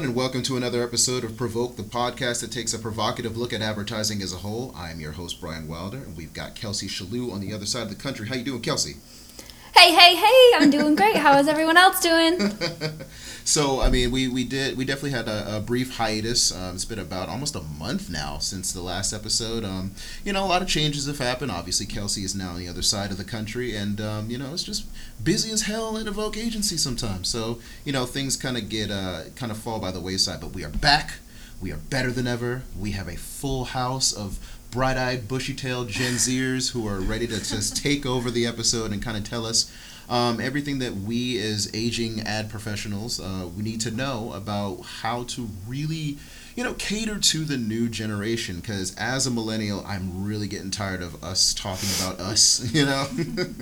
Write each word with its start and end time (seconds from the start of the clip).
everyone, 0.00 0.16
and 0.16 0.24
welcome 0.24 0.42
to 0.42 0.56
another 0.56 0.82
episode 0.82 1.24
of 1.24 1.36
Provoke, 1.36 1.76
the 1.76 1.82
podcast 1.82 2.40
that 2.40 2.50
takes 2.50 2.72
a 2.72 2.78
provocative 2.78 3.36
look 3.36 3.52
at 3.52 3.60
advertising 3.60 4.22
as 4.22 4.32
a 4.32 4.38
whole. 4.38 4.72
I 4.74 4.90
am 4.90 4.98
your 4.98 5.12
host, 5.12 5.42
Brian 5.42 5.68
Wilder, 5.68 5.98
and 5.98 6.16
we've 6.16 6.32
got 6.32 6.54
Kelsey 6.54 6.86
Chaloux 6.86 7.30
on 7.30 7.42
the 7.42 7.52
other 7.52 7.66
side 7.66 7.82
of 7.82 7.90
the 7.90 8.02
country. 8.02 8.26
How 8.26 8.36
you 8.36 8.42
doing, 8.42 8.62
Kelsey? 8.62 8.96
Hey, 9.80 9.94
hey, 9.94 10.14
hey! 10.14 10.50
I'm 10.56 10.68
doing 10.68 10.94
great. 10.94 11.16
How 11.16 11.38
is 11.38 11.48
everyone 11.48 11.78
else 11.78 12.00
doing? 12.00 12.38
so, 13.46 13.80
I 13.80 13.88
mean, 13.88 14.10
we, 14.10 14.28
we 14.28 14.44
did 14.44 14.76
we 14.76 14.84
definitely 14.84 15.12
had 15.12 15.26
a, 15.26 15.56
a 15.56 15.60
brief 15.60 15.96
hiatus. 15.96 16.54
Um, 16.54 16.74
it's 16.74 16.84
been 16.84 16.98
about 16.98 17.30
almost 17.30 17.56
a 17.56 17.62
month 17.62 18.10
now 18.10 18.36
since 18.36 18.74
the 18.74 18.82
last 18.82 19.14
episode. 19.14 19.64
Um, 19.64 19.92
you 20.22 20.34
know, 20.34 20.44
a 20.44 20.46
lot 20.46 20.60
of 20.60 20.68
changes 20.68 21.06
have 21.06 21.16
happened. 21.16 21.50
Obviously, 21.50 21.86
Kelsey 21.86 22.24
is 22.24 22.34
now 22.34 22.50
on 22.50 22.58
the 22.58 22.68
other 22.68 22.82
side 22.82 23.10
of 23.10 23.16
the 23.16 23.24
country, 23.24 23.74
and 23.74 24.02
um, 24.02 24.28
you 24.28 24.36
know, 24.36 24.52
it's 24.52 24.64
just 24.64 24.84
busy 25.24 25.50
as 25.50 25.62
hell 25.62 25.96
at 25.96 26.06
Evoke 26.06 26.36
Agency 26.36 26.76
sometimes. 26.76 27.28
So, 27.28 27.58
you 27.82 27.92
know, 27.94 28.04
things 28.04 28.36
kind 28.36 28.58
of 28.58 28.68
get 28.68 28.90
uh, 28.90 29.30
kind 29.34 29.50
of 29.50 29.56
fall 29.56 29.80
by 29.80 29.92
the 29.92 30.00
wayside. 30.00 30.42
But 30.42 30.50
we 30.50 30.62
are 30.62 30.68
back. 30.68 31.20
We 31.58 31.72
are 31.72 31.78
better 31.78 32.10
than 32.10 32.26
ever. 32.26 32.64
We 32.78 32.90
have 32.90 33.08
a 33.08 33.16
full 33.16 33.64
house 33.64 34.12
of 34.12 34.49
bright-eyed, 34.70 35.26
bushy-tailed 35.26 35.88
Gen 35.88 36.14
Zers 36.14 36.70
who 36.72 36.86
are 36.86 37.00
ready 37.00 37.26
to 37.26 37.38
just 37.38 37.76
take 37.76 38.06
over 38.06 38.30
the 38.30 38.46
episode 38.46 38.92
and 38.92 39.02
kind 39.02 39.16
of 39.16 39.24
tell 39.24 39.46
us 39.46 39.72
um, 40.08 40.40
everything 40.40 40.78
that 40.80 40.94
we 40.94 41.38
as 41.38 41.70
aging 41.74 42.20
ad 42.22 42.50
professionals 42.50 43.20
uh, 43.20 43.48
we 43.56 43.62
need 43.62 43.80
to 43.80 43.90
know 43.90 44.32
about 44.32 44.80
how 44.82 45.24
to 45.24 45.48
really 45.68 46.18
you 46.60 46.66
know 46.66 46.74
cater 46.74 47.18
to 47.18 47.46
the 47.46 47.56
new 47.56 47.88
generation 47.88 48.60
because 48.60 48.94
as 48.96 49.26
a 49.26 49.30
millennial 49.30 49.82
i'm 49.86 50.26
really 50.26 50.46
getting 50.46 50.70
tired 50.70 51.00
of 51.00 51.24
us 51.24 51.54
talking 51.54 51.88
about 51.98 52.20
us 52.20 52.70
you 52.74 52.84
know 52.84 53.06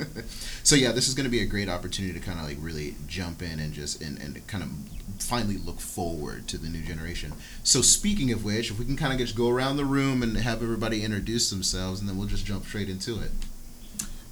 so 0.65 0.75
yeah 0.75 0.91
this 0.91 1.07
is 1.07 1.15
going 1.15 1.23
to 1.23 1.31
be 1.31 1.41
a 1.41 1.47
great 1.47 1.69
opportunity 1.69 2.13
to 2.13 2.19
kind 2.19 2.41
of 2.41 2.45
like 2.45 2.57
really 2.59 2.97
jump 3.07 3.41
in 3.41 3.61
and 3.61 3.73
just 3.73 4.03
and, 4.03 4.21
and 4.21 4.45
kind 4.49 4.65
of 4.65 4.71
finally 5.23 5.59
look 5.59 5.79
forward 5.79 6.49
to 6.49 6.59
the 6.59 6.69
new 6.69 6.83
generation 6.83 7.33
so 7.63 7.81
speaking 7.83 8.33
of 8.33 8.45
which 8.45 8.69
if 8.69 8.81
we 8.81 8.85
can 8.85 8.97
kind 8.97 9.13
of 9.13 9.19
just 9.21 9.37
go 9.37 9.49
around 9.49 9.77
the 9.77 9.85
room 9.85 10.21
and 10.21 10.37
have 10.37 10.61
everybody 10.61 11.05
introduce 11.05 11.51
themselves 11.51 12.01
and 12.01 12.09
then 12.09 12.19
we'll 12.19 12.27
just 12.27 12.45
jump 12.45 12.67
straight 12.67 12.89
into 12.89 13.21
it 13.21 13.31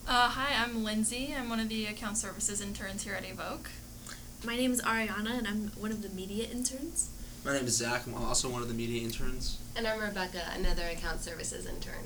uh, 0.08 0.28
hi, 0.28 0.54
I'm 0.62 0.84
Lindsay. 0.84 1.34
I'm 1.36 1.48
one 1.48 1.58
of 1.58 1.68
the 1.68 1.86
account 1.86 2.16
services 2.16 2.60
interns 2.60 3.02
here 3.02 3.14
at 3.14 3.28
Evoke. 3.28 3.70
My 4.44 4.54
name 4.54 4.70
is 4.70 4.80
Ariana, 4.82 5.36
and 5.36 5.48
I'm 5.48 5.72
one 5.76 5.90
of 5.90 6.00
the 6.00 6.08
media 6.10 6.46
interns. 6.46 7.10
My 7.46 7.52
name 7.52 7.66
is 7.66 7.76
Zach. 7.76 8.04
I'm 8.08 8.14
also 8.24 8.48
one 8.48 8.60
of 8.60 8.66
the 8.66 8.74
media 8.74 9.00
interns. 9.02 9.58
And 9.76 9.86
I'm 9.86 10.00
Rebecca, 10.00 10.42
another 10.56 10.82
account 10.82 11.20
services 11.20 11.64
intern. 11.64 12.02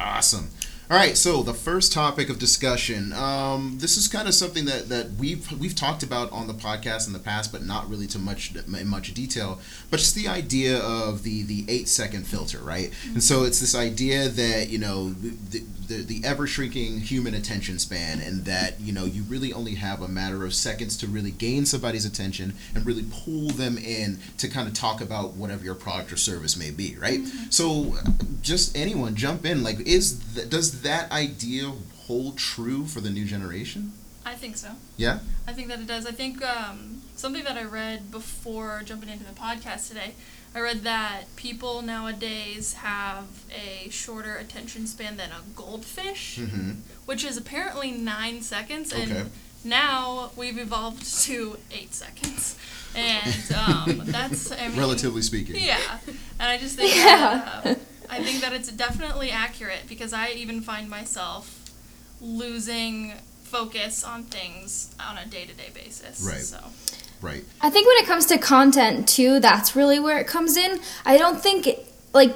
Awesome. 0.00 0.48
All 0.90 0.96
right, 0.96 1.14
so 1.14 1.42
the 1.42 1.52
first 1.52 1.92
topic 1.92 2.30
of 2.30 2.38
discussion. 2.38 3.12
Um, 3.12 3.76
this 3.80 3.98
is 3.98 4.08
kind 4.08 4.26
of 4.26 4.32
something 4.32 4.64
that, 4.64 4.88
that 4.88 5.10
we've 5.18 5.52
we've 5.60 5.74
talked 5.74 6.02
about 6.02 6.32
on 6.32 6.46
the 6.46 6.54
podcast 6.54 7.06
in 7.06 7.12
the 7.12 7.18
past, 7.18 7.52
but 7.52 7.62
not 7.62 7.90
really 7.90 8.06
to 8.06 8.18
much 8.18 8.54
in 8.56 8.88
much 8.88 9.12
detail. 9.12 9.60
But 9.90 9.98
just 9.98 10.14
the 10.14 10.26
idea 10.26 10.78
of 10.78 11.22
the 11.22 11.42
the 11.42 11.66
eight 11.68 11.88
second 11.88 12.26
filter, 12.26 12.60
right? 12.60 12.90
Mm-hmm. 12.90 13.14
And 13.14 13.22
so 13.22 13.44
it's 13.44 13.60
this 13.60 13.74
idea 13.74 14.30
that 14.30 14.70
you 14.70 14.78
know 14.78 15.10
the, 15.10 15.62
the, 15.88 16.02
the 16.02 16.22
ever 16.24 16.46
shrinking 16.46 17.00
human 17.00 17.34
attention 17.34 17.78
span, 17.78 18.20
and 18.20 18.44
that 18.44 18.80
you 18.80 18.92
know 18.92 19.04
you 19.04 19.22
really 19.24 19.52
only 19.52 19.74
have 19.74 20.00
a 20.00 20.08
matter 20.08 20.44
of 20.44 20.54
seconds 20.54 20.96
to 20.98 21.06
really 21.06 21.30
gain 21.30 21.66
somebody's 21.66 22.04
attention 22.04 22.54
and 22.74 22.86
really 22.86 23.04
pull 23.10 23.48
them 23.48 23.76
in 23.78 24.20
to 24.36 24.48
kind 24.48 24.68
of 24.68 24.74
talk 24.74 25.00
about 25.00 25.34
whatever 25.34 25.64
your 25.64 25.74
product 25.74 26.12
or 26.12 26.16
service 26.16 26.56
may 26.56 26.70
be, 26.70 26.96
right? 26.96 27.20
Mm-hmm. 27.20 27.50
So 27.50 27.96
just 28.42 28.76
anyone 28.76 29.16
jump 29.16 29.44
in. 29.44 29.62
Like, 29.64 29.80
is 29.80 30.12
does 30.48 30.82
that 30.82 31.10
idea 31.10 31.72
hold 32.06 32.38
true 32.38 32.86
for 32.86 33.00
the 33.00 33.10
new 33.10 33.24
generation? 33.24 33.92
I 34.24 34.34
think 34.34 34.56
so. 34.56 34.68
Yeah? 34.98 35.20
I 35.46 35.52
think 35.52 35.68
that 35.68 35.80
it 35.80 35.86
does. 35.86 36.04
I 36.04 36.12
think 36.12 36.44
um, 36.44 37.00
something 37.16 37.44
that 37.44 37.56
I 37.56 37.64
read 37.64 38.10
before 38.10 38.82
jumping 38.84 39.08
into 39.08 39.24
the 39.24 39.32
podcast 39.32 39.88
today, 39.88 40.14
I 40.58 40.60
read 40.60 40.82
that 40.82 41.36
people 41.36 41.82
nowadays 41.82 42.72
have 42.72 43.26
a 43.54 43.88
shorter 43.90 44.34
attention 44.34 44.88
span 44.88 45.16
than 45.16 45.30
a 45.30 45.40
goldfish, 45.54 46.40
mm-hmm. 46.40 46.80
which 47.06 47.24
is 47.24 47.36
apparently 47.36 47.92
nine 47.92 48.42
seconds. 48.42 48.92
And 48.92 49.12
okay. 49.12 49.24
now 49.62 50.32
we've 50.34 50.58
evolved 50.58 51.06
to 51.26 51.58
eight 51.70 51.94
seconds. 51.94 52.58
And 52.96 53.52
um, 53.52 54.02
that's, 54.06 54.50
I 54.50 54.66
mean, 54.66 54.76
relatively 54.76 55.22
speaking. 55.22 55.62
Yeah. 55.62 55.78
And 56.40 56.50
I 56.50 56.58
just 56.58 56.74
think 56.74 56.92
yeah. 56.96 57.60
that, 57.62 57.76
uh, 57.76 57.80
I 58.10 58.24
think 58.24 58.40
that 58.40 58.52
it's 58.52 58.72
definitely 58.72 59.30
accurate 59.30 59.82
because 59.88 60.12
I 60.12 60.30
even 60.30 60.60
find 60.60 60.90
myself 60.90 61.70
losing 62.20 63.12
focus 63.44 64.02
on 64.02 64.24
things 64.24 64.92
on 64.98 65.18
a 65.18 65.24
day 65.24 65.44
to 65.44 65.54
day 65.54 65.70
basis. 65.72 66.20
Right. 66.20 66.40
So. 66.40 66.58
Right. 67.20 67.44
I 67.60 67.70
think 67.70 67.86
when 67.86 67.96
it 67.98 68.06
comes 68.06 68.26
to 68.26 68.38
content 68.38 69.08
too, 69.08 69.40
that's 69.40 69.74
really 69.74 69.98
where 69.98 70.18
it 70.18 70.26
comes 70.26 70.56
in. 70.56 70.80
I 71.04 71.18
don't 71.18 71.40
think 71.40 71.68
like 72.12 72.34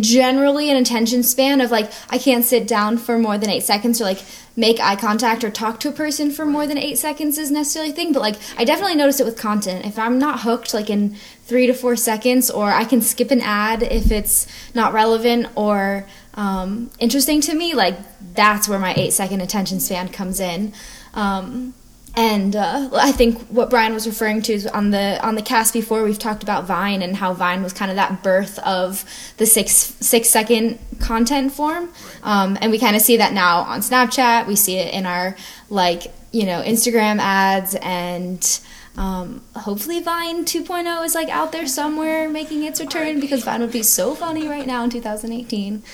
generally 0.00 0.70
an 0.70 0.76
attention 0.76 1.22
span 1.22 1.60
of 1.60 1.70
like 1.70 1.90
I 2.10 2.18
can't 2.18 2.44
sit 2.44 2.66
down 2.66 2.98
for 2.98 3.18
more 3.18 3.38
than 3.38 3.48
eight 3.48 3.62
seconds 3.62 4.00
or 4.00 4.04
like 4.04 4.22
make 4.54 4.80
eye 4.80 4.96
contact 4.96 5.44
or 5.44 5.50
talk 5.50 5.80
to 5.80 5.88
a 5.88 5.92
person 5.92 6.30
for 6.30 6.44
more 6.44 6.66
than 6.66 6.76
eight 6.76 6.98
seconds 6.98 7.38
is 7.38 7.50
necessarily 7.50 7.92
a 7.92 7.94
thing. 7.94 8.12
But 8.12 8.20
like 8.20 8.36
I 8.56 8.64
definitely 8.64 8.96
notice 8.96 9.20
it 9.20 9.24
with 9.26 9.38
content. 9.38 9.86
If 9.86 9.98
I'm 9.98 10.18
not 10.18 10.40
hooked 10.40 10.74
like 10.74 10.90
in 10.90 11.14
three 11.44 11.66
to 11.66 11.72
four 11.72 11.96
seconds, 11.96 12.50
or 12.50 12.70
I 12.70 12.84
can 12.84 13.00
skip 13.00 13.30
an 13.30 13.40
ad 13.40 13.82
if 13.82 14.10
it's 14.10 14.46
not 14.74 14.92
relevant 14.92 15.48
or 15.54 16.06
um, 16.34 16.90
interesting 16.98 17.40
to 17.42 17.54
me, 17.54 17.74
like 17.74 17.96
that's 18.34 18.68
where 18.68 18.78
my 18.78 18.94
eight 18.94 19.12
second 19.12 19.40
attention 19.40 19.80
span 19.80 20.08
comes 20.08 20.40
in. 20.40 20.74
Um, 21.14 21.72
and 22.18 22.56
uh, 22.56 22.90
I 22.94 23.12
think 23.12 23.38
what 23.42 23.70
Brian 23.70 23.94
was 23.94 24.04
referring 24.04 24.42
to 24.42 24.52
is 24.52 24.66
on 24.66 24.90
the 24.90 25.24
on 25.24 25.36
the 25.36 25.42
cast 25.42 25.72
before 25.72 26.02
we've 26.02 26.18
talked 26.18 26.42
about 26.42 26.64
Vine 26.64 27.00
and 27.00 27.14
how 27.14 27.32
Vine 27.32 27.62
was 27.62 27.72
kind 27.72 27.92
of 27.92 27.96
that 27.96 28.24
birth 28.24 28.58
of 28.58 29.04
the 29.36 29.46
six 29.46 29.70
six 29.72 30.28
second 30.28 30.80
content 30.98 31.52
form, 31.52 31.90
um, 32.24 32.58
and 32.60 32.72
we 32.72 32.78
kind 32.80 32.96
of 32.96 33.02
see 33.02 33.18
that 33.18 33.32
now 33.32 33.60
on 33.60 33.78
Snapchat. 33.80 34.48
We 34.48 34.56
see 34.56 34.78
it 34.78 34.92
in 34.92 35.06
our 35.06 35.36
like 35.70 36.12
you 36.32 36.44
know 36.44 36.60
Instagram 36.60 37.20
ads 37.20 37.76
and. 37.76 38.60
Um, 38.96 39.42
hopefully 39.54 40.00
Vine 40.00 40.44
2.0 40.44 41.04
is 41.04 41.14
like 41.14 41.28
out 41.28 41.52
there 41.52 41.68
somewhere 41.68 42.28
making 42.28 42.64
its 42.64 42.80
return 42.80 43.20
because 43.20 43.44
Vine 43.44 43.60
would 43.60 43.70
be 43.70 43.84
so 43.84 44.16
funny 44.16 44.48
right 44.48 44.66
now 44.66 44.82
in 44.82 44.90
2018. 44.90 45.84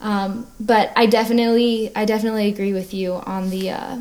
Um, 0.00 0.46
but 0.58 0.90
I 0.96 1.04
definitely 1.04 1.94
I 1.94 2.06
definitely 2.06 2.48
agree 2.48 2.72
with 2.72 2.94
you 2.94 3.12
on 3.12 3.50
the 3.50 3.68
uh, 3.68 3.98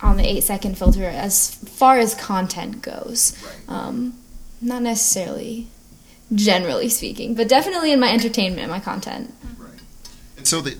on 0.00 0.16
the 0.16 0.26
eight 0.26 0.42
second 0.42 0.78
filter 0.78 1.04
as 1.04 1.54
far 1.54 1.98
as 1.98 2.14
content 2.14 2.82
goes. 2.82 3.36
Um, 3.68 4.14
not 4.60 4.82
necessarily, 4.82 5.68
generally 6.34 6.88
speaking, 6.88 7.34
but 7.34 7.48
definitely 7.48 7.92
in 7.92 8.00
my 8.00 8.12
entertainment, 8.12 8.68
my 8.70 8.80
content. 8.80 9.34
Right. 9.58 9.72
And 10.36 10.46
so 10.46 10.60
the 10.60 10.76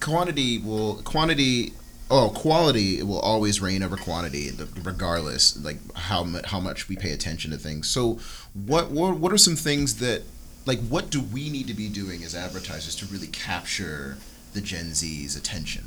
quantity 0.00 0.58
will 0.58 0.96
quantity. 1.02 1.74
Oh, 2.10 2.28
quality 2.28 3.02
will 3.02 3.20
always 3.20 3.62
reign 3.62 3.82
over 3.82 3.96
quantity, 3.96 4.50
regardless, 4.82 5.56
like 5.64 5.78
how 5.94 6.22
much 6.24 6.44
how 6.46 6.60
much 6.60 6.86
we 6.86 6.94
pay 6.96 7.10
attention 7.12 7.50
to 7.52 7.56
things. 7.56 7.88
So, 7.88 8.18
what 8.52 8.90
what 8.90 9.16
what 9.16 9.32
are 9.32 9.38
some 9.38 9.56
things 9.56 9.96
that, 9.96 10.22
like, 10.66 10.78
what 10.80 11.08
do 11.08 11.22
we 11.22 11.48
need 11.48 11.68
to 11.68 11.74
be 11.74 11.88
doing 11.88 12.22
as 12.22 12.34
advertisers 12.34 12.94
to 12.96 13.06
really 13.06 13.28
capture 13.28 14.18
the 14.52 14.60
Gen 14.60 14.92
Z's 14.92 15.36
attention? 15.36 15.84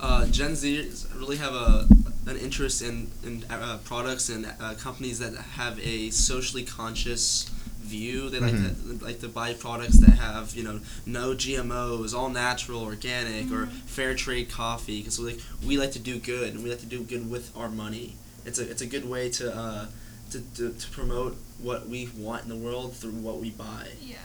Uh, 0.00 0.26
Gen 0.26 0.54
Z 0.54 0.90
really 1.16 1.36
have 1.36 1.54
a 1.54 1.86
an 2.26 2.36
interest 2.38 2.82
in 2.82 3.10
in 3.22 3.44
uh, 3.50 3.78
products 3.84 4.28
and 4.28 4.46
uh, 4.60 4.74
companies 4.74 5.18
that 5.18 5.34
have 5.34 5.78
a 5.80 6.10
socially 6.10 6.64
conscious 6.64 7.50
view. 7.80 8.30
They 8.30 8.40
like 8.40 8.54
mm-hmm. 8.54 8.98
to 8.98 9.04
like 9.04 9.20
to 9.20 9.28
buy 9.28 9.52
products 9.52 9.98
that 9.98 10.10
have 10.18 10.54
you 10.54 10.64
know 10.64 10.80
no 11.06 11.34
GMOs, 11.34 12.14
all 12.14 12.30
natural, 12.30 12.82
organic, 12.82 13.46
mm-hmm. 13.46 13.54
or 13.54 13.66
fair 13.66 14.14
trade 14.14 14.50
coffee. 14.50 15.00
Because 15.00 15.20
like 15.20 15.40
we 15.66 15.78
like 15.78 15.92
to 15.92 15.98
do 15.98 16.18
good, 16.18 16.54
and 16.54 16.64
we 16.64 16.70
like 16.70 16.80
to 16.80 16.86
do 16.86 17.02
good 17.02 17.30
with 17.30 17.56
our 17.56 17.68
money. 17.68 18.16
It's 18.44 18.58
a 18.58 18.68
it's 18.68 18.82
a 18.82 18.86
good 18.86 19.08
way 19.08 19.30
to 19.30 19.54
uh, 19.54 19.86
to, 20.30 20.40
to, 20.56 20.72
to 20.72 20.90
promote 20.90 21.36
what 21.60 21.88
we 21.88 22.08
want 22.16 22.42
in 22.42 22.48
the 22.48 22.56
world 22.56 22.94
through 22.94 23.12
what 23.12 23.40
we 23.40 23.50
buy. 23.50 23.88
Yeah. 24.00 24.16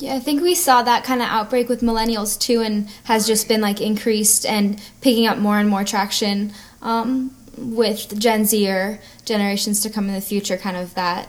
Yeah, 0.00 0.14
I 0.14 0.18
think 0.18 0.40
we 0.42 0.54
saw 0.54 0.82
that 0.82 1.04
kind 1.04 1.20
of 1.20 1.28
outbreak 1.28 1.68
with 1.68 1.82
millennials 1.82 2.40
too, 2.40 2.62
and 2.62 2.88
has 3.04 3.26
just 3.26 3.48
been 3.48 3.60
like 3.60 3.82
increased 3.82 4.46
and 4.46 4.80
picking 5.02 5.26
up 5.26 5.36
more 5.36 5.58
and 5.58 5.68
more 5.68 5.84
traction 5.84 6.52
um, 6.80 7.36
with 7.58 8.18
Gen 8.18 8.46
Z 8.46 8.66
or 8.70 8.98
generations 9.26 9.80
to 9.82 9.90
come 9.90 10.08
in 10.08 10.14
the 10.14 10.22
future. 10.22 10.56
Kind 10.56 10.78
of 10.78 10.94
that 10.94 11.28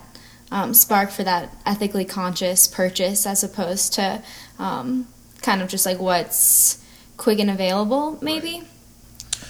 um, 0.51 0.73
spark 0.73 1.12
for 1.12 1.23
that 1.23 1.53
ethically 1.65 2.06
conscious 2.06 2.65
purchase, 2.65 3.25
as 3.25 3.44
opposed 3.44 3.94
to 3.95 4.23
um, 4.57 5.06
kind 5.41 5.62
of 5.62 5.68
just 5.68 5.85
like 5.85 6.00
what's 6.00 6.81
quick 7.18 7.39
and 7.39 7.50
available, 7.50 8.18
maybe. 8.21 8.59
Right. 8.59 8.68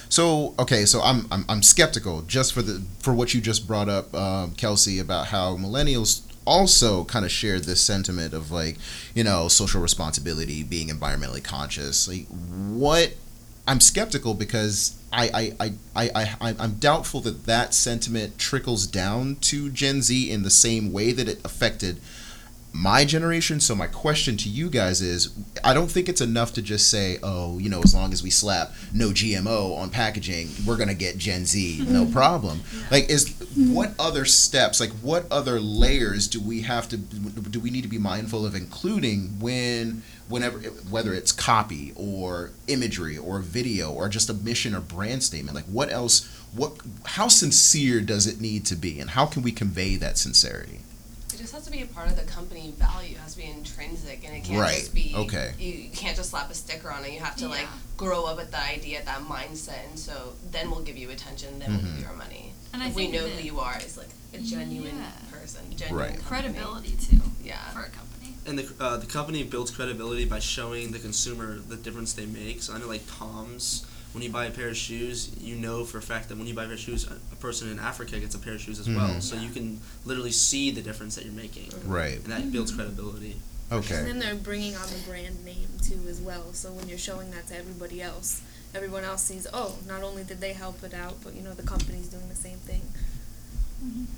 So 0.08 0.54
okay, 0.58 0.84
so 0.84 1.00
I'm, 1.00 1.28
I'm 1.30 1.44
I'm 1.48 1.62
skeptical 1.62 2.22
just 2.22 2.52
for 2.52 2.62
the 2.62 2.82
for 2.98 3.14
what 3.14 3.34
you 3.34 3.40
just 3.40 3.68
brought 3.68 3.88
up, 3.88 4.12
um, 4.14 4.54
Kelsey, 4.54 4.98
about 4.98 5.28
how 5.28 5.56
millennials 5.56 6.22
also 6.46 7.04
kind 7.04 7.24
of 7.24 7.30
shared 7.30 7.64
this 7.64 7.80
sentiment 7.80 8.34
of 8.34 8.50
like 8.50 8.76
you 9.14 9.22
know 9.22 9.48
social 9.48 9.80
responsibility 9.80 10.62
being 10.62 10.88
environmentally 10.88 11.42
conscious 11.42 12.08
like 12.08 12.26
what 12.28 13.14
I'm 13.66 13.80
skeptical 13.80 14.34
because 14.34 14.98
I, 15.12 15.54
I, 15.60 15.72
I, 15.94 16.10
I, 16.14 16.36
I, 16.40 16.56
I'm 16.58 16.74
doubtful 16.74 17.20
that 17.20 17.46
that 17.46 17.74
sentiment 17.74 18.38
trickles 18.38 18.86
down 18.86 19.36
to 19.42 19.70
Gen 19.70 20.02
Z 20.02 20.30
in 20.30 20.42
the 20.42 20.50
same 20.50 20.92
way 20.92 21.12
that 21.12 21.28
it 21.28 21.38
affected 21.44 22.00
my 22.72 23.04
generation. 23.04 23.60
So 23.60 23.74
my 23.74 23.86
question 23.86 24.36
to 24.38 24.48
you 24.48 24.70
guys 24.70 25.00
is, 25.02 25.34
I 25.62 25.74
don't 25.74 25.90
think 25.90 26.08
it's 26.08 26.20
enough 26.20 26.52
to 26.54 26.62
just 26.62 26.88
say, 26.88 27.18
oh, 27.22 27.58
you 27.58 27.68
know, 27.68 27.82
as 27.82 27.94
long 27.94 28.12
as 28.12 28.22
we 28.22 28.30
slap 28.30 28.72
no 28.92 29.10
GMO 29.10 29.76
on 29.76 29.90
packaging, 29.90 30.48
we're 30.66 30.76
gonna 30.76 30.94
get 30.94 31.18
Gen 31.18 31.44
Z, 31.44 31.84
no 31.88 32.04
mm-hmm. 32.04 32.12
problem. 32.12 32.62
Like, 32.90 33.10
is 33.10 33.28
mm-hmm. 33.28 33.74
what 33.74 33.94
other 33.98 34.24
steps, 34.24 34.80
like 34.80 34.90
what 34.90 35.30
other 35.30 35.60
layers 35.60 36.28
do 36.28 36.40
we 36.40 36.62
have 36.62 36.88
to, 36.88 36.96
do 36.96 37.60
we 37.60 37.70
need 37.70 37.82
to 37.82 37.88
be 37.88 37.98
mindful 37.98 38.46
of 38.46 38.54
including 38.54 39.38
when, 39.38 40.02
whenever, 40.28 40.58
whether 40.58 41.12
it's 41.12 41.32
copy 41.32 41.92
or 41.94 42.52
imagery 42.68 43.18
or 43.18 43.40
video 43.40 43.92
or 43.92 44.08
just 44.08 44.30
a 44.30 44.34
mission 44.34 44.74
or 44.74 44.80
brand 44.80 45.22
statement, 45.22 45.54
like 45.54 45.66
what 45.66 45.90
else, 45.90 46.26
what, 46.54 46.72
how 47.04 47.28
sincere 47.28 48.00
does 48.00 48.26
it 48.26 48.40
need 48.40 48.64
to 48.66 48.76
be, 48.76 48.98
and 48.98 49.10
how 49.10 49.26
can 49.26 49.42
we 49.42 49.52
convey 49.52 49.96
that 49.96 50.16
sincerity? 50.16 50.80
It 51.42 51.46
just 51.46 51.54
has 51.54 51.64
to 51.64 51.72
be 51.72 51.82
a 51.82 51.86
part 51.86 52.06
of 52.06 52.14
the 52.14 52.22
company 52.22 52.72
value. 52.78 53.16
It 53.16 53.18
has 53.18 53.32
to 53.34 53.38
be 53.38 53.50
intrinsic, 53.50 54.22
and 54.24 54.36
it 54.36 54.44
can't 54.44 54.60
Right, 54.60 54.76
just 54.78 54.94
be. 54.94 55.12
okay. 55.16 55.52
You, 55.58 55.72
you 55.72 55.88
can't 55.90 56.16
just 56.16 56.30
slap 56.30 56.48
a 56.48 56.54
sticker 56.54 56.88
on 56.88 57.04
it. 57.04 57.12
You 57.12 57.18
have 57.18 57.34
to 57.38 57.48
like 57.48 57.66
grow 57.96 58.26
up 58.26 58.36
with 58.36 58.52
the 58.52 58.62
idea, 58.62 59.04
that 59.04 59.22
mindset, 59.22 59.88
and 59.90 59.98
so 59.98 60.34
then 60.52 60.70
we'll 60.70 60.82
give 60.82 60.96
you 60.96 61.10
attention. 61.10 61.58
Then 61.58 61.72
we'll 61.72 61.80
Mhm. 61.80 61.94
give 61.96 61.98
you 62.02 62.06
our 62.06 62.14
money. 62.14 62.52
And 62.72 62.80
I 62.80 62.90
If 62.90 62.94
we 62.94 63.08
know 63.08 63.24
that- 63.24 63.30
who 63.32 63.42
you 63.44 63.58
are 63.58 63.74
as 63.74 63.96
like 63.96 64.10
a 64.32 64.38
genuine 64.38 64.96
Yeah. 64.96 65.36
person, 65.36 65.62
genuine 65.76 66.10
Right. 66.12 66.24
Credibility 66.24 66.92
too 66.92 67.20
Yeah. 67.42 67.58
for 67.72 67.80
a 67.80 67.88
company. 67.90 68.36
and 68.46 68.56
the 68.58 68.72
uh, 68.84 68.96
the 68.98 69.06
company 69.06 69.42
builds 69.42 69.72
credibility 69.72 70.24
by 70.24 70.38
showing 70.38 70.92
the 70.92 70.98
consumer 71.00 71.58
the 71.58 71.76
difference 71.76 72.12
they 72.12 72.26
make. 72.26 72.62
So 72.62 72.72
I 72.72 72.78
know 72.78 72.86
like 72.86 73.02
Tom's, 73.18 73.84
when 74.12 74.22
you 74.22 74.30
buy 74.30 74.46
a 74.46 74.50
pair 74.50 74.68
of 74.68 74.76
shoes, 74.76 75.30
you 75.40 75.54
know 75.56 75.84
for 75.84 75.98
a 75.98 76.02
fact 76.02 76.28
that 76.28 76.36
when 76.38 76.46
you 76.46 76.54
buy 76.54 76.62
a 76.64 76.66
pair 76.66 76.74
of 76.74 76.80
shoes, 76.80 77.06
a, 77.10 77.14
a 77.32 77.36
person 77.36 77.70
in 77.70 77.78
Africa 77.78 78.18
gets 78.18 78.34
a 78.34 78.38
pair 78.38 78.54
of 78.54 78.60
shoes 78.60 78.78
as 78.78 78.88
well. 78.88 79.08
Mhm. 79.08 79.22
So 79.22 79.36
you 79.36 79.50
can 79.50 79.80
literally 80.04 80.32
see 80.32 80.70
the 80.70 80.82
difference 80.82 81.14
that 81.16 81.24
you're 81.24 81.32
making, 81.34 81.70
Right. 81.86 82.16
and 82.16 82.26
that 82.26 82.52
builds 82.52 82.72
credibility. 82.72 83.36
Okay. 83.70 83.94
And 83.96 84.06
then 84.06 84.18
they're 84.18 84.34
bringing 84.34 84.76
on 84.76 84.86
the 84.90 84.98
brand 85.08 85.42
name 85.44 85.68
too 85.82 86.00
as 86.08 86.20
well. 86.20 86.52
So 86.52 86.70
when 86.72 86.88
you're 86.88 86.98
showing 86.98 87.30
that 87.30 87.46
to 87.48 87.56
everybody 87.56 88.02
else, 88.02 88.42
everyone 88.74 89.02
else 89.04 89.22
sees, 89.24 89.46
oh, 89.52 89.76
not 89.86 90.02
only 90.02 90.24
did 90.24 90.40
they 90.42 90.52
help 90.52 90.82
it 90.84 90.92
out, 90.92 91.16
but 91.24 91.34
you 91.34 91.42
know 91.42 91.54
the 91.54 91.62
company's 91.62 92.08
doing 92.08 92.28
the 92.28 92.36
same 92.36 92.58
thing. 92.58 92.82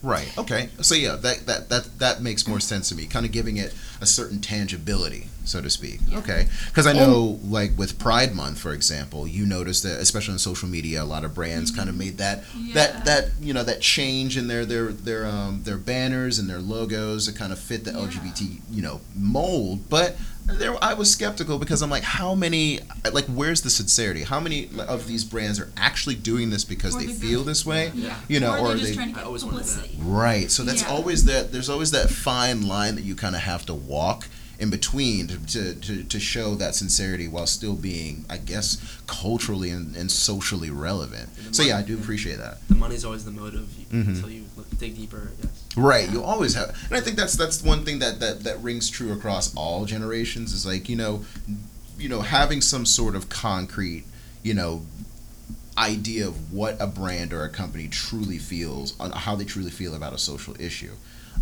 Right. 0.03 0.31
Okay. 0.37 0.69
So 0.83 0.95
yeah, 0.95 1.17
that 1.17 1.47
that 1.47 1.69
that 1.71 1.99
that 1.99 2.21
makes 2.23 2.47
more 2.47 2.61
sense 2.61 2.91
to 2.91 2.95
me. 2.95 3.07
Kind 3.07 3.25
of 3.25 3.33
giving 3.33 3.57
it 3.57 3.75
a 4.03 4.07
certain 4.07 4.39
tangibility, 4.41 5.29
so 5.47 5.63
to 5.63 5.71
speak. 5.71 6.01
Okay. 6.13 6.47
Because 6.67 6.87
I 6.87 6.93
know, 6.93 7.39
like 7.43 7.71
with 7.79 7.99
Pride 7.99 8.35
Month, 8.35 8.59
for 8.59 8.75
example, 8.75 9.27
you 9.27 9.47
notice 9.47 9.81
that, 9.81 9.99
especially 10.01 10.33
on 10.35 10.39
social 10.39 10.69
media, 10.69 11.03
a 11.03 11.05
lot 11.05 11.25
of 11.25 11.35
brands 11.35 11.71
kind 11.71 11.89
of 11.89 11.97
made 11.97 12.19
that 12.19 12.45
Yeah. 12.55 12.75
that 12.75 13.05
that 13.07 13.25
you 13.41 13.55
know 13.55 13.65
that 13.65 13.81
change 13.81 14.37
in 14.37 14.47
their 14.47 14.67
their 14.67 14.93
their 14.93 15.25
um 15.27 15.63
their 15.65 15.79
banners 15.79 16.39
and 16.39 16.51
their 16.51 16.59
logos 16.61 17.27
to 17.27 17.33
kind 17.33 17.53
of 17.53 17.59
fit 17.59 17.85
the 17.85 17.93
Yeah. 17.93 18.01
LGBT 18.07 18.61
you 18.71 18.83
know 18.83 19.01
mold, 19.17 19.89
but. 19.89 20.17
There, 20.47 20.77
I 20.85 20.93
was 20.95 21.11
skeptical 21.11 21.59
because 21.59 21.81
I'm 21.81 21.89
like, 21.89 22.03
how 22.03 22.35
many, 22.35 22.81
like, 23.13 23.25
where's 23.27 23.63
the 23.63 23.71
sincerity? 23.71 24.25
How 24.25 24.41
many 24.41 24.69
of 24.79 25.07
these 25.07 25.25
brands 25.25 25.59
are 25.59 25.73
actually 25.77 26.17
doing 26.17 26.51
this 26.51 26.65
because 26.65 26.95
For 26.95 27.01
they 27.03 27.07
feel 27.13 27.41
good. 27.41 27.49
this 27.49 27.65
way? 27.65 27.93
Yeah. 27.95 28.15
You 28.29 28.41
know, 28.41 28.53
or, 28.53 28.59
or 28.59 28.69
they're 28.69 28.77
just 28.77 28.89
they- 28.91 28.95
trying 28.95 29.09
to 29.09 29.15
get 29.15 29.25
always 29.25 29.43
wanted 29.45 29.65
that. 29.65 29.75
publicity. 29.75 29.99
Right. 30.03 30.51
So 30.51 30.63
that's 30.63 30.83
Yeah. 30.83 30.89
always 30.91 31.25
that. 31.25 31.51
There's 31.51 31.71
always 31.71 31.93
that 31.93 32.11
fine 32.11 32.69
line 32.69 32.95
that 32.97 33.03
you 33.05 33.15
kind 33.15 33.35
of 33.35 33.41
have 33.43 33.65
to 33.67 33.75
walk 33.75 34.29
in 34.59 34.71
between 34.71 35.27
to, 35.29 35.75
to, 35.75 36.05
to, 36.05 36.21
show 36.21 36.55
that 36.55 36.75
sincerity 36.75 37.27
while 37.27 37.47
still 37.47 37.75
being, 37.75 38.25
I 38.31 38.37
guess, 38.37 39.01
culturally 39.07 39.71
and, 39.71 39.97
and 39.97 40.11
socially 40.11 40.71
relevant. 40.71 41.29
So 41.53 41.63
yeah, 41.63 41.79
I 41.79 41.83
do 41.83 41.97
appreciate 41.99 42.39
that. 42.39 42.59
The 42.69 42.77
money's 42.77 43.05
always 43.05 43.25
the 43.25 43.31
motive 43.33 43.69
you, 43.79 43.87
Mhm. 43.87 44.09
until 44.09 44.31
you 44.31 44.45
look, 44.57 44.67
dig 44.79 44.97
deeper. 44.97 45.33
I 45.37 45.43
guess. 45.43 45.65
Right. 45.77 46.11
You 46.11 46.23
always 46.23 46.55
have, 46.55 46.69
and 46.89 46.97
I 46.97 47.01
think 47.01 47.17
that's 47.17 47.35
that's 47.35 47.63
one 47.63 47.85
thing 47.85 47.99
that 47.99 48.21
that 48.21 48.45
that 48.45 48.63
rings 48.63 48.89
true 48.91 49.13
across 49.13 49.55
all 49.57 49.87
generations. 49.87 50.53
Is 50.53 50.65
like 50.65 50.89
you 50.89 50.97
know, 50.97 51.25
you 51.99 52.09
know, 52.09 52.21
having 52.21 52.61
some 52.61 52.87
sort 52.87 53.17
of 53.17 53.29
concrete, 53.29 54.05
you 54.43 54.55
know, 54.55 54.83
idea 55.77 56.27
of 56.29 56.53
what 56.53 56.77
a 56.81 56.87
brand 56.87 57.33
or 57.33 57.43
a 57.45 57.49
company 57.49 57.89
truly 57.89 58.39
feels, 58.39 58.99
on 59.01 59.11
how 59.11 59.35
they 59.35 59.45
truly 59.45 59.71
feel 59.71 59.95
about 59.95 60.13
a 60.13 60.19
social 60.19 60.55
issue. 60.61 60.93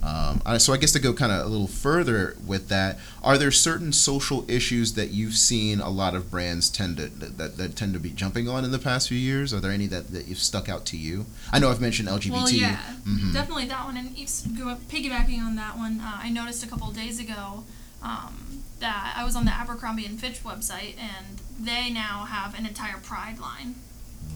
Um, 0.02 0.40
so 0.58 0.72
I 0.72 0.78
guess 0.78 0.92
to 0.92 0.98
go 0.98 1.12
kind 1.12 1.30
of 1.30 1.46
a 1.46 1.48
little 1.48 1.68
further 1.68 2.36
with 2.44 2.68
that, 2.68 2.98
are 3.22 3.38
there 3.38 3.50
certain 3.52 3.92
social 3.92 4.44
issues 4.50 4.94
that 4.94 5.10
you've 5.10 5.34
seen 5.36 5.80
a 5.80 5.88
lot 5.90 6.14
of 6.14 6.30
brands 6.30 6.68
tend 6.70 6.96
to 6.96 7.06
that, 7.08 7.56
that 7.56 7.76
tend 7.76 7.94
to 7.94 8.00
be 8.00 8.10
jumping 8.10 8.48
on 8.48 8.64
in 8.64 8.72
the 8.72 8.78
past 8.80 9.08
few 9.08 9.18
years? 9.18 9.52
Are 9.54 9.60
there 9.60 9.70
any 9.70 9.86
that, 9.88 10.08
that 10.12 10.26
you've 10.26 10.38
stuck 10.38 10.68
out 10.68 10.84
to 10.86 10.96
you? 10.96 11.26
I 11.52 11.58
know 11.60 11.70
I've 11.70 11.80
mentioned 11.80 12.08
LGBT. 12.08 12.30
Well, 12.32 12.50
yeah, 12.50 12.80
Mhm. 13.06 13.32
definitely 13.32 13.66
that 13.66 13.84
one. 13.84 13.96
And 13.96 14.16
piggybacking 14.16 15.38
on 15.40 15.56
that 15.56 15.76
one, 15.78 16.00
uh, 16.00 16.18
I 16.22 16.30
noticed 16.30 16.64
a 16.64 16.66
couple 16.66 16.88
of 16.88 16.94
days 16.96 17.18
ago 17.20 17.64
um, 18.02 18.62
that 18.80 19.14
I 19.16 19.22
was 19.24 19.36
on 19.36 19.44
the 19.44 19.52
Abercrombie 19.52 20.04
and 20.06 20.18
Fitch 20.20 20.42
website, 20.42 20.96
and 20.98 21.38
they 21.60 21.88
now 21.90 22.24
have 22.24 22.58
an 22.58 22.66
entire 22.66 22.96
Pride 22.98 23.38
line. 23.38 23.76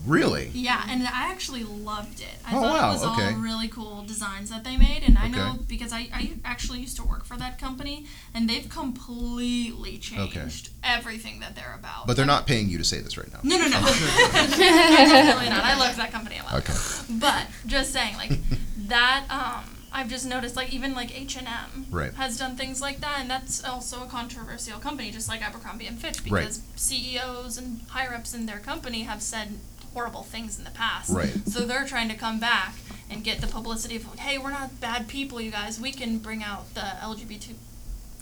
Really? 0.06 0.50
Yeah, 0.54 0.84
and 0.88 1.02
I 1.02 1.32
actually 1.32 1.64
loved 1.64 2.20
it. 2.20 2.28
I 2.46 2.50
Oh, 2.56 2.60
thought 2.60 2.74
wow, 2.80 2.90
it 2.90 2.92
was 2.92 3.02
okay. 3.18 3.34
all 3.34 3.40
really 3.40 3.66
cool 3.66 4.04
designs 4.04 4.50
that 4.50 4.62
they 4.62 4.76
made, 4.76 5.02
and 5.04 5.18
I 5.18 5.26
know 5.26 5.58
because 5.66 5.92
I, 5.92 6.08
I 6.14 6.30
actually 6.44 6.78
used 6.78 6.96
to 6.98 7.02
work 7.02 7.24
for 7.24 7.36
that 7.38 7.58
company, 7.58 8.06
and 8.32 8.48
they've 8.48 8.68
completely 8.68 9.98
changed 9.98 10.70
everything 10.84 11.40
that 11.40 11.56
they're 11.56 11.74
about. 11.76 12.06
But 12.06 12.16
they're 12.16 12.24
not 12.24 12.46
paying 12.46 12.68
you 12.68 12.78
to 12.78 12.84
say 12.84 13.00
this 13.00 13.18
right 13.18 13.32
now. 13.32 13.40
No, 13.42 13.58
no, 13.58 13.66
no. 13.66 13.80
Definitely 14.50 15.48
not. 15.48 15.64
I 15.64 15.76
love 15.76 15.96
that 15.96 16.12
company 16.12 16.38
a 16.38 16.44
lot. 16.44 16.54
Okay. 16.54 16.74
But 17.10 17.46
just 17.66 17.92
saying, 17.92 18.16
like 18.16 18.30
that. 18.88 19.24
Um, 19.30 19.72
I've 19.92 20.08
just 20.10 20.26
noticed, 20.26 20.56
like 20.56 20.74
even 20.74 20.94
like 20.94 21.18
H 21.18 21.38
and 21.38 21.46
M 21.48 21.86
Right. 21.90 22.12
has 22.14 22.36
done 22.38 22.54
things 22.54 22.82
like 22.82 23.00
that, 23.00 23.16
and 23.20 23.30
that's 23.30 23.64
also 23.64 24.02
a 24.02 24.06
controversial 24.06 24.78
company, 24.78 25.10
just 25.10 25.26
like 25.26 25.40
Abercrombie 25.40 25.86
and 25.86 25.98
Fitch, 25.98 26.18
Right. 26.28 26.40
because 26.42 26.60
CEOs 26.74 27.56
and 27.56 27.80
higher 27.88 28.12
ups 28.12 28.34
in 28.34 28.44
their 28.44 28.58
company 28.58 29.04
have 29.04 29.22
said 29.22 29.54
horrible 29.96 30.22
things 30.24 30.58
in 30.58 30.64
the 30.64 30.70
past. 30.72 31.08
Right. 31.10 31.32
So 31.48 31.64
they're 31.64 31.86
trying 31.86 32.10
to 32.10 32.14
come 32.14 32.38
back 32.38 32.74
and 33.08 33.24
get 33.24 33.40
the 33.40 33.46
publicity 33.46 33.96
of, 33.96 34.04
hey, 34.18 34.36
we're 34.36 34.50
not 34.50 34.78
bad 34.78 35.08
people, 35.08 35.40
you 35.40 35.50
guys. 35.50 35.80
We 35.80 35.90
can 35.90 36.18
bring 36.18 36.42
out 36.42 36.74
the 36.74 36.80
LGBT 37.02 37.54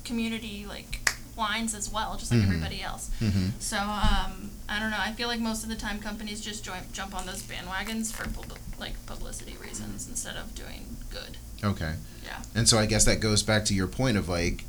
community 0.04 0.66
like 0.68 1.10
lines 1.36 1.74
as 1.74 1.90
well, 1.90 2.16
just 2.16 2.30
like 2.30 2.42
Mhm. 2.42 2.44
everybody 2.44 2.80
else. 2.80 3.10
hmm 3.18 3.48
So 3.58 3.76
um, 3.76 4.50
I 4.68 4.78
don't 4.78 4.92
know. 4.92 4.98
I 5.00 5.12
feel 5.14 5.26
like 5.26 5.40
most 5.40 5.64
of 5.64 5.68
the 5.68 5.74
time 5.74 5.98
companies 5.98 6.40
just 6.40 6.62
join, 6.64 6.78
jump 6.92 7.12
on 7.12 7.26
those 7.26 7.42
bandwagons 7.42 8.12
for 8.12 8.28
pub- 8.28 8.56
like 8.78 8.94
publicity 9.06 9.56
reasons 9.60 10.06
instead 10.08 10.36
of 10.36 10.54
doing 10.54 10.96
good. 11.10 11.38
Okay. 11.64 11.94
Yeah. 12.24 12.40
And 12.54 12.68
so 12.68 12.78
I 12.78 12.86
guess 12.86 13.04
that 13.06 13.18
goes 13.18 13.42
back 13.42 13.64
to 13.64 13.74
your 13.74 13.88
point 13.88 14.16
of 14.16 14.28
like 14.28 14.64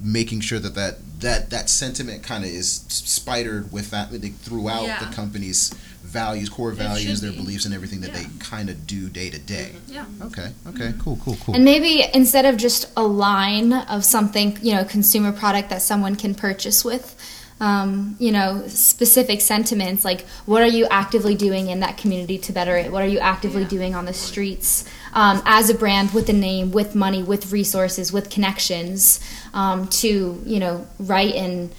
making 0.00 0.40
sure 0.40 0.58
that 0.58 0.74
that 0.74 0.98
that, 1.20 1.50
that 1.50 1.68
sentiment 1.70 2.22
kind 2.22 2.44
of 2.44 2.50
is 2.50 2.84
spidered 2.88 3.72
with 3.72 3.90
that 3.90 4.10
like, 4.12 4.36
throughout 4.38 4.84
Yeah. 4.84 4.98
the 5.04 5.14
company's 5.14 5.74
values, 6.06 6.48
core 6.48 6.72
values, 6.72 7.20
their 7.20 7.32
be. 7.32 7.38
beliefs, 7.38 7.64
and 7.64 7.74
everything 7.74 8.00
that 8.00 8.12
Yeah. 8.12 8.22
they 8.22 8.26
kind 8.38 8.70
of 8.70 8.86
do 8.86 9.08
day 9.08 9.28
to 9.30 9.38
day. 9.38 9.72
Yeah. 9.88 10.04
Okay. 10.22 10.50
Okay. 10.68 10.94
Cool. 10.98 11.18
Cool. 11.24 11.36
Cool. 11.44 11.54
And 11.54 11.64
maybe 11.64 12.04
instead 12.14 12.44
of 12.44 12.56
just 12.56 12.86
a 12.96 13.02
line 13.04 13.72
of 13.72 14.04
something, 14.04 14.58
you 14.62 14.74
know, 14.74 14.84
consumer 14.84 15.32
product 15.32 15.70
that 15.70 15.82
someone 15.82 16.16
can 16.16 16.34
purchase 16.34 16.84
with, 16.84 17.14
um, 17.60 18.16
you 18.18 18.30
know, 18.32 18.64
specific 18.68 19.40
sentiments 19.40 20.04
like 20.04 20.26
what 20.44 20.62
are 20.62 20.66
you 20.68 20.86
actively 20.90 21.34
doing 21.34 21.68
in 21.68 21.80
that 21.80 21.96
community 21.96 22.36
to 22.38 22.52
better 22.52 22.76
it? 22.76 22.92
What 22.92 23.02
are 23.02 23.08
you 23.08 23.18
actively 23.18 23.62
Yeah. 23.62 23.68
doing 23.68 23.94
on 23.94 24.04
the 24.04 24.12
streets 24.14 24.84
um, 25.14 25.42
as 25.46 25.70
a 25.70 25.74
brand 25.74 26.10
with 26.12 26.28
a 26.28 26.34
name, 26.34 26.70
with 26.70 26.94
money, 26.94 27.22
with 27.22 27.50
resources, 27.52 28.12
with 28.12 28.28
connections 28.28 29.18
um, 29.54 29.88
to, 29.88 30.42
you 30.44 30.58
know, 30.60 30.86
write 30.98 31.34
and 31.34 31.70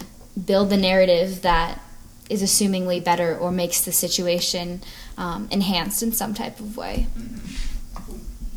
build 0.46 0.70
the 0.72 0.78
narrative 0.78 1.42
that 1.44 1.80
is 2.30 2.42
assumingly 2.44 3.04
better 3.04 3.38
or 3.38 3.52
makes 3.52 3.82
the 3.82 3.92
situation 3.92 4.82
um, 5.18 5.48
enhanced 5.52 6.04
in 6.04 6.12
some 6.12 6.34
type 6.34 6.60
of 6.60 6.76
way. 6.78 7.08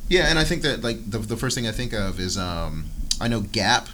Yeah, 0.08 0.26
and 0.28 0.38
I 0.38 0.44
think 0.44 0.62
that 0.62 0.82
like 0.82 1.08
the, 1.08 1.18
the 1.18 1.36
first 1.36 1.54
thing 1.54 1.66
I 1.68 1.72
think 1.72 1.92
of 1.92 2.18
is 2.18 2.36
um, 2.36 2.86
I 3.20 3.28
know 3.28 3.40
Gap. 3.40 3.88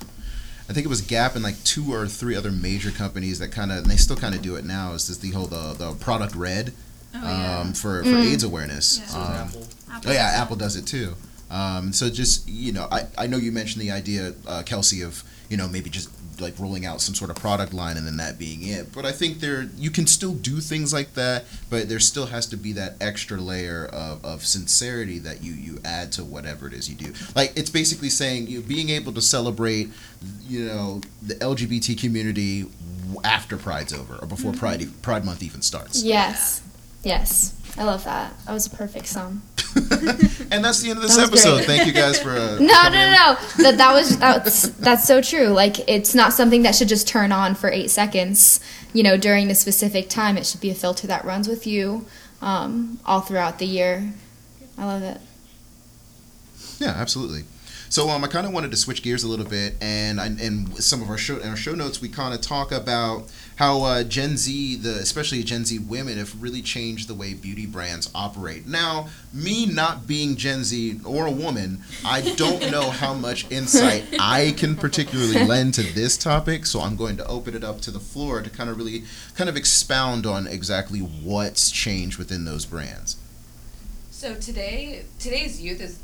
I 0.68 0.73
think 0.73 0.85
it 0.87 0.88
was 0.88 1.00
Gap 1.02 1.35
and 1.35 1.45
like 1.45 1.62
two 1.62 1.92
or 1.92 2.06
three 2.09 2.35
other 2.35 2.50
major 2.50 2.90
companies 2.90 3.38
that 3.38 3.49
kind 3.52 3.71
of 3.71 3.78
and 3.78 3.87
they 3.87 3.97
still 3.97 4.16
kind 4.16 4.35
of 4.35 4.42
do 4.42 4.56
it 4.56 4.64
now. 4.64 4.95
Is 4.95 5.09
this 5.09 5.18
the 5.18 5.30
whole 5.30 5.47
the, 5.47 5.75
the 5.75 5.92
product 5.95 6.35
red 6.35 6.73
Oh 7.14 7.21
yeah. 7.23 7.61
um, 7.61 7.73
for 7.73 8.02
for 8.02 8.09
Mm. 8.11 8.33
AIDS 8.33 8.45
awareness? 8.45 8.99
Yeah. 9.12 9.18
Um, 9.18 9.33
Apple. 9.49 9.66
Apple 9.92 10.11
Oh 10.11 10.14
yeah. 10.14 10.30
Apple 10.35 10.56
does 10.56 10.76
it 10.76 10.87
too. 10.87 11.14
Um, 11.50 11.92
so 11.92 12.09
just 12.11 12.49
you 12.49 12.73
know, 12.73 12.88
I, 12.90 13.02
I 13.16 13.26
know 13.26 13.37
you 13.37 13.52
mentioned 13.52 13.80
the 13.83 13.90
idea, 13.92 14.33
uh, 14.49 14.62
Kelsey, 14.64 15.02
of 15.02 15.23
you 15.50 15.56
know 15.56 15.68
maybe 15.68 15.90
just 15.90 16.09
like 16.40 16.59
rolling 16.59 16.85
out 16.85 17.00
some 17.00 17.14
sort 17.14 17.31
of 17.31 17.37
product 17.37 17.73
line 17.73 17.97
and 17.97 18.07
then 18.07 18.16
that 18.16 18.38
being 18.38 18.66
it. 18.66 18.93
But 18.93 19.05
I 19.05 19.12
think 19.12 19.40
there 19.40 19.69
you 19.76 19.90
can 19.90 20.07
still 20.07 20.33
do 20.35 20.61
things 20.61 20.93
like 20.93 21.14
that, 21.14 21.45
but 21.71 21.88
there 21.88 22.00
still 22.00 22.26
has 22.26 22.47
to 22.47 22.57
be 22.57 22.73
that 22.73 22.97
extra 23.00 23.38
layer 23.38 23.87
of, 23.87 24.25
of 24.25 24.45
sincerity 24.45 25.19
that 25.21 25.43
you 25.43 25.52
you 25.52 25.78
add 25.85 26.12
to 26.12 26.25
whatever 26.25 26.66
it 26.66 26.73
is 26.73 26.88
you 26.88 26.97
do. 26.97 27.12
Like 27.35 27.52
it's 27.57 27.71
basically 27.71 28.11
saying 28.11 28.49
you 28.49 28.61
being 28.61 28.90
able 28.90 29.12
to 29.12 29.23
celebrate, 29.23 29.90
you 30.47 30.66
know, 30.66 31.00
the 31.23 31.35
LGBT 31.35 31.99
community 31.99 32.66
after 33.25 33.57
Pride's 33.57 33.93
over 33.93 34.16
or 34.16 34.26
before 34.26 34.52
mm-hmm. 34.52 34.61
Pride 34.61 34.83
e- 34.83 34.88
Pride 35.02 35.25
Month 35.25 35.43
even 35.43 35.62
starts. 35.62 36.02
Yes. 36.02 36.62
Yes. 37.02 37.52
I 37.78 37.84
love 37.84 38.04
that. 38.04 38.32
That 38.46 38.52
was 38.52 38.66
a 38.66 38.70
perfect 38.70 39.06
song. 39.06 39.42
and 40.50 40.64
that's 40.64 40.80
the 40.80 40.88
end 40.88 40.96
of 40.96 41.02
this 41.02 41.16
That 41.16 41.30
was 41.30 41.44
episode. 41.44 41.56
great. 41.56 41.66
Thank 41.66 41.86
you 41.86 41.92
guys 41.92 42.18
for 42.18 42.30
uh, 42.30 42.56
No, 42.60 42.72
coming 42.72 42.98
no, 42.98 43.06
in. 43.06 43.12
no. 43.12 43.36
That 43.58 43.74
that 43.76 43.92
was 43.92 44.18
that's 44.18 44.68
that's 44.70 45.06
so 45.06 45.20
true. 45.20 45.48
Like 45.48 45.86
it's 45.88 46.14
not 46.14 46.32
something 46.32 46.62
that 46.62 46.74
should 46.74 46.88
just 46.88 47.06
turn 47.06 47.30
on 47.32 47.54
for 47.54 47.68
eight 47.70 47.90
seconds. 47.90 48.60
You 48.94 49.02
know, 49.02 49.18
during 49.18 49.50
a 49.50 49.54
specific 49.54 50.08
time, 50.08 50.38
it 50.38 50.46
should 50.46 50.62
be 50.62 50.70
a 50.70 50.74
filter 50.74 51.06
that 51.08 51.26
runs 51.26 51.46
with 51.48 51.66
you 51.66 52.06
um, 52.40 52.98
all 53.04 53.20
throughout 53.20 53.58
the 53.58 53.66
year. 53.66 54.14
I 54.78 54.86
love 54.86 55.02
it. 55.02 55.20
Yeah, 56.78 56.94
absolutely. 56.96 57.42
So 57.88 58.08
um, 58.08 58.24
I 58.24 58.28
kind 58.28 58.46
of 58.46 58.52
wanted 58.52 58.70
to 58.72 58.76
switch 58.76 59.02
gears 59.02 59.22
a 59.22 59.28
little 59.28 59.46
bit, 59.46 59.74
and 59.80 60.20
I, 60.20 60.26
and 60.26 60.82
some 60.82 61.02
of 61.02 61.08
our 61.10 61.18
show 61.18 61.36
in 61.38 61.48
our 61.50 61.56
show 61.56 61.74
notes 61.74 62.00
we 62.00 62.08
kind 62.08 62.32
of 62.34 62.40
talk 62.40 62.72
about 62.72 63.30
how 63.56 63.82
uh, 63.82 64.02
Gen 64.04 64.36
Z, 64.36 64.76
the 64.76 64.96
especially 64.96 65.42
Gen 65.42 65.64
Z 65.64 65.78
women, 65.78 66.18
have 66.18 66.40
really 66.42 66.62
changed 66.62 67.08
the 67.08 67.14
way 67.14 67.34
beauty 67.34 67.66
brands 67.66 68.10
operate. 68.14 68.66
Now, 68.66 69.08
me 69.32 69.66
not 69.66 70.06
being 70.06 70.36
Gen 70.36 70.62
Z 70.62 71.00
or 71.04 71.26
a 71.26 71.30
woman, 71.30 71.82
I 72.04 72.34
don't 72.36 72.70
know 72.70 72.90
how 72.90 73.14
much 73.14 73.50
insight 73.50 74.04
I 74.20 74.54
can 74.56 74.76
particularly 74.76 75.44
lend 75.44 75.75
to 75.75 75.82
this 75.82 76.16
topic. 76.18 76.66
So 76.66 76.80
I'm 76.80 76.96
going 76.96 77.16
to 77.16 77.26
open 77.26 77.54
it 77.56 77.64
up 77.64 77.80
to 77.82 77.90
the 77.90 78.00
floor 78.00 78.42
to 78.42 78.50
kind 78.50 78.68
of 78.68 78.76
really 78.76 79.04
kind 79.34 79.48
of 79.48 79.56
expound 79.56 80.26
on 80.26 80.46
exactly 80.46 81.00
what's 81.00 81.70
changed 81.70 82.18
within 82.18 82.44
those 82.44 82.66
brands. 82.66 83.16
So 84.10 84.34
today, 84.34 85.04
today's 85.18 85.60
youth 85.60 85.80
is 85.80 85.98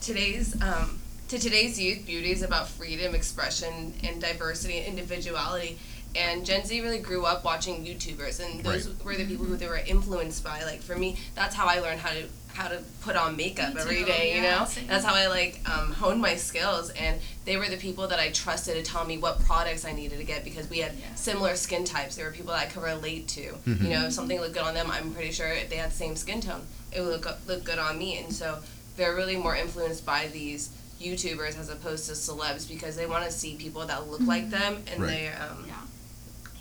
today's 0.00 0.60
um, 0.62 1.00
to 1.28 1.38
today's 1.38 1.80
youth, 1.80 2.06
beauty 2.06 2.30
is 2.30 2.42
about 2.42 2.68
freedom, 2.68 3.14
expression, 3.14 3.94
and 4.04 4.20
diversity 4.20 4.78
and 4.78 4.86
individuality. 4.86 5.78
And 6.16 6.46
Gen 6.46 6.64
Z 6.64 6.80
really 6.80 6.98
grew 7.00 7.24
up 7.26 7.44
watching 7.44 7.84
YouTubers, 7.84 8.38
and 8.44 8.62
those 8.62 8.88
Right. 8.88 9.04
were 9.04 9.16
the 9.16 9.24
people 9.26 9.46
who 9.46 9.56
they 9.56 9.66
were 9.66 9.78
influenced 9.78 10.44
by. 10.44 10.62
Like 10.64 10.80
for 10.82 10.94
me, 10.96 11.16
that's 11.34 11.54
how 11.54 11.66
I 11.66 11.80
learned 11.80 12.00
how 12.00 12.10
to 12.10 12.24
how 12.54 12.68
to 12.68 12.80
put 13.00 13.16
on 13.16 13.36
makeup 13.36 13.74
Me 13.74 13.80
every 13.80 13.98
too, 13.98 14.04
day. 14.04 14.36
You 14.36 14.42
know, 14.42 14.64
same. 14.64 14.86
that's 14.86 15.04
how 15.04 15.12
I 15.12 15.26
like 15.26 15.60
um, 15.68 15.90
honed 15.90 16.20
my 16.22 16.36
skills. 16.36 16.90
And 16.90 17.20
they 17.44 17.56
were 17.56 17.66
the 17.68 17.76
people 17.76 18.06
that 18.06 18.20
I 18.20 18.30
trusted 18.30 18.76
to 18.76 18.88
tell 18.88 19.04
me 19.04 19.18
what 19.18 19.44
products 19.44 19.84
I 19.84 19.90
needed 19.90 20.18
to 20.18 20.24
get 20.24 20.44
because 20.44 20.70
we 20.70 20.78
had 20.78 20.92
Yeah. 20.96 21.16
similar 21.16 21.56
skin 21.56 21.84
types. 21.84 22.14
There 22.14 22.26
were 22.26 22.30
people 22.30 22.52
that 22.52 22.60
I 22.60 22.66
could 22.66 22.84
relate 22.84 23.26
to. 23.30 23.54
Mhm. 23.66 23.82
You 23.82 23.88
know, 23.88 24.06
if 24.06 24.12
something 24.12 24.40
looked 24.40 24.54
good 24.54 24.62
on 24.62 24.72
them, 24.74 24.88
I'm 24.88 25.12
pretty 25.12 25.32
sure 25.32 25.48
if 25.48 25.68
they 25.68 25.76
had 25.78 25.90
the 25.90 25.96
same 25.96 26.14
skin 26.14 26.40
tone, 26.40 26.64
it 26.92 27.00
would 27.00 27.10
look 27.24 27.38
look 27.48 27.64
good 27.64 27.80
on 27.80 27.98
me. 27.98 28.18
And 28.18 28.32
so 28.32 28.60
they're 28.96 29.16
really 29.16 29.34
more 29.36 29.56
influenced 29.56 30.06
by 30.06 30.28
these 30.28 30.68
YouTubers 31.02 31.58
as 31.58 31.68
opposed 31.70 32.06
to 32.06 32.12
celebs 32.12 32.68
because 32.68 32.94
they 32.94 33.04
want 33.06 33.24
to 33.24 33.32
see 33.32 33.56
people 33.56 33.84
that 33.84 34.08
look 34.08 34.20
like 34.20 34.50
them 34.50 34.84
and 34.86 35.02
Right. 35.02 35.08
they 35.10 35.26
um 35.28 35.64
Yeah. 35.66 35.74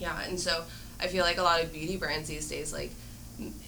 Yeah 0.03 0.21
and 0.27 0.39
so 0.39 0.63
I 0.99 1.07
feel 1.07 1.23
like 1.23 1.37
a 1.37 1.43
lot 1.43 1.63
of 1.63 1.73
beauty 1.73 1.97
brands 1.97 2.27
these 2.29 2.47
days 2.47 2.71
like 2.73 2.91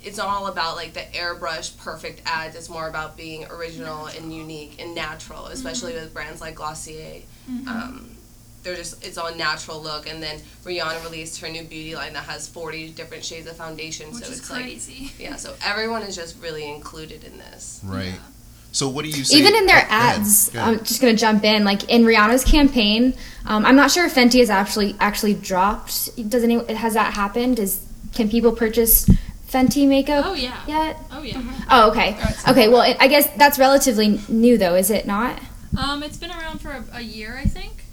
it's 0.04 0.18
not 0.18 0.28
all 0.28 0.48
about 0.48 0.76
like 0.76 0.94
the 0.94 1.00
airbrush 1.00 1.76
perfect 1.78 2.22
ads. 2.26 2.56
It's 2.56 2.70
more 2.70 2.88
about 2.88 3.18
being 3.18 3.46
original 3.46 4.06
and 4.06 4.32
unique 4.34 4.76
and 4.80 4.94
natural 4.94 5.48
especially 5.48 5.94
with 5.94 6.14
brands 6.14 6.40
like 6.40 6.56
Glossier. 6.56 7.24
Um, 7.68 8.16
they're 8.62 8.76
just 8.76 9.04
it's 9.06 9.18
all 9.18 9.34
natural 9.36 9.82
look. 9.82 10.08
And 10.08 10.22
then 10.22 10.40
Rihanna 10.64 11.04
released 11.04 11.42
her 11.42 11.50
new 11.50 11.64
beauty 11.64 11.96
line 11.96 12.14
that 12.14 12.26
has 12.26 12.48
40 12.48 12.90
different 12.90 13.24
shades 13.24 13.48
of 13.48 13.56
foundation. 13.56 14.12
Which 14.12 14.26
so 14.26 14.32
is 14.32 14.40
it's 14.40 14.50
crazy. 14.50 15.04
like 15.06 15.20
yeah 15.20 15.36
so 15.36 15.56
everyone 15.64 16.04
is 16.04 16.16
just 16.16 16.42
really 16.42 16.70
included 16.72 17.24
in 17.24 17.38
this. 17.38 17.82
Right. 17.84 18.06
Yeah. 18.06 18.35
So 18.76 18.90
what 18.90 19.06
do 19.06 19.10
you 19.10 19.24
say? 19.24 19.38
Even 19.38 19.56
in 19.56 19.66
their 19.68 19.78
Oh, 19.86 19.90
go 19.90 19.96
ahead. 19.96 20.20
ads, 20.20 20.50
Go 20.50 20.60
ahead. 20.60 20.74
I'm 20.80 20.84
just 20.84 21.00
gonna 21.00 21.14
jump 21.16 21.46
in. 21.46 21.64
Like 21.64 21.90
in 21.90 22.04
Rihanna's 22.04 22.44
campaign, 22.44 23.14
um, 23.46 23.66
I'm 23.66 23.78
not 23.78 23.90
sure 23.90 24.06
if 24.06 24.14
Fenty 24.16 24.40
has 24.40 24.50
actually 24.50 24.96
actually 25.00 25.34
dropped. 25.34 26.10
Does 26.30 26.44
any 26.44 26.62
has 26.76 26.94
that 26.96 27.14
happened? 27.14 27.58
Is 27.58 27.80
can 28.14 28.28
people 28.30 28.52
purchase 28.52 29.10
Fenty 29.50 29.88
makeup 29.88 30.26
Oh 30.28 30.34
yeah. 30.34 30.60
yet? 30.68 30.98
Oh 31.10 31.22
yeah. 31.22 31.42
Oh, 31.72 31.90
okay. 31.92 32.18
Okay, 32.50 32.68
well, 32.68 32.82
I 33.00 33.08
guess 33.08 33.30
that's 33.38 33.58
relatively 33.58 34.20
new, 34.28 34.58
though, 34.58 34.76
is 34.76 34.90
it 34.92 35.08
not? 35.08 35.40
Um, 35.78 36.04
it's 36.04 36.18
been 36.18 36.32
around 36.32 36.60
for 36.60 36.72
a, 36.72 36.84
a 36.96 37.02
year, 37.02 37.38
I 37.42 37.46
think. 37.46 37.86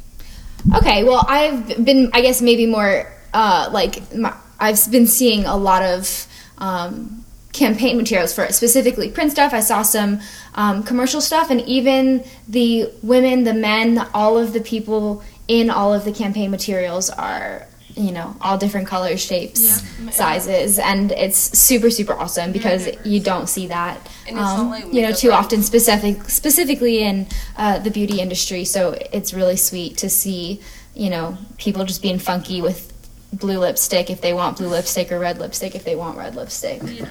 Okay, 0.76 1.04
well, 1.04 1.24
I've 1.28 1.84
been, 1.84 2.10
I 2.12 2.22
guess, 2.22 2.42
maybe 2.42 2.66
more 2.66 3.06
uh, 3.32 3.68
like 3.72 4.14
my, 4.16 4.34
I've 4.58 4.90
been 4.90 5.06
seeing 5.06 5.44
a 5.44 5.56
lot 5.56 5.82
of 5.82 6.26
um, 6.58 7.21
campaign 7.52 7.96
materials 7.96 8.32
for 8.34 8.44
it, 8.44 8.54
specifically 8.54 9.10
print 9.10 9.30
stuff. 9.32 9.52
I 9.52 9.60
saw 9.60 9.82
some 9.82 10.20
um, 10.54 10.82
commercial 10.82 11.20
stuff, 11.20 11.50
and 11.50 11.60
even 11.62 12.24
the 12.48 12.90
women, 13.02 13.44
the 13.44 13.54
men, 13.54 13.98
all 14.14 14.38
of 14.38 14.52
the 14.52 14.60
people 14.60 15.22
in 15.48 15.68
all 15.70 15.92
of 15.92 16.04
the 16.04 16.12
campaign 16.12 16.50
materials 16.50 17.10
are. 17.10 17.66
You 17.94 18.10
know, 18.10 18.34
all 18.40 18.56
different 18.56 18.88
colors, 18.88 19.20
shapes, 19.22 19.60
Yeah. 20.02 20.10
sizes, 20.12 20.78
and 20.78 21.12
it's 21.12 21.36
super, 21.36 21.90
super 21.90 22.14
awesome 22.14 22.50
because 22.50 22.88
you 23.04 23.20
don't 23.20 23.50
see 23.50 23.66
that, 23.66 23.98
And 24.26 24.38
it's 24.38 24.46
not 24.56 24.82
um, 24.84 24.90
you 24.90 25.02
know, 25.02 25.12
too 25.12 25.30
often 25.30 25.62
specific 25.62 26.26
specifically 26.30 27.02
in 27.02 27.26
uh, 27.58 27.80
the 27.80 27.90
beauty 27.90 28.18
industry 28.18 28.64
so 28.64 28.96
it's 29.12 29.34
really 29.34 29.56
sweet 29.56 29.98
to 29.98 30.08
see 30.08 30.62
you 30.94 31.10
know 31.10 31.36
people 31.58 31.84
just 31.84 32.00
being 32.00 32.18
funky 32.18 32.62
with 32.62 32.90
blue 33.30 33.58
lipstick 33.58 34.08
if 34.08 34.22
they 34.22 34.32
want 34.32 34.56
blue 34.56 34.68
lipstick 34.68 35.12
or 35.12 35.18
red 35.18 35.36
lipstick 35.38 35.74
if 35.74 35.84
they 35.84 35.94
want 35.94 36.16
red 36.16 36.34
lipstick 36.34 36.80
Yeah. 36.86 37.08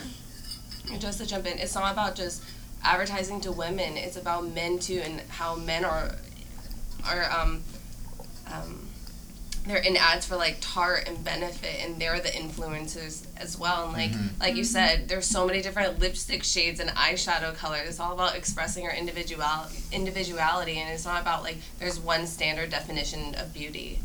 And 0.92 1.00
just 1.00 1.20
to 1.20 1.26
jump 1.26 1.48
in, 1.48 1.58
it's 1.58 1.76
not 1.76 1.92
about 1.94 2.16
just 2.16 2.44
advertising 2.84 3.42
to 3.42 3.52
women. 3.52 3.98
It's 3.98 4.18
about 4.18 4.48
men 4.48 4.80
too, 4.80 5.02
and 5.04 5.22
how 5.30 5.56
men 5.56 5.86
are 5.86 6.16
are 7.08 7.32
um, 7.32 7.64
um, 8.52 8.88
they're 9.66 9.78
in 9.78 9.96
ads 9.96 10.26
for 10.26 10.36
like 10.36 10.58
Tarte 10.60 11.08
and 11.08 11.24
Benefit, 11.24 11.78
and 11.82 12.00
they're 12.00 12.20
the 12.20 12.30
influencers 12.30 13.26
as 13.38 13.58
well. 13.58 13.86
And 13.86 13.94
like 13.94 14.12
like 14.40 14.56
you 14.56 14.64
said, 14.64 15.08
there's 15.08 15.26
so 15.26 15.46
many 15.46 15.62
different 15.62 16.00
lipstick 16.00 16.44
shades 16.44 16.80
and 16.80 16.90
eyeshadow 16.92 17.56
colors. 17.56 17.88
It's 17.88 18.00
all 18.00 18.14
about 18.14 18.36
expressing 18.36 18.86
our 18.86 18.94
individual 18.94 19.46
individuality, 19.92 20.80
and 20.80 20.92
it's 20.92 21.06
not 21.06 21.22
about 21.22 21.44
like 21.44 21.58
there's 21.80 22.00
one 22.00 22.28
standard 22.28 22.70
definition 22.70 23.36
of 23.36 23.54
beauty. 23.54 24.00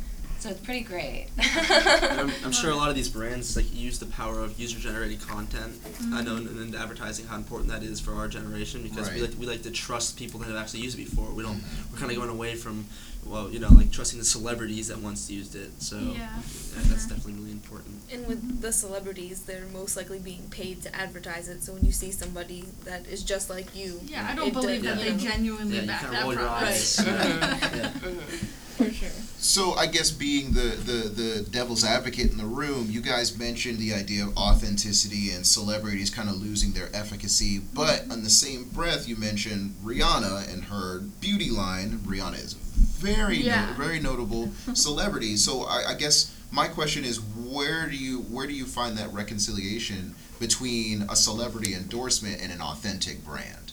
So 0.47 0.53
it's 0.53 0.61
pretty 0.61 0.83
great. 0.83 1.27
And 1.39 2.21
I'm, 2.21 2.33
I'm 2.45 2.53
sure 2.53 2.71
a 2.71 2.75
lot 2.77 2.89
of 2.89 2.95
these 2.95 3.09
brands 3.09 3.57
like 3.57 3.75
use 3.75 3.99
the 3.99 4.07
power 4.07 4.39
of 4.41 4.61
user-generated 4.61 5.21
content. 5.27 5.75
I 6.13 6.23
know 6.23 6.37
mm-hmm. 6.37 6.63
in, 6.63 6.69
in 6.69 6.75
advertising 6.77 7.27
how 7.27 7.37
important 7.37 7.69
that 7.71 7.83
is 7.83 7.99
for 8.01 8.13
our 8.15 8.29
generation 8.29 8.83
because 8.85 9.09
we 9.11 9.21
Right. 9.23 9.31
like 9.31 9.41
we 9.41 9.47
like 9.47 9.63
to 9.63 9.71
trust 9.73 10.17
people 10.17 10.39
that 10.41 10.47
have 10.47 10.57
actually 10.57 10.81
used 10.81 10.97
it 10.99 11.05
before. 11.11 11.31
We 11.33 11.43
don't. 11.43 11.57
Mm-hmm. 11.57 11.93
We're 11.93 11.99
kind 11.99 12.11
of 12.13 12.17
going 12.19 12.31
away 12.31 12.55
from, 12.55 12.87
well, 13.25 13.51
you 13.51 13.59
know, 13.59 13.69
like 13.71 13.91
trusting 13.91 14.19
the 14.21 14.25
celebrities 14.25 14.87
that 14.89 14.99
once 14.99 15.29
used 15.29 15.57
it. 15.57 15.83
So 15.83 15.97
Yeah. 15.97 16.13
yeah, 16.13 16.83
that's 16.91 17.07
definitely 17.07 17.33
really 17.41 17.51
important. 17.53 18.03
And 18.13 18.25
with 18.29 18.61
the 18.61 18.73
celebrities, 18.73 19.43
they're 19.43 19.67
most 19.73 19.97
likely 19.97 20.21
being 20.21 20.45
paid 20.51 20.81
to 20.83 20.95
advertise 20.95 21.49
it. 21.49 21.65
So 21.65 21.73
when 21.73 21.85
you 21.85 21.93
see 21.93 22.13
somebody 22.13 22.67
that 22.85 23.07
is 23.09 23.25
just 23.25 23.51
like 23.51 23.75
you, 23.75 24.01
Yeah, 24.05 24.29
I 24.31 24.37
don't 24.37 24.49
it 24.49 24.53
believe 24.55 24.83
does- 24.85 24.97
that 24.99 25.05
you 25.05 25.11
they 25.11 25.25
know. 25.25 25.31
genuinely 25.31 25.75
Yeah, 25.77 25.81
you 25.83 25.87
back 25.89 26.01
kind 26.03 26.15
that 26.15 26.19
of 26.21 26.25
roll 26.25 26.35
your 26.35 26.43
product. 26.47 26.71
eyes. 26.71 27.03
yeah. 27.05 27.89
For 28.77 28.91
sure. 28.93 29.09
So 29.39 29.75
I 29.75 29.87
guess 29.87 30.11
being 30.11 30.53
the, 30.53 30.61
the, 30.77 31.09
the 31.09 31.47
devil's 31.51 31.85
advocate 31.85 32.31
in 32.33 32.39
the 32.39 32.45
room, 32.47 32.89
you 32.91 33.01
guys 33.01 33.39
mentioned 33.39 33.79
the 33.79 33.95
idea 33.95 34.25
of 34.27 34.37
authenticity 34.37 35.31
and 35.31 35.47
celebrities 35.47 36.11
kind 36.11 36.29
of 36.29 36.37
losing 36.37 36.73
their 36.73 36.89
efficacy. 36.95 37.61
But 37.75 38.11
on 38.11 38.25
the 38.25 38.31
same 38.31 38.65
breath, 38.65 39.09
you 39.09 39.17
mentioned 39.17 39.77
Rihanna 39.85 40.53
and 40.53 40.65
her 40.65 41.01
beauty 41.21 41.51
line. 41.51 41.99
Rihanna 41.99 42.43
is 42.43 42.55
very 42.55 43.37
Yeah. 43.37 43.67
no, 43.67 43.73
very 43.75 44.01
notable 44.01 44.51
celebrity. 44.75 45.37
So 45.37 45.63
I, 45.63 45.91
I 45.91 45.95
guess 45.95 46.35
my 46.51 46.67
question 46.69 47.05
is, 47.05 47.21
where 47.21 47.89
do 47.89 47.97
you 47.97 48.21
where 48.21 48.47
do 48.47 48.53
you 48.55 48.65
find 48.65 48.97
that 48.99 49.13
reconciliation 49.13 50.15
between 50.41 51.03
a 51.03 51.17
celebrity 51.17 51.75
endorsement 51.75 52.41
and 52.41 52.51
an 52.53 52.61
authentic 52.61 53.25
brand? 53.25 53.73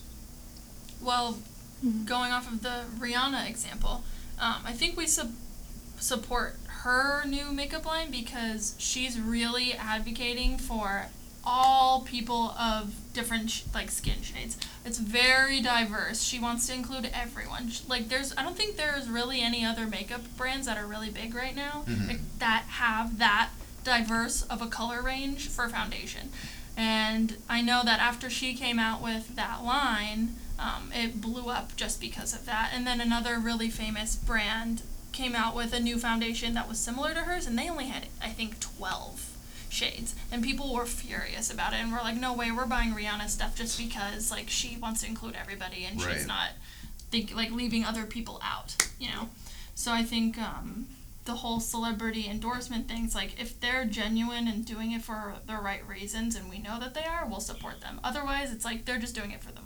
Well, 1.01 1.37
going 2.05 2.31
off 2.31 2.51
of 2.51 2.61
the 2.63 2.83
Rihanna 2.99 3.49
example, 3.49 4.03
um, 4.39 4.55
I 4.65 4.71
think 4.73 4.97
we 4.97 5.07
sub- 5.07 5.33
support 5.99 6.57
her 6.83 7.23
new 7.25 7.51
makeup 7.51 7.85
line 7.85 8.11
because 8.11 8.75
she's 8.77 9.19
really 9.19 9.73
advocating 9.73 10.57
for 10.57 11.05
all 11.45 12.01
people 12.01 12.51
of 12.59 12.93
different 13.13 13.49
sh- 13.49 13.63
like 13.73 13.91
skin 13.91 14.21
shades. 14.21 14.57
It's 14.85 14.97
very 14.97 15.61
diverse. 15.61 16.23
She 16.23 16.39
wants 16.39 16.67
to 16.67 16.73
include 16.73 17.09
everyone. 17.13 17.69
Sh- 17.69 17.81
Like 17.87 18.07
there's 18.09 18.33
I 18.37 18.43
don't 18.43 18.55
think 18.55 18.75
there's 18.77 19.09
really 19.09 19.41
any 19.41 19.63
other 19.65 19.85
makeup 19.85 20.21
brands 20.37 20.65
that 20.67 20.77
are 20.77 20.87
really 20.87 21.09
big 21.09 21.33
right 21.35 21.55
now 21.55 21.83
Mhm. 21.87 22.07
like, 22.07 22.39
that 22.39 22.63
have 22.69 23.17
that 23.17 23.49
diverse 23.83 24.43
of 24.43 24.61
a 24.61 24.67
color 24.67 25.01
range 25.01 25.49
for 25.49 25.67
foundation. 25.67 26.29
And 26.77 27.37
I 27.49 27.61
know 27.61 27.81
that 27.83 27.99
after 27.99 28.29
she 28.29 28.53
came 28.55 28.79
out 28.79 29.01
with 29.01 29.35
that 29.35 29.63
line, 29.63 30.35
um, 30.57 30.91
it 30.93 31.19
blew 31.21 31.49
up 31.49 31.75
just 31.75 31.99
because 31.99 32.33
of 32.33 32.45
that. 32.45 32.71
And 32.73 32.87
then 32.87 32.99
another 33.01 33.37
really 33.37 33.69
famous 33.69 34.15
brand 34.15 34.81
came 35.13 35.35
out 35.35 35.55
with 35.55 35.73
a 35.73 35.79
new 35.79 35.97
foundation 35.97 36.53
that 36.55 36.67
was 36.67 36.79
similar 36.79 37.13
to 37.13 37.21
hers, 37.21 37.45
and 37.47 37.57
they 37.57 37.69
only 37.69 37.85
had, 37.85 38.07
I 38.21 38.29
think, 38.29 38.59
12 38.59 39.29
shades. 39.69 40.15
And 40.31 40.43
people 40.43 40.73
were 40.73 40.85
furious 40.85 41.51
about 41.51 41.73
it, 41.73 41.77
and 41.77 41.91
were 41.91 41.99
like, 41.99 42.17
no 42.17 42.33
way, 42.33 42.51
we're 42.51 42.65
buying 42.65 42.93
Rihanna 42.93 43.29
stuff 43.29 43.55
just 43.55 43.77
because, 43.77 44.31
like, 44.31 44.49
she 44.49 44.77
wants 44.77 45.01
to 45.01 45.07
include 45.07 45.35
everybody, 45.39 45.85
and 45.85 46.03
Right. 46.03 46.17
she's 46.17 46.27
not, 46.27 46.49
think, 47.11 47.33
like, 47.35 47.51
leaving 47.51 47.85
other 47.85 48.05
people 48.05 48.41
out, 48.43 48.75
you 48.99 49.09
know? 49.09 49.29
So 49.75 49.91
I 49.91 50.03
think, 50.03 50.37
um, 50.37 50.87
the 51.25 51.35
whole 51.35 51.61
celebrity 51.61 52.27
endorsement 52.27 52.85
things 52.89 53.15
like 53.15 53.39
if 53.39 53.57
they're 53.61 53.85
genuine 53.85 54.45
and 54.45 54.65
doing 54.65 54.91
it 54.91 55.01
for 55.01 55.35
the 55.47 55.55
right 55.55 55.79
reasons 55.87 56.35
and 56.35 56.49
we 56.49 56.59
know 56.59 56.77
that 56.81 56.93
they 56.93 57.05
are 57.05 57.25
we'll 57.25 57.39
support 57.39 57.79
them 57.79 57.97
otherwise 58.03 58.51
it's 58.51 58.65
like 58.65 58.83
they're 58.83 58.99
just 58.99 59.15
doing 59.15 59.31
it 59.31 59.41
for 59.41 59.53
the 59.53 59.61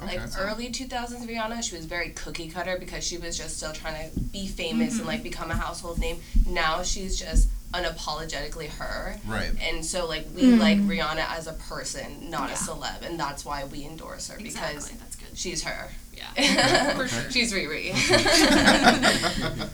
money 0.00 0.16
like 0.18 0.28
Okay. 0.28 0.40
early 0.40 0.68
2000s 0.70 1.26
Rihanna, 1.26 1.62
she 1.62 1.74
was 1.76 1.84
very 1.86 2.10
cookie 2.10 2.48
cutter 2.48 2.76
because 2.78 3.04
she 3.04 3.18
was 3.18 3.36
just 3.36 3.56
still 3.56 3.72
trying 3.72 4.10
to 4.10 4.20
be 4.20 4.46
famous 4.46 4.98
and 4.98 5.06
like 5.06 5.22
become 5.22 5.50
a 5.50 5.56
household 5.56 5.98
name. 5.98 6.20
Now 6.46 6.82
she's 6.82 7.18
just 7.18 7.48
unapologetically 7.74 8.68
her. 8.68 9.16
Right. 9.26 9.50
And 9.60 9.84
so 9.84 10.06
like 10.06 10.26
we 10.34 10.42
like 10.54 10.78
Rihanna 10.78 11.24
as 11.36 11.46
a 11.46 11.52
person, 11.52 12.30
not 12.30 12.48
Yeah. 12.48 12.54
a 12.54 12.58
celeb, 12.58 13.02
and 13.02 13.18
that's 13.20 13.44
why 13.44 13.64
we 13.64 13.84
endorse 13.84 14.28
her 14.28 14.38
exactly 14.38 14.74
because 14.76 14.90
that's 14.92 15.16
good 15.16 15.28
she's 15.36 15.62
her. 15.64 15.90
yeah 16.16 16.94
for 16.96 17.06
sure 17.08 17.30
she's 17.30 17.52
Riri. 17.52 17.92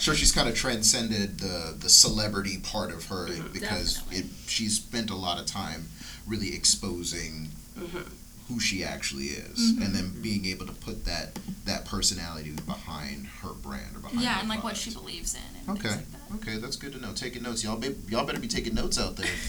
Sure, 0.00 0.14
she's 0.14 0.32
kind 0.32 0.48
of 0.48 0.54
transcended 0.54 1.38
the 1.38 1.74
the 1.78 1.88
celebrity 1.88 2.58
part 2.58 2.92
of 2.92 3.06
her 3.06 3.26
Mm-hmm. 3.28 3.52
because 3.52 3.94
Definitely. 3.94 4.18
it, 4.18 4.26
she's 4.46 4.76
spent 4.76 5.08
a 5.10 5.14
lot 5.14 5.38
of 5.40 5.46
time 5.46 5.86
really 6.26 6.54
exposing 6.54 7.48
Mm-hmm. 7.78 8.02
Who 8.48 8.58
she 8.58 8.82
actually 8.82 9.26
is, 9.26 9.72
mm-hmm. 9.72 9.82
and 9.82 9.94
then 9.94 10.10
being 10.22 10.46
able 10.46 10.66
to 10.66 10.72
put 10.72 11.04
that 11.04 11.38
that 11.64 11.84
personality 11.84 12.52
behind 12.66 13.26
her 13.42 13.52
brand 13.52 13.94
or 13.94 14.00
behind 14.00 14.22
yeah 14.22 14.40
and 14.40 14.48
like 14.48 14.64
what 14.64 14.76
she 14.76 14.90
believes 14.90 15.34
in 15.34 15.68
and 15.68 15.78
Okay. 15.78 15.90
like 15.90 16.10
that 16.12 16.18
Okay, 16.36 16.58
that's 16.58 16.76
good 16.76 16.92
to 16.92 17.00
know. 17.00 17.12
Taking 17.14 17.42
notes, 17.42 17.64
y'all. 17.64 17.76
Be, 17.76 17.94
y'all 18.08 18.26
better 18.26 18.38
be 18.38 18.48
taking 18.48 18.74
notes 18.74 18.98
out 18.98 19.16
there. 19.16 19.26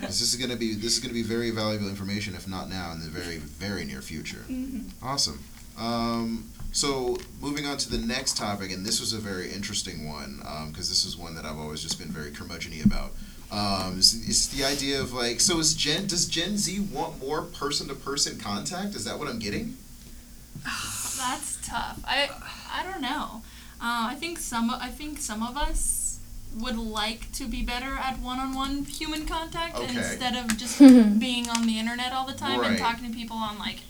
this 0.00 0.20
is 0.22 0.34
gonna 0.36 0.56
be 0.56 0.74
this 0.74 0.96
is 0.96 0.98
gonna 0.98 1.14
be 1.14 1.22
very 1.22 1.50
valuable 1.50 1.88
information, 1.88 2.34
if 2.34 2.48
not 2.48 2.68
now, 2.68 2.92
in 2.92 3.00
the 3.00 3.06
very 3.06 3.36
very 3.36 3.84
near 3.84 4.00
future. 4.00 4.44
Mm-hmm. 4.48 5.04
Awesome. 5.04 5.40
Um, 5.78 6.50
so 6.72 7.18
moving 7.40 7.66
on 7.66 7.76
to 7.78 7.90
the 7.90 7.98
next 7.98 8.36
topic, 8.36 8.72
and 8.72 8.84
this 8.84 8.98
was 9.00 9.12
a 9.12 9.18
very 9.18 9.52
interesting 9.52 10.08
one 10.08 10.40
um, 10.46 10.70
because 10.70 10.88
this 10.88 11.04
is 11.04 11.16
one 11.16 11.34
that 11.34 11.44
I've 11.44 11.58
always 11.58 11.82
just 11.82 11.98
been 11.98 12.08
very 12.08 12.30
curmudgeon 12.30 12.72
about. 12.84 13.12
Um, 13.54 13.98
it's, 13.98 14.14
it's 14.28 14.48
the 14.48 14.64
idea 14.64 15.00
of 15.00 15.12
like, 15.12 15.40
so 15.40 15.58
is 15.60 15.74
Gen 15.74 16.06
does 16.08 16.26
Gen 16.26 16.56
Z 16.58 16.80
want 16.92 17.20
more 17.20 17.42
person 17.42 17.86
to 17.88 17.94
person 17.94 18.38
contact? 18.38 18.94
Is 18.96 19.04
that 19.04 19.18
what 19.18 19.28
I'm 19.28 19.38
getting? 19.38 19.76
That's 20.64 21.58
tough. 21.66 22.00
I 22.06 22.28
I 22.72 22.82
don't 22.82 23.00
know. 23.00 23.42
Uh, 23.80 24.08
I 24.10 24.16
think 24.18 24.38
some 24.38 24.70
I 24.70 24.88
think 24.88 25.18
some 25.18 25.42
of 25.42 25.56
us 25.56 26.18
would 26.56 26.76
like 26.76 27.32
to 27.32 27.46
be 27.46 27.62
better 27.62 27.96
at 27.96 28.18
one-on-one 28.20 28.84
human 28.84 29.26
contact 29.26 29.76
Okay. 29.76 29.96
instead 29.96 30.36
of 30.36 30.56
just 30.56 30.78
being 31.18 31.48
on 31.50 31.66
the 31.66 31.78
internet 31.80 32.12
all 32.12 32.26
the 32.26 32.32
time 32.32 32.60
Right. 32.60 32.70
and 32.70 32.78
talking 32.78 33.08
to 33.10 33.14
people 33.16 33.36
on 33.36 33.58
like 33.58 33.80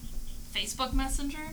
Facebook 0.55 0.93
Messenger. 0.95 1.51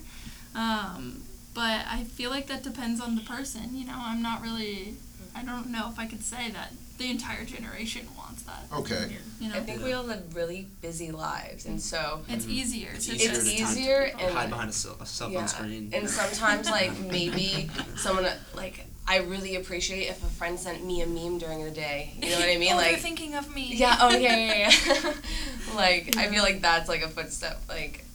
Um, 0.55 1.23
but 1.53 1.85
I 1.89 2.05
feel 2.05 2.29
like 2.29 2.47
that 2.47 2.63
depends 2.63 3.01
on 3.01 3.15
the 3.15 3.21
person. 3.21 3.75
You 3.75 3.85
know, 3.85 3.95
I'm 3.97 4.21
not 4.21 4.41
really. 4.41 4.95
I 5.35 5.43
don't 5.43 5.67
know 5.69 5.89
if 5.91 5.99
I 5.99 6.05
could 6.07 6.23
say 6.23 6.49
that 6.51 6.71
the 6.97 7.09
entire 7.09 7.45
generation 7.45 8.07
wants 8.17 8.43
that. 8.43 8.65
Okay. 8.73 9.15
You 9.39 9.49
know, 9.49 9.55
I 9.55 9.59
think 9.61 9.83
we 9.83 9.93
all 9.93 10.03
live 10.03 10.35
really 10.35 10.67
busy 10.81 11.11
lives, 11.11 11.65
and 11.65 11.81
so 11.81 12.21
it's 12.27 12.47
easier. 12.47 12.89
It's 12.93 13.07
to 13.07 13.13
easier 13.15 13.29
it's 13.31 13.39
just 13.43 13.51
to 13.57 13.63
talk 13.63 13.73
to 13.73 13.79
easier 13.79 14.05
people. 14.05 14.25
and 14.27 14.35
Hide 14.37 14.49
behind 14.49 14.69
a 14.69 14.73
cell, 14.73 14.97
a 14.99 15.05
cell 15.05 15.27
phone 15.29 15.33
yeah. 15.37 15.45
screen. 15.47 15.89
And 15.93 16.09
sometimes 16.09 16.69
like 16.69 16.97
maybe 16.99 17.69
someone 17.95 18.27
like 18.55 18.85
I 19.07 19.17
really 19.17 19.55
appreciate 19.55 20.09
if 20.09 20.23
a 20.23 20.27
friend 20.27 20.59
sent 20.59 20.85
me 20.85 21.01
a 21.01 21.07
meme 21.07 21.39
during 21.39 21.63
the 21.63 21.71
day. 21.71 22.13
You 22.21 22.29
know 22.29 22.39
what 22.39 22.49
I 22.49 22.57
mean? 22.57 22.71
oh, 22.73 22.77
like 22.77 22.91
you're 22.91 22.99
thinking 22.99 23.35
of 23.35 23.53
me. 23.53 23.73
Yeah, 23.73 23.97
oh 23.99 24.15
yeah, 24.15 24.35
yeah, 24.35 24.71
yeah. 24.85 25.13
like 25.75 26.15
I 26.17 26.27
feel 26.27 26.43
like 26.43 26.61
that's 26.61 26.87
like 26.87 27.01
a 27.01 27.09
footstep, 27.09 27.61
like 27.67 28.05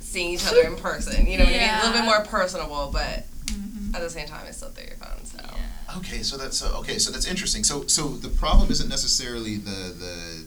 seeing 0.00 0.32
each 0.32 0.46
other 0.46 0.62
in 0.62 0.76
person. 0.76 1.26
You 1.26 1.38
know 1.38 1.44
what 1.44 1.54
I 1.54 1.58
mean? 1.58 1.70
A 1.70 1.76
little 1.86 1.92
bit 1.92 2.04
more 2.04 2.20
personable, 2.24 2.90
but 2.92 3.24
Mhm. 3.46 3.94
at 3.94 4.00
the 4.00 4.10
same 4.10 4.26
time, 4.26 4.46
it's 4.46 4.56
still 4.56 4.70
through 4.70 4.86
your 4.86 4.96
phone. 4.96 5.21
So 5.92 5.98
Yeah. 5.98 5.98
Okay, 5.98 6.22
so 6.22 6.36
that's 6.36 6.62
uh, 6.62 6.78
okay. 6.80 6.98
So 6.98 7.10
that's 7.10 7.26
interesting. 7.26 7.64
So 7.64 7.86
so 7.86 8.08
the 8.08 8.28
problem 8.28 8.70
isn't 8.70 8.88
necessarily 8.88 9.56
the 9.56 9.92
the. 9.98 10.44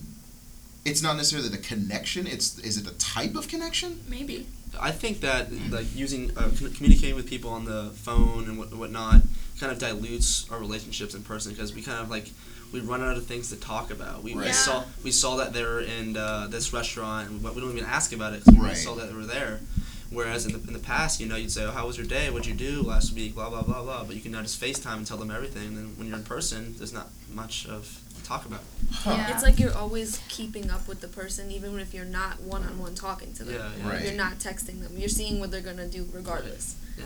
It's 0.86 1.02
not 1.02 1.16
necessarily 1.18 1.50
the 1.50 1.58
connection. 1.58 2.28
It's 2.28 2.60
is 2.60 2.78
it 2.78 2.86
the 2.86 2.92
type 2.94 3.36
of 3.36 3.48
connection? 3.48 4.00
Maybe. 4.08 4.46
I 4.80 4.92
think 4.92 5.22
that 5.22 5.52
like 5.72 5.88
using 5.96 6.32
uh, 6.38 6.50
commu- 6.50 6.76
communicating 6.76 7.16
with 7.16 7.28
people 7.28 7.50
on 7.50 7.66
the 7.66 7.92
phone 7.96 8.44
and 8.50 8.58
what 8.58 8.74
whatnot 8.76 9.22
kind 9.60 9.72
of 9.72 9.80
dilutes 9.80 10.46
our 10.52 10.60
relationships 10.60 11.16
in 11.16 11.24
person 11.24 11.54
because 11.54 11.74
we 11.74 11.82
kind 11.82 12.00
of 12.02 12.10
like 12.10 12.30
we 12.74 12.82
run 12.82 13.02
out 13.02 13.16
of 13.18 13.26
things 13.26 13.50
to 13.50 13.56
talk 13.56 13.90
about. 13.90 14.22
We, 14.22 14.36
we 14.36 14.52
saw 14.52 14.84
we 15.04 15.12
saw 15.12 15.38
that 15.38 15.54
they 15.54 15.64
were 15.64 15.82
in 15.82 16.18
uh, 16.18 16.48
this 16.50 16.74
restaurant, 16.74 17.30
and 17.30 17.44
we 17.44 17.62
don't 17.62 17.72
even 17.72 17.86
ask 17.86 18.14
about 18.14 18.34
it 18.34 18.44
because 18.44 18.60
we 18.60 18.66
Right. 18.66 18.78
saw 18.78 18.96
that 18.96 19.08
they 19.08 19.16
were 19.16 19.26
there. 19.26 19.62
Whereas 20.12 20.46
in 20.46 20.54
the, 20.54 20.60
in 20.68 20.74
the 20.74 20.80
past, 20.80 21.20
you 21.20 21.26
know, 21.28 21.36
you'd 21.36 21.52
say, 21.52 21.64
"Oh, 21.66 21.72
how 21.72 21.88
was 21.88 21.98
your 21.98 22.06
day? 22.06 22.30
What'd 22.30 22.46
you 22.46 22.54
do 22.54 22.82
last 22.84 23.14
week?" 23.14 23.36
Blah 23.36 23.50
blah 23.50 23.64
blah 23.64 23.82
blah. 23.84 24.04
But 24.04 24.16
you 24.16 24.22
can 24.22 24.32
now 24.32 24.42
just 24.42 24.62
FaceTime 24.62 24.98
and 24.98 25.08
tell 25.08 25.18
them 25.18 25.32
everything. 25.32 25.68
And 25.70 25.78
then 25.78 25.94
when 25.98 26.08
you're 26.08 26.18
in 26.18 26.24
person, 26.24 26.76
there's 26.78 26.94
not 26.94 27.10
much 27.34 27.66
of 27.68 28.02
talk 28.24 28.46
about. 28.46 28.62
Yeah. 29.06 29.34
It's 29.34 29.44
like 29.44 29.60
you're 29.60 29.76
always 29.76 30.20
keeping 30.30 30.70
up 30.72 30.88
with 30.88 31.02
the 31.02 31.08
person, 31.08 31.52
even 31.52 31.80
if 31.80 31.94
you're 31.94 32.06
not 32.06 32.42
one 32.42 32.64
on 32.64 32.78
one 32.80 32.96
talking 32.96 33.34
to 33.34 33.44
them. 33.44 33.56
Yeah, 33.56 33.72
yeah. 33.86 33.90
Right. 33.94 34.04
You're 34.04 34.14
not 34.14 34.34
texting 34.40 34.82
them. 34.82 34.94
You're 34.96 35.10
seeing 35.10 35.40
what 35.40 35.52
they're 35.52 35.62
gonna 35.62 35.88
do 35.88 36.08
regardless. 36.14 36.76
Yeah. 36.98 37.04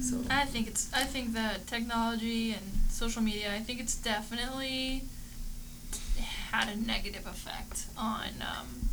So 0.00 0.22
I 0.30 0.44
think 0.46 0.66
it's. 0.66 0.92
I 0.92 1.04
think 1.04 1.34
that 1.34 1.66
technology 1.66 2.52
and 2.52 2.62
social 2.88 3.22
media. 3.22 3.52
I 3.54 3.60
think 3.60 3.80
it's 3.80 3.94
definitely 3.96 5.02
had 6.50 6.68
a 6.68 6.76
negative 6.76 7.26
effect 7.26 7.84
on 7.96 8.28
um, 8.40 8.88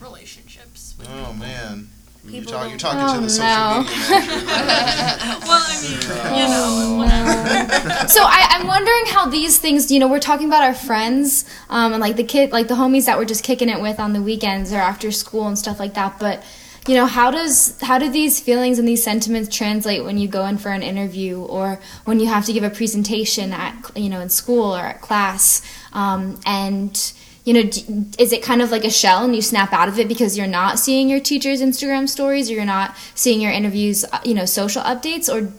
relationships. 0.00 0.94
With 0.98 1.08
Oh 1.08 1.16
people. 1.18 1.34
man, 1.34 1.88
you're, 2.28 2.44
talk, 2.44 2.68
you're 2.68 2.78
talking 2.78 3.00
Oh, 3.02 3.14
to 3.16 3.20
the 3.20 3.30
social 3.30 3.46
no. 3.46 3.80
media 3.80 3.96
well, 5.46 5.62
I 5.62 5.76
mean, 5.82 6.38
you 6.38 6.48
know, 6.48 6.94
whatever. 6.98 8.08
so 8.08 8.20
I, 8.22 8.46
I'm 8.58 8.66
wondering 8.66 9.06
how 9.06 9.26
these 9.26 9.58
things, 9.58 9.90
you 9.90 9.98
know, 10.00 10.08
we're 10.08 10.20
talking 10.20 10.46
about 10.46 10.62
our 10.62 10.74
friends, 10.74 11.44
um, 11.68 11.92
and 11.92 12.00
like 12.00 12.16
the 12.16 12.24
kid, 12.24 12.52
like 12.52 12.68
the 12.68 12.74
homies 12.74 13.06
that 13.06 13.18
we're 13.18 13.24
just 13.24 13.44
kicking 13.44 13.68
it 13.68 13.80
with 13.80 13.98
on 14.00 14.12
the 14.12 14.22
weekends 14.22 14.72
or 14.72 14.76
after 14.76 15.10
school 15.12 15.46
and 15.48 15.58
stuff 15.58 15.78
like 15.78 15.94
that. 15.94 16.18
But 16.18 16.44
you 16.88 16.94
know, 16.94 17.06
how 17.06 17.30
does 17.32 17.76
how 17.80 17.98
do 17.98 18.08
these 18.10 18.38
feelings 18.40 18.78
and 18.78 18.86
these 18.86 19.02
sentiments 19.02 19.54
translate 19.54 20.04
when 20.04 20.18
you 20.18 20.28
go 20.28 20.46
in 20.46 20.56
for 20.56 20.70
an 20.70 20.82
interview 20.84 21.40
or 21.40 21.80
when 22.04 22.20
you 22.20 22.26
have 22.28 22.44
to 22.46 22.52
give 22.52 22.62
a 22.62 22.70
presentation 22.70 23.52
at 23.52 23.90
you 23.96 24.08
know 24.08 24.20
in 24.20 24.28
school 24.28 24.74
or 24.76 24.80
at 24.80 25.00
class, 25.00 25.62
um, 25.92 26.38
and 26.46 27.12
you 27.46 27.54
know, 27.54 27.62
d- 27.62 28.04
is 28.18 28.32
it 28.32 28.42
kind 28.42 28.60
of 28.60 28.70
like 28.72 28.84
a 28.84 28.90
shell 28.90 29.24
and 29.24 29.34
you 29.34 29.40
snap 29.40 29.72
out 29.72 29.88
of 29.88 29.98
it 29.98 30.08
because 30.08 30.36
you're 30.36 30.48
not 30.48 30.80
seeing 30.80 31.08
your 31.08 31.20
teacher's 31.20 31.62
Instagram 31.62 32.08
stories 32.08 32.50
or 32.50 32.54
you're 32.54 32.64
not 32.64 32.96
seeing 33.14 33.40
your 33.40 33.52
interviews, 33.52 34.04
uh, 34.12 34.18
you 34.24 34.34
know, 34.34 34.44
social 34.44 34.82
updates, 34.82 35.32
or 35.32 35.52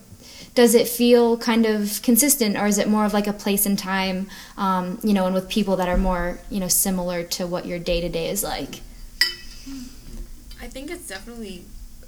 does 0.54 0.76
it 0.76 0.88
feel 0.88 1.38
kind 1.38 1.65
of 1.65 2.02
consistent 2.02 2.58
or 2.58 2.67
is 2.67 2.78
it 2.78 2.89
more 2.89 3.06
of 3.06 3.13
like 3.13 3.26
a 3.26 3.34
place 3.34 3.65
and 3.65 3.78
time 3.80 4.28
um, 4.58 5.00
you 5.04 5.13
know 5.13 5.28
and 5.28 5.36
with 5.36 5.47
people 5.47 5.76
that 5.76 5.88
are 5.88 5.97
more 5.97 6.39
you 6.50 6.60
know 6.60 6.67
similar 6.67 7.21
to 7.21 7.45
what 7.45 7.67
your 7.67 7.78
day 7.78 8.02
to 8.02 8.10
day 8.10 8.28
is 8.28 8.43
like? 8.43 8.82
I 10.60 10.67
think 10.67 10.91
it's 10.91 11.08
definitely, 11.08 11.63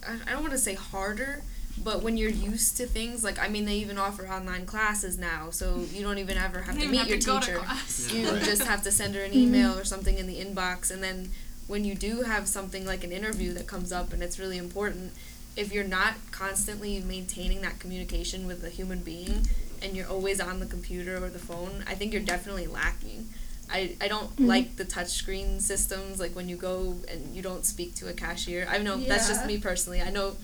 I 0.05 0.31
don't 0.31 0.41
want 0.41 0.51
to 0.51 0.57
say 0.57 0.73
harder, 0.73 1.43
but 1.83 2.01
when 2.01 2.17
you're 2.17 2.29
used 2.29 2.77
to 2.77 2.85
things, 2.85 3.23
like, 3.23 3.39
I 3.39 3.47
mean, 3.47 3.65
they 3.65 3.75
even 3.75 3.97
offer 3.97 4.27
online 4.27 4.65
classes 4.65 5.17
now, 5.17 5.49
so 5.49 5.83
you 5.93 6.01
don't 6.01 6.17
even 6.17 6.37
ever 6.37 6.61
have 6.61 6.75
You 6.77 6.85
to 6.85 6.89
meet 6.89 6.97
have 6.97 7.07
your 7.07 7.19
to 7.19 7.25
go 7.25 7.39
to 7.39 7.45
teacher. 7.45 7.57
class. 7.59 8.11
You 8.13 8.29
Right. 8.29 8.43
just 8.43 8.63
have 8.63 8.83
to 8.83 8.91
send 8.91 9.15
her 9.15 9.23
an 9.23 9.31
mm-hmm. 9.31 9.39
email 9.39 9.77
or 9.77 9.83
something 9.83 10.17
in 10.17 10.27
the 10.27 10.39
inbox, 10.43 10.91
and 10.91 11.01
then 11.01 11.31
when 11.67 11.85
you 11.85 11.95
do 11.95 12.21
have 12.23 12.47
something 12.47 12.85
like 12.85 13.03
an 13.03 13.11
interview 13.11 13.53
that 13.53 13.67
comes 13.67 13.91
up 13.91 14.11
and 14.11 14.23
it's 14.23 14.39
really 14.39 14.57
important, 14.57 15.11
if 15.55 15.71
you're 15.71 15.83
not 15.83 16.15
constantly 16.31 16.99
maintaining 16.99 17.61
that 17.61 17.79
communication 17.79 18.47
with 18.47 18.63
a 18.63 18.69
human 18.69 18.99
being 18.99 19.47
and 19.81 19.95
you're 19.95 20.07
always 20.07 20.39
on 20.39 20.59
the 20.59 20.65
computer 20.65 21.23
or 21.23 21.29
the 21.29 21.39
phone, 21.39 21.83
I 21.87 21.93
think 21.95 22.11
you're 22.11 22.23
definitely 22.23 22.65
lacking. 22.67 23.29
I, 23.71 23.95
I 24.01 24.07
don't 24.07 24.31
mm-hmm. 24.31 24.47
like 24.47 24.77
the 24.77 24.85
touchscreen 24.85 25.61
systems, 25.61 26.19
like 26.19 26.35
when 26.35 26.49
you 26.49 26.55
go 26.55 26.95
and 27.07 27.35
you 27.35 27.41
don't 27.43 27.65
speak 27.65 27.93
to 27.95 28.09
a 28.09 28.13
cashier. 28.13 28.67
I 28.69 28.79
know 28.79 28.97
that's 28.97 29.27
just 29.27 29.45
me 29.45 29.59
personally. 29.59 30.01
I 30.01 30.09
know, 30.09 30.37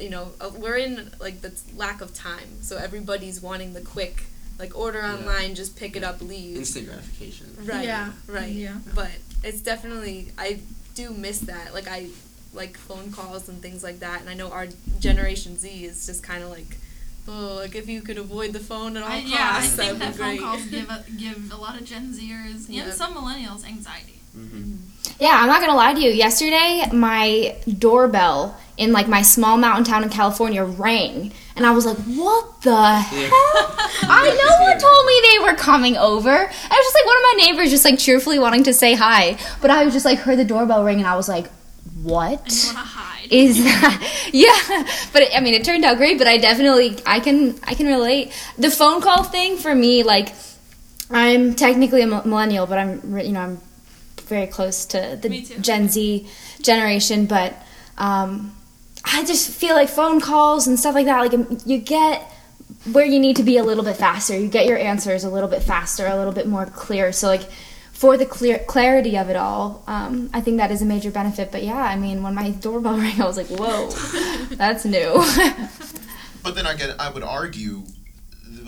you 0.00 0.10
know, 0.10 0.32
uh, 0.40 0.50
we're 0.56 0.76
in 0.76 1.10
like 1.20 1.40
the 1.40 1.52
lack 1.76 2.00
of 2.00 2.12
time, 2.14 2.60
so 2.62 2.76
everybody's 2.76 3.40
wanting 3.40 3.72
the 3.72 3.80
quick, 3.80 4.24
like 4.58 4.76
order 4.76 5.00
Yeah. 5.00 5.14
online, 5.16 5.54
just 5.54 5.76
pick 5.76 5.96
it 5.96 6.04
up, 6.04 6.20
leave. 6.20 6.56
Instant 6.56 6.86
gratification. 6.86 7.56
Right. 7.64 7.84
Yeah. 7.86 8.12
Right. 8.26 8.52
Yeah. 8.52 8.76
But 8.94 9.10
it's 9.42 9.60
definitely 9.60 10.32
I 10.38 10.60
do 10.94 11.10
miss 11.10 11.38
that. 11.40 11.72
Like 11.74 11.88
I 11.88 12.08
like 12.52 12.76
phone 12.76 13.12
calls 13.12 13.48
and 13.48 13.62
things 13.62 13.82
like 13.84 14.00
that. 14.00 14.20
And 14.20 14.28
I 14.28 14.34
know 14.34 14.50
our 14.50 14.66
Generation 14.98 15.56
Z 15.58 15.68
is 15.84 16.04
just 16.06 16.22
kind 16.22 16.42
of 16.42 16.50
like, 16.50 16.76
oh, 17.28 17.56
like 17.62 17.74
if 17.76 17.88
you 17.88 18.02
could 18.02 18.18
avoid 18.18 18.52
the 18.52 18.58
phone 18.60 18.96
at 18.96 19.02
all 19.02 19.08
I, 19.08 19.20
costs, 19.20 19.30
yeah, 19.30 19.50
I 19.52 19.60
that'd 19.60 19.76
think 19.76 19.92
be 19.92 19.98
that 19.98 20.14
phone 20.16 20.26
great. 20.28 20.40
calls 20.40 20.64
give 20.70 20.90
a, 20.90 21.04
give 21.16 21.52
a 21.52 21.56
lot 21.56 21.80
of 21.80 21.86
Gen 21.86 22.12
Zers 22.12 22.66
Yeah. 22.68 22.84
and 22.84 22.92
some 22.92 23.14
millennials 23.14 23.64
anxiety. 23.64 24.19
Mm-hmm. 24.36 24.76
yeah 25.18 25.38
i'm 25.40 25.48
not 25.48 25.60
gonna 25.60 25.74
lie 25.76 25.94
to 25.94 26.00
you. 26.00 26.10
Yesterday 26.10 26.84
my 26.92 27.56
doorbell 27.78 28.56
in 28.76 28.92
like 28.92 29.08
my 29.08 29.22
small 29.22 29.56
mountain 29.56 29.84
town 29.84 30.02
in 30.04 30.08
california 30.08 30.64
rang 30.64 31.32
and 31.56 31.66
i 31.66 31.70
was 31.72 31.84
like 31.84 31.96
what 31.98 32.62
the 32.62 32.70
hell? 32.98 33.30
I 34.12 34.22
no 34.42 34.64
one 34.66 34.78
told 34.78 35.06
me 35.06 35.20
they 35.30 35.38
were 35.52 35.56
coming 35.58 35.96
over. 35.96 36.30
I 36.30 36.42
was 36.42 36.48
just 36.86 36.94
like 36.94 37.06
one 37.06 37.16
of 37.16 37.22
my 37.22 37.34
neighbors 37.44 37.70
just 37.70 37.84
like 37.84 37.98
cheerfully 37.98 38.38
wanting 38.38 38.62
to 38.64 38.72
say 38.72 38.94
hi 38.94 39.36
but 39.60 39.70
i 39.70 39.84
was 39.84 39.92
just 39.92 40.04
like 40.06 40.18
heard 40.20 40.38
the 40.38 40.44
doorbell 40.44 40.84
ring 40.84 40.98
and 40.98 41.06
i 41.06 41.16
was 41.16 41.28
like 41.28 41.48
what 42.02 42.40
And 42.40 42.52
you 42.52 42.74
want 42.74 42.76
to 42.78 42.92
hide. 42.96 43.28
is 43.32 43.64
that? 43.64 44.30
Yeah 44.32 44.84
but 45.12 45.22
it, 45.22 45.36
i 45.36 45.40
mean 45.40 45.54
it 45.54 45.64
turned 45.64 45.84
out 45.84 45.96
great 45.98 46.18
but 46.18 46.26
i 46.28 46.38
definitely 46.38 46.96
i 47.04 47.18
can 47.20 47.58
i 47.64 47.74
can 47.74 47.86
relate. 47.86 48.32
The 48.58 48.70
phone 48.70 49.00
call 49.02 49.24
thing 49.24 49.56
for 49.58 49.74
me 49.74 50.02
like 50.04 50.28
i'm 51.10 51.54
technically 51.56 52.02
a 52.02 52.06
millennial 52.06 52.66
but 52.66 52.78
i'm 52.78 53.18
you 53.18 53.32
know 53.32 53.40
i'm 53.40 53.60
very 54.30 54.46
close 54.46 54.86
to 54.86 55.18
the 55.20 55.28
gen 55.60 55.88
z 55.88 56.26
generation 56.62 57.26
but 57.26 57.54
um, 57.98 58.56
i 59.04 59.22
just 59.24 59.50
feel 59.50 59.74
like 59.74 59.90
phone 59.90 60.20
calls 60.20 60.66
and 60.66 60.78
stuff 60.78 60.94
like 60.94 61.04
that 61.04 61.20
like 61.20 61.34
um, 61.34 61.58
you 61.66 61.76
get 61.76 62.22
where 62.92 63.04
you 63.04 63.20
need 63.20 63.36
to 63.36 63.42
be 63.42 63.58
a 63.58 63.62
little 63.62 63.84
bit 63.84 63.96
faster 63.96 64.38
you 64.38 64.48
get 64.48 64.64
your 64.64 64.78
answers 64.78 65.24
a 65.24 65.30
little 65.30 65.50
bit 65.50 65.62
faster 65.62 66.06
a 66.06 66.16
little 66.16 66.32
bit 66.32 66.46
more 66.46 66.64
clear 66.64 67.12
so 67.12 67.26
like 67.26 67.42
for 68.00 68.16
the 68.16 68.24
clear 68.24 68.58
clarity 68.60 69.18
of 69.18 69.28
it 69.28 69.36
all, 69.36 69.84
um, 69.86 70.30
I 70.32 70.40
think 70.40 70.56
that 70.56 70.70
is 70.70 70.80
a 70.80 70.86
major 70.86 71.10
benefit. 71.10 71.52
But 71.52 71.62
yeah, 71.62 71.76
I 71.76 71.96
mean, 71.96 72.22
when 72.22 72.34
my 72.34 72.50
doorbell 72.50 72.96
rang, 72.96 73.20
I 73.20 73.26
was 73.26 73.36
like, 73.36 73.48
"Whoa, 73.48 73.90
that's 74.56 74.86
new." 74.86 75.22
But 76.42 76.54
then 76.54 76.66
I 76.66 76.74
get, 76.74 76.98
I 76.98 77.10
would 77.10 77.22
argue 77.22 77.82
th- 77.82 77.99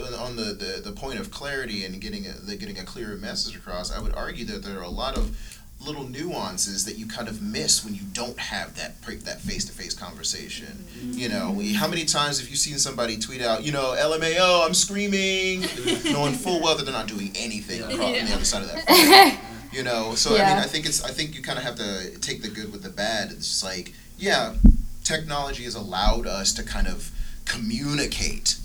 on 0.05 0.37
the, 0.37 0.45
the, 0.55 0.81
the 0.83 0.93
point 0.93 1.19
of 1.19 1.31
clarity 1.31 1.85
and 1.85 2.01
getting 2.01 2.27
a, 2.27 2.33
the, 2.33 2.57
getting 2.57 2.79
a 2.79 2.85
clearer 2.85 3.17
message 3.17 3.57
across. 3.57 3.91
I 3.93 4.01
would 4.01 4.15
argue 4.15 4.45
that 4.47 4.63
there 4.63 4.79
are 4.79 4.83
a 4.85 4.89
lot 4.89 5.17
of 5.17 5.37
little 5.85 6.05
nuances 6.09 6.85
that 6.85 6.97
you 6.97 7.07
kind 7.07 7.27
of 7.29 7.43
miss 7.43 7.85
when 7.85 7.93
you 7.95 8.03
don't 8.13 8.39
have 8.39 8.77
that 8.77 9.01
pre- 9.03 9.17
that 9.17 9.41
face 9.41 9.65
to 9.65 9.73
face 9.73 9.95
conversation. 9.95 10.85
Mm-hmm. 10.97 11.13
You 11.19 11.29
know, 11.29 11.51
we- 11.51 11.73
how 11.75 11.89
many 11.89 12.05
times 12.05 12.39
have 12.41 12.49
you 12.49 12.55
seen 12.57 12.79
somebody 12.79 13.17
tweet 13.19 13.43
out, 13.43 13.65
you 13.65 13.73
know, 13.73 13.95
LMAO, 13.99 14.65
I'm 14.65 14.75
screaming, 14.75 15.63
knowing 16.13 16.35
full 16.35 16.61
well 16.63 16.77
that 16.77 16.85
they're 16.85 16.93
not 16.93 17.09
doing 17.09 17.33
anything 17.35 17.81
Yeah. 17.81 17.87
on 18.21 18.27
the 18.27 18.33
other 18.35 18.45
side 18.45 18.63
of 18.63 18.69
that. 18.73 18.85
phone. 19.39 19.49
You 19.77 19.83
know, 19.83 20.15
so 20.15 20.35
I 20.37 20.39
mean, 20.39 20.59
I 20.59 20.67
think 20.67 20.85
it's 20.87 21.03
I 21.03 21.11
think 21.11 21.35
you 21.35 21.43
kind 21.43 21.59
of 21.59 21.65
have 21.65 21.77
to 21.77 22.19
take 22.21 22.43
the 22.43 22.49
good 22.49 22.71
with 22.71 22.83
the 22.83 22.91
bad. 22.91 23.31
It's 23.33 23.49
just 23.49 23.65
like, 23.65 23.95
yeah, 24.19 24.55
technology 25.03 25.65
has 25.65 25.75
allowed 25.75 26.27
us 26.27 26.53
to 26.55 26.63
kind 26.63 26.87
of 26.87 27.11
communicate 27.47 28.57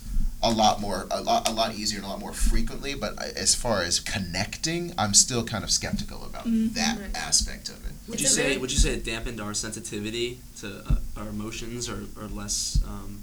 a 0.44 0.52
lot 0.52 0.80
more, 0.80 1.08
a 1.10 1.22
lot, 1.22 1.48
a 1.50 1.52
lot 1.52 1.74
easier 1.76 1.98
and 1.98 2.06
a 2.06 2.10
lot 2.10 2.20
more 2.20 2.34
frequently. 2.34 2.94
But 2.94 3.18
as 3.22 3.56
far 3.56 3.82
as 3.82 4.00
connecting, 4.00 4.94
I'm 4.98 5.14
still 5.14 5.44
kind 5.44 5.64
of 5.64 5.72
skeptical 5.72 6.24
about 6.26 6.46
that 6.46 7.00
Right. 7.00 7.16
aspect 7.16 7.70
of 7.70 7.76
it. 7.86 7.94
Would 8.08 8.16
It's 8.16 8.24
you 8.24 8.28
say 8.30 8.44
very- 8.44 8.58
would 8.58 8.72
you 8.72 8.78
say 8.78 8.94
it 8.94 9.04
dampened 9.04 9.42
our 9.42 9.54
sensitivity 9.54 10.40
to 10.62 10.84
uh, 10.88 10.96
our 11.20 11.28
emotions 11.30 11.90
or, 11.90 12.06
or 12.16 12.28
less 12.28 12.80
um, 12.86 13.22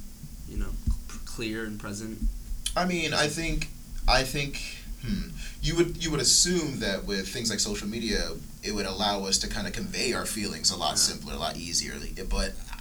you 0.48 0.56
know 0.58 0.70
p- 1.08 1.18
clear 1.24 1.64
and 1.64 1.78
present? 1.80 2.18
I 2.76 2.84
mean, 2.84 3.14
I 3.14 3.28
think, 3.28 3.68
I 4.08 4.24
think, 4.24 4.60
hmm, 5.06 5.28
you 5.62 5.76
would 5.76 6.02
you 6.02 6.10
would 6.10 6.20
assume 6.20 6.80
that 6.80 7.04
with 7.04 7.28
things 7.28 7.48
like 7.48 7.60
social 7.60 7.88
media, 7.88 8.32
it 8.62 8.74
would 8.74 8.86
allow 8.86 9.24
us 9.24 9.38
to 9.38 9.46
kind 9.48 9.66
of 9.66 9.72
convey 9.72 10.12
our 10.12 10.26
feelings 10.26 10.70
a 10.70 10.76
lot 10.76 10.90
Yeah. 10.92 10.96
simpler, 10.96 11.34
a 11.34 11.38
lot 11.38 11.56
easier. 11.56 11.94
But 12.28 12.54
I- 12.70 12.73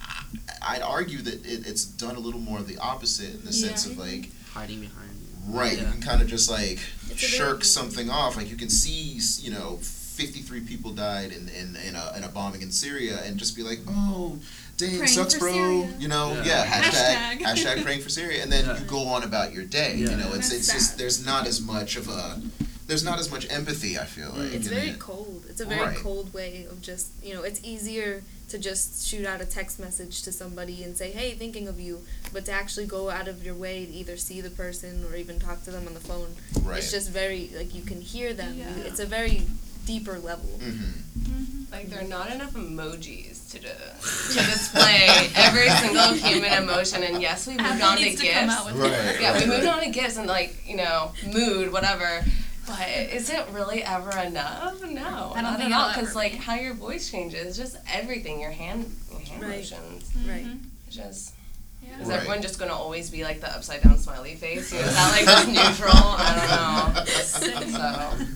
I'd 0.61 0.81
argue 0.81 1.19
that 1.21 1.45
it, 1.45 1.67
it's 1.67 1.85
done 1.85 2.15
a 2.15 2.19
little 2.19 2.39
more 2.39 2.59
of 2.59 2.67
the 2.67 2.77
opposite 2.77 3.33
in 3.35 3.45
the 3.45 3.53
sense 3.53 3.85
of 3.85 3.97
like, 3.97 4.29
Hiding 4.53 4.81
behind. 4.81 5.09
right, 5.47 5.73
you 5.77 5.83
Yeah. 5.83 5.91
can 5.91 6.01
kind 6.01 6.21
of 6.21 6.27
just 6.27 6.49
like 6.49 6.79
It's 7.09 7.19
shirk 7.19 7.57
very- 7.59 7.65
something 7.65 8.09
off. 8.09 8.35
Like 8.37 8.49
you 8.49 8.55
can 8.57 8.69
see, 8.69 9.19
you 9.45 9.51
know. 9.51 9.79
53 10.13 10.59
people 10.61 10.91
died 10.91 11.31
in, 11.31 11.49
in, 11.49 11.75
in, 11.87 11.95
a, 11.95 12.13
in 12.15 12.23
a 12.23 12.27
bombing 12.29 12.61
in 12.61 12.69
Syria 12.69 13.19
and 13.25 13.35
just 13.35 13.55
be 13.55 13.63
like, 13.63 13.79
oh, 13.89 14.37
dang, 14.77 14.89
Praying 14.97 15.07
sucks, 15.07 15.39
bro. 15.39 15.51
Syria. 15.51 15.95
You 15.97 16.07
know, 16.07 16.33
Yeah. 16.33 16.43
yeah, 16.45 16.65
hashtag, 16.67 17.39
Hashtag. 17.39 17.41
hashtag 17.79 17.83
praying 17.83 18.01
for 18.03 18.09
Syria. 18.09 18.43
And 18.43 18.51
then 18.51 18.63
Yeah. 18.67 18.77
you 18.77 18.85
go 18.85 18.99
on 19.07 19.23
about 19.23 19.53
your 19.53 19.63
day. 19.65 19.95
Yeah. 19.97 20.11
You 20.11 20.17
know, 20.17 20.27
it's, 20.35 20.49
That's 20.49 20.53
it's 20.53 20.71
just, 20.71 20.97
there's 20.99 21.25
not 21.25 21.47
as 21.47 21.61
much 21.61 21.95
of 21.95 22.09
a, 22.09 22.39
there's 22.85 23.03
not 23.03 23.17
as 23.17 23.31
much 23.31 23.49
empathy, 23.49 23.97
I 23.97 24.05
feel 24.05 24.29
like. 24.37 24.53
It's 24.53 24.67
very 24.67 24.89
it. 24.89 24.99
cold. 24.99 25.45
It's 25.49 25.61
a 25.61 25.65
very 25.65 25.81
Right. 25.81 25.97
cold 25.97 26.31
way 26.31 26.67
of 26.69 26.79
just, 26.83 27.07
you 27.23 27.33
know, 27.33 27.41
it's 27.41 27.59
easier 27.63 28.21
to 28.53 28.59
just 28.59 29.07
shoot 29.07 29.25
out 29.25 29.41
a 29.41 29.47
text 29.47 29.79
message 29.79 30.21
to 30.21 30.31
somebody 30.31 30.83
and 30.83 30.95
say, 30.95 31.09
hey, 31.09 31.31
thinking 31.31 31.67
of 31.67 31.79
you, 31.79 31.99
but 32.31 32.45
to 32.45 32.51
actually 32.51 32.85
go 32.85 33.09
out 33.09 33.27
of 33.27 33.43
your 33.43 33.55
way 33.55 33.83
to 33.83 33.91
either 33.91 34.15
see 34.15 34.41
the 34.41 34.51
person 34.51 35.03
or 35.09 35.15
even 35.15 35.39
talk 35.39 35.63
to 35.63 35.71
them 35.71 35.87
on 35.87 35.95
the 35.95 35.99
phone. 35.99 36.35
Right. 36.61 36.77
It's 36.77 36.91
just 36.91 37.09
very, 37.09 37.49
like, 37.57 37.73
you 37.73 37.81
can 37.81 37.99
hear 37.99 38.31
them. 38.31 38.53
Yeah. 38.55 38.69
It's 38.85 38.99
a 38.99 39.07
very 39.07 39.41
deeper 39.87 40.19
level. 40.19 40.45
hmm 40.61 41.63
Like 41.71 41.89
there 41.89 42.01
are 42.01 42.07
not 42.07 42.31
enough 42.31 42.53
emojis 42.53 43.49
to 43.51 43.59
do, 43.59 43.67
to 43.67 44.51
display 44.51 45.31
every 45.35 45.69
single 45.69 46.13
human 46.13 46.53
emotion. 46.53 47.01
And 47.01 47.19
yes, 47.23 47.47
we 47.47 47.53
moved 47.53 47.65
Apple 47.65 47.87
on 47.87 47.97
to 47.97 48.03
needs 48.03 48.21
to 48.21 48.27
come 48.27 48.49
out 48.49 48.67
GIFs. 48.67 48.77
Right. 48.77 49.17
Yeah, 49.19 49.39
we 49.39 49.47
moved 49.47 49.65
on 49.65 49.81
to 49.81 49.89
GIFs 49.89 50.17
and 50.17 50.27
like 50.27 50.55
you 50.67 50.77
know 50.77 51.11
mood 51.33 51.73
whatever. 51.73 52.23
But 52.65 52.87
is 52.89 53.29
it 53.29 53.45
really 53.51 53.83
ever 53.83 54.17
enough? 54.19 54.81
No, 54.83 55.33
I 55.35 55.41
don't 55.41 55.43
not 55.43 55.59
think 55.59 55.71
at 55.71 55.79
all. 55.79 55.93
Because 55.93 56.15
like 56.15 56.33
how 56.35 56.55
your 56.55 56.73
voice 56.73 57.09
changes, 57.11 57.57
just 57.57 57.75
everything, 57.91 58.39
your 58.39 58.51
hand, 58.51 58.85
your 59.11 59.19
hand 59.19 59.41
Right. 59.41 59.57
motions, 59.59 60.09
Right. 60.27 60.45
Mhm. 60.45 60.59
just. 60.89 61.33
Yeah. 61.85 61.99
Is 62.01 62.07
Right. 62.07 62.15
everyone 62.17 62.41
just 62.41 62.59
gonna 62.59 62.73
always 62.73 63.09
be 63.09 63.23
like 63.25 63.41
the 63.41 63.53
upside 63.53 63.81
down 63.83 63.99
smiley 63.99 64.35
face? 64.35 64.71
Is 64.71 64.93
that 64.95 65.11
like 65.11 65.25
just 65.25 65.47
neutral? 65.49 65.91
I 65.93 66.93
don't 66.93 66.95
know. 66.95 67.03
So 67.23 68.27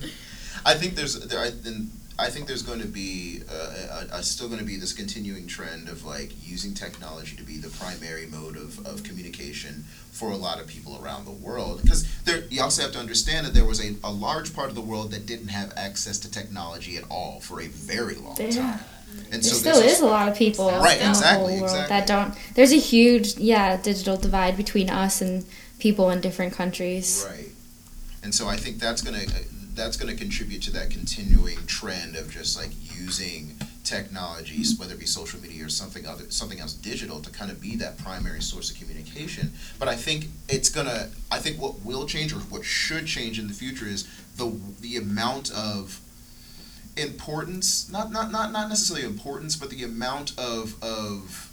I 0.66 0.74
think 0.76 0.96
there's 0.96 1.18
there. 1.28 1.40
I, 1.40 1.50
then 1.52 1.90
I 2.20 2.30
think 2.30 2.48
there's 2.48 2.64
going 2.64 2.82
to 2.82 2.88
be 2.88 3.42
uh, 3.50 4.08
a, 4.12 4.16
a, 4.18 4.24
still 4.24 4.48
going 4.48 4.60
to 4.60 4.66
be 4.66 4.76
this 4.78 4.92
continuing 4.92 5.46
trend 5.46 5.88
of 5.88 6.04
like 6.04 6.32
using 6.42 6.74
technology 6.74 7.36
to 7.36 7.44
be 7.44 7.58
the 7.58 7.70
primary 7.70 8.26
mode 8.26 8.58
of, 8.58 8.84
of 8.88 9.04
communication 9.04 9.86
for 10.12 10.32
a 10.32 10.36
lot 10.36 10.60
of 10.60 10.66
people 10.66 11.00
around 11.02 11.26
the 11.26 11.32
world. 11.32 11.82
Because 11.84 12.08
there, 12.24 12.40
you 12.50 12.62
also 12.62 12.82
have 12.82 12.92
to 12.94 13.00
understand 13.00 13.46
that 13.46 13.54
there 13.54 13.66
was 13.66 13.84
a, 13.86 13.96
a 14.04 14.12
large 14.12 14.56
part 14.56 14.70
of 14.70 14.76
the 14.76 14.82
world 14.82 15.12
that 15.12 15.28
didn't 15.28 15.50
have 15.50 15.72
access 15.78 16.18
to 16.20 16.32
technology 16.32 16.98
at 16.98 17.04
all 17.12 17.40
for 17.40 17.62
a 17.62 17.68
very 17.68 18.16
long 18.16 18.36
Yeah. 18.40 18.50
time. 18.50 18.80
And 19.32 19.42
there 19.42 19.42
so 19.44 19.56
still 19.56 19.78
is 19.78 20.02
a 20.02 20.06
lot 20.06 20.28
of 20.28 20.36
people 20.36 20.70
Right, 20.70 21.00
in 21.00 21.12
the 21.12 21.18
whole 21.20 21.46
world 21.46 21.64
exactly. 21.64 21.88
that 21.90 22.08
don't. 22.08 22.34
There's 22.56 22.74
a 22.74 22.78
huge, 22.78 23.38
yeah, 23.38 23.78
digital 23.78 24.18
divide 24.18 24.58
between 24.58 24.90
us 24.90 25.22
and 25.22 25.46
people 25.80 26.10
in 26.10 26.20
different 26.20 26.54
countries. 26.54 27.26
Right. 27.30 27.50
And 28.24 28.34
so 28.34 28.48
I 28.48 28.58
think 28.58 28.80
that's 28.80 29.02
gonna 29.02 29.24
that's 29.78 29.96
gonna 29.96 30.16
contribute 30.16 30.62
to 30.64 30.72
that 30.72 30.90
continuing 30.90 31.66
trend 31.68 32.16
of 32.16 32.30
just 32.30 32.58
like 32.58 32.72
using 33.00 33.56
technologies, 33.84 34.78
whether 34.78 34.94
it 34.94 35.00
be 35.00 35.06
social 35.06 35.40
media 35.40 35.66
or 35.66 35.70
something 35.70 36.06
other 36.06 36.30
something 36.30 36.60
else 36.60 36.74
digital, 36.74 37.22
to 37.22 37.30
kind 37.30 37.50
of 37.52 37.62
be 37.62 37.76
that 37.78 37.98
primary 38.00 38.42
source 38.42 38.72
of 38.72 38.78
communication. 38.78 39.54
But 39.80 39.88
I 39.88 39.96
think 39.96 40.26
it's 40.50 40.70
gonna 40.70 41.10
I 41.32 41.38
think 41.40 41.62
what 41.62 41.86
will 41.86 42.06
change 42.06 42.34
or 42.34 42.40
what 42.40 42.66
should 42.66 43.06
change 43.06 43.40
in 43.40 43.48
the 43.48 43.54
future 43.54 43.86
is 43.86 44.06
the 44.36 44.60
the 44.82 44.98
amount 44.98 45.52
of 45.52 46.02
importance 46.98 47.90
not 47.92 48.12
not 48.12 48.32
not, 48.32 48.52
not 48.52 48.70
necessarily 48.70 49.06
importance 49.06 49.56
but 49.56 49.70
the 49.70 49.84
amount 49.84 50.38
of 50.40 50.76
of 50.84 51.52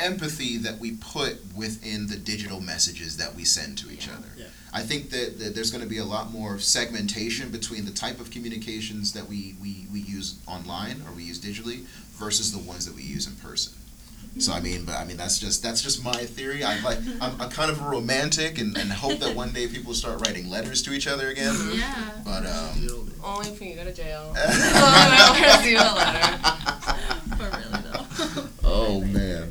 empathy 0.00 0.56
that 0.56 0.78
we 0.78 0.96
put 0.96 1.38
within 1.54 2.08
the 2.08 2.16
digital 2.16 2.60
messages 2.60 3.16
that 3.18 3.34
we 3.34 3.44
send 3.44 3.78
to 3.78 3.90
each 3.90 4.08
other. 4.08 4.28
Yeah. 4.36 4.46
I 4.72 4.82
think 4.82 5.10
that, 5.10 5.38
that 5.40 5.54
there's 5.54 5.70
going 5.70 5.82
to 5.82 5.90
be 5.90 5.98
a 5.98 6.04
lot 6.04 6.30
more 6.30 6.58
segmentation 6.58 7.50
between 7.50 7.84
the 7.84 7.90
type 7.90 8.20
of 8.20 8.30
communications 8.30 9.12
that 9.14 9.28
we, 9.28 9.56
we, 9.60 9.86
we 9.92 10.00
use 10.00 10.38
online 10.46 11.02
or 11.06 11.12
we 11.12 11.24
use 11.24 11.40
digitally 11.40 11.80
versus 12.18 12.52
the 12.52 12.58
ones 12.58 12.86
that 12.86 12.94
we 12.94 13.02
use 13.02 13.26
in 13.26 13.34
person. 13.36 13.74
So 14.38 14.52
I 14.52 14.60
mean, 14.60 14.84
but 14.84 14.94
I 14.94 15.04
mean 15.04 15.16
that's 15.16 15.38
just 15.38 15.60
that's 15.60 15.82
just 15.82 16.04
my 16.04 16.12
theory. 16.12 16.64
I'm 16.64 16.84
like 16.84 16.98
I'm, 17.20 17.40
I'm 17.40 17.50
kind 17.50 17.68
of 17.68 17.80
a 17.80 17.88
romantic 17.88 18.58
and, 18.58 18.76
and 18.78 18.90
hope 18.92 19.18
that 19.18 19.34
one 19.34 19.52
day 19.52 19.66
people 19.66 19.92
start 19.92 20.24
writing 20.24 20.48
letters 20.48 20.82
to 20.82 20.92
each 20.92 21.08
other 21.08 21.30
again. 21.30 21.54
Yeah. 21.74 22.10
But 22.24 22.46
um, 22.46 23.12
only 23.24 23.48
if 23.48 23.60
you 23.60 23.74
go 23.74 23.82
to 23.82 23.92
jail. 23.92 24.32
I 24.36 25.30
want 25.32 25.44
to 25.44 25.62
see 25.62 25.74
a 25.74 25.82
letter. 25.82 26.38
But 27.38 27.50
really 27.58 27.82
though. 27.90 28.48
Oh 28.62 29.00
man. 29.00 29.50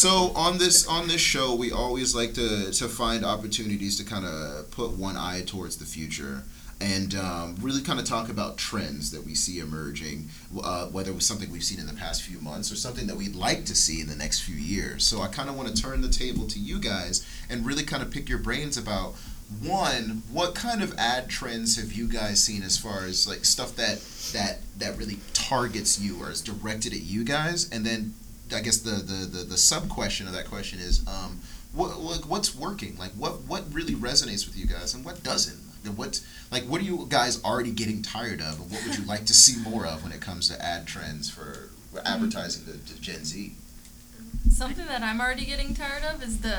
So 0.00 0.32
on 0.34 0.56
this 0.56 0.86
on 0.86 1.08
this 1.08 1.20
show, 1.20 1.54
we 1.54 1.72
always 1.72 2.14
like 2.14 2.32
to 2.32 2.70
to 2.72 2.88
find 2.88 3.22
opportunities 3.22 3.98
to 3.98 4.04
kind 4.04 4.24
of 4.24 4.70
put 4.70 4.92
one 4.92 5.18
eye 5.18 5.42
towards 5.44 5.76
the 5.76 5.84
future 5.84 6.44
and 6.80 7.14
um, 7.16 7.56
really 7.60 7.82
kind 7.82 8.00
of 8.00 8.06
talk 8.06 8.30
about 8.30 8.56
trends 8.56 9.10
that 9.10 9.26
we 9.26 9.34
see 9.34 9.58
emerging, 9.58 10.30
uh, 10.64 10.86
whether 10.86 11.10
it 11.10 11.14
was 11.14 11.26
something 11.26 11.52
we've 11.52 11.62
seen 11.62 11.78
in 11.78 11.86
the 11.86 11.92
past 11.92 12.22
few 12.22 12.40
months 12.40 12.72
or 12.72 12.76
something 12.76 13.06
that 13.08 13.16
we'd 13.16 13.34
like 13.34 13.66
to 13.66 13.74
see 13.74 14.00
in 14.00 14.06
the 14.06 14.16
next 14.16 14.40
few 14.40 14.54
years. 14.54 15.06
So 15.06 15.20
I 15.20 15.28
kind 15.28 15.50
of 15.50 15.54
want 15.54 15.68
to 15.68 15.82
turn 15.82 16.00
the 16.00 16.08
table 16.08 16.46
to 16.46 16.58
you 16.58 16.78
guys 16.78 17.22
and 17.50 17.66
really 17.66 17.82
kind 17.82 18.02
of 18.02 18.10
pick 18.10 18.26
your 18.26 18.38
brains 18.38 18.78
about 18.78 19.16
one, 19.62 20.22
what 20.32 20.54
kind 20.54 20.82
of 20.82 20.96
ad 20.96 21.28
trends 21.28 21.76
have 21.76 21.92
you 21.92 22.08
guys 22.08 22.42
seen 22.42 22.62
as 22.62 22.78
far 22.78 23.04
as 23.04 23.28
like 23.28 23.44
stuff 23.44 23.76
that 23.76 24.00
that 24.32 24.60
that 24.78 24.96
really 24.96 25.18
targets 25.34 26.00
you 26.00 26.22
or 26.22 26.30
is 26.30 26.40
directed 26.40 26.94
at 26.94 27.02
you 27.02 27.22
guys, 27.22 27.68
and 27.68 27.84
then 27.84 28.14
I 28.52 28.60
guess 28.60 28.78
the 28.78 28.90
the 28.90 29.26
the, 29.26 29.44
the 29.44 29.56
sub 29.56 29.88
question 29.88 30.26
of 30.26 30.32
that 30.32 30.46
question 30.46 30.78
is 30.78 31.06
um, 31.06 31.40
what, 31.72 32.00
what 32.00 32.26
what's 32.26 32.54
working? 32.54 32.96
Like 32.98 33.12
what 33.12 33.42
what 33.42 33.72
really 33.72 33.94
resonates 33.94 34.46
with 34.46 34.56
you 34.56 34.66
guys 34.66 34.94
and 34.94 35.04
what 35.04 35.22
doesn't? 35.22 35.58
And 35.84 35.96
what 35.96 36.20
like 36.50 36.64
what 36.64 36.80
are 36.80 36.84
you 36.84 37.06
guys 37.08 37.42
already 37.44 37.70
getting 37.70 38.02
tired 38.02 38.40
of, 38.40 38.60
and 38.60 38.70
what 38.70 38.84
would 38.84 38.98
you 38.98 39.04
like 39.04 39.24
to 39.26 39.34
see 39.34 39.60
more 39.68 39.86
of 39.86 40.02
when 40.02 40.12
it 40.12 40.20
comes 40.20 40.48
to 40.48 40.62
ad 40.62 40.86
trends 40.86 41.30
for 41.30 41.70
advertising 42.04 42.64
to, 42.66 42.92
to 42.92 43.00
Gen 43.00 43.24
Z? 43.24 43.52
Something 44.50 44.86
that 44.86 45.02
I'm 45.02 45.20
already 45.20 45.44
getting 45.44 45.74
tired 45.74 46.04
of 46.04 46.22
is 46.22 46.40
the 46.40 46.58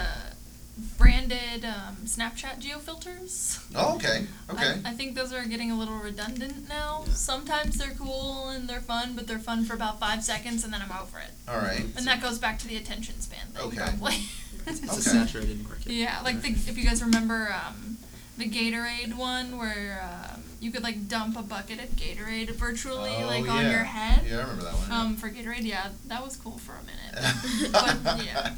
branded 0.98 1.64
um, 1.66 1.98
Snapchat 2.06 2.62
geofilters. 2.62 3.64
Oh, 3.76 3.96
okay. 3.96 4.26
Okay. 4.50 4.80
I, 4.86 4.90
I 4.90 4.94
think 4.94 5.16
those 5.16 5.32
are 5.34 5.46
getting 5.46 5.72
a 5.72 5.78
little 5.78 5.98
redundant 5.98 6.68
now. 6.70 7.04
Yeah. 7.08 7.14
Sometimes 7.14 7.78
they're 7.78 7.96
cool 7.98 8.50
and 8.50 8.68
they're 8.68 8.82
fun, 8.82 9.14
but 9.16 9.28
they're 9.28 9.40
fun 9.40 9.66
for 9.66 9.74
about 9.74 10.00
five 10.00 10.24
seconds 10.24 10.64
and 10.64 10.74
then 10.74 10.82
I'm 10.82 10.92
over 11.02 11.20
it. 11.20 11.32
All 11.48 11.58
right. 11.60 11.86
And 11.98 12.06
that 12.08 12.22
goes 12.22 12.40
back 12.40 12.60
to 12.60 12.68
the 12.68 12.78
attention 12.78 13.20
span 13.22 13.48
thing, 13.48 13.66
Okay. 13.68 13.78
probably. 13.78 14.16
It's 14.68 14.84
a 14.84 15.02
saturated 15.02 15.64
market. 15.64 15.88
yeah, 15.88 16.20
like 16.24 16.42
the, 16.44 16.50
if 16.50 16.78
you 16.78 16.84
guys 16.84 17.02
remember 17.02 17.52
um, 17.52 17.98
the 18.38 18.48
Gatorade 18.48 19.16
one 19.16 19.58
where 19.58 20.08
um, 20.32 20.44
you 20.60 20.70
could 20.72 20.84
like 20.84 21.08
dump 21.08 21.36
a 21.36 21.42
bucket 21.42 21.80
of 21.84 21.90
Gatorade 21.96 22.52
virtually 22.52 23.10
Oh, 23.24 23.26
like 23.26 23.50
on 23.50 23.66
your 23.72 23.84
head. 23.84 24.22
Yeah, 24.30 24.38
I 24.38 24.42
remember 24.42 24.66
that 24.66 24.74
one. 24.76 24.88
yeah. 24.90 25.02
Um, 25.02 25.16
for 25.16 25.32
Gatorade, 25.32 25.64
yeah, 25.64 25.88
that 26.06 26.24
was 26.24 26.36
cool 26.36 26.60
for 26.60 26.74
a 26.74 26.84
minute. 26.84 27.72
but 28.04 28.24
yeah. 28.24 28.52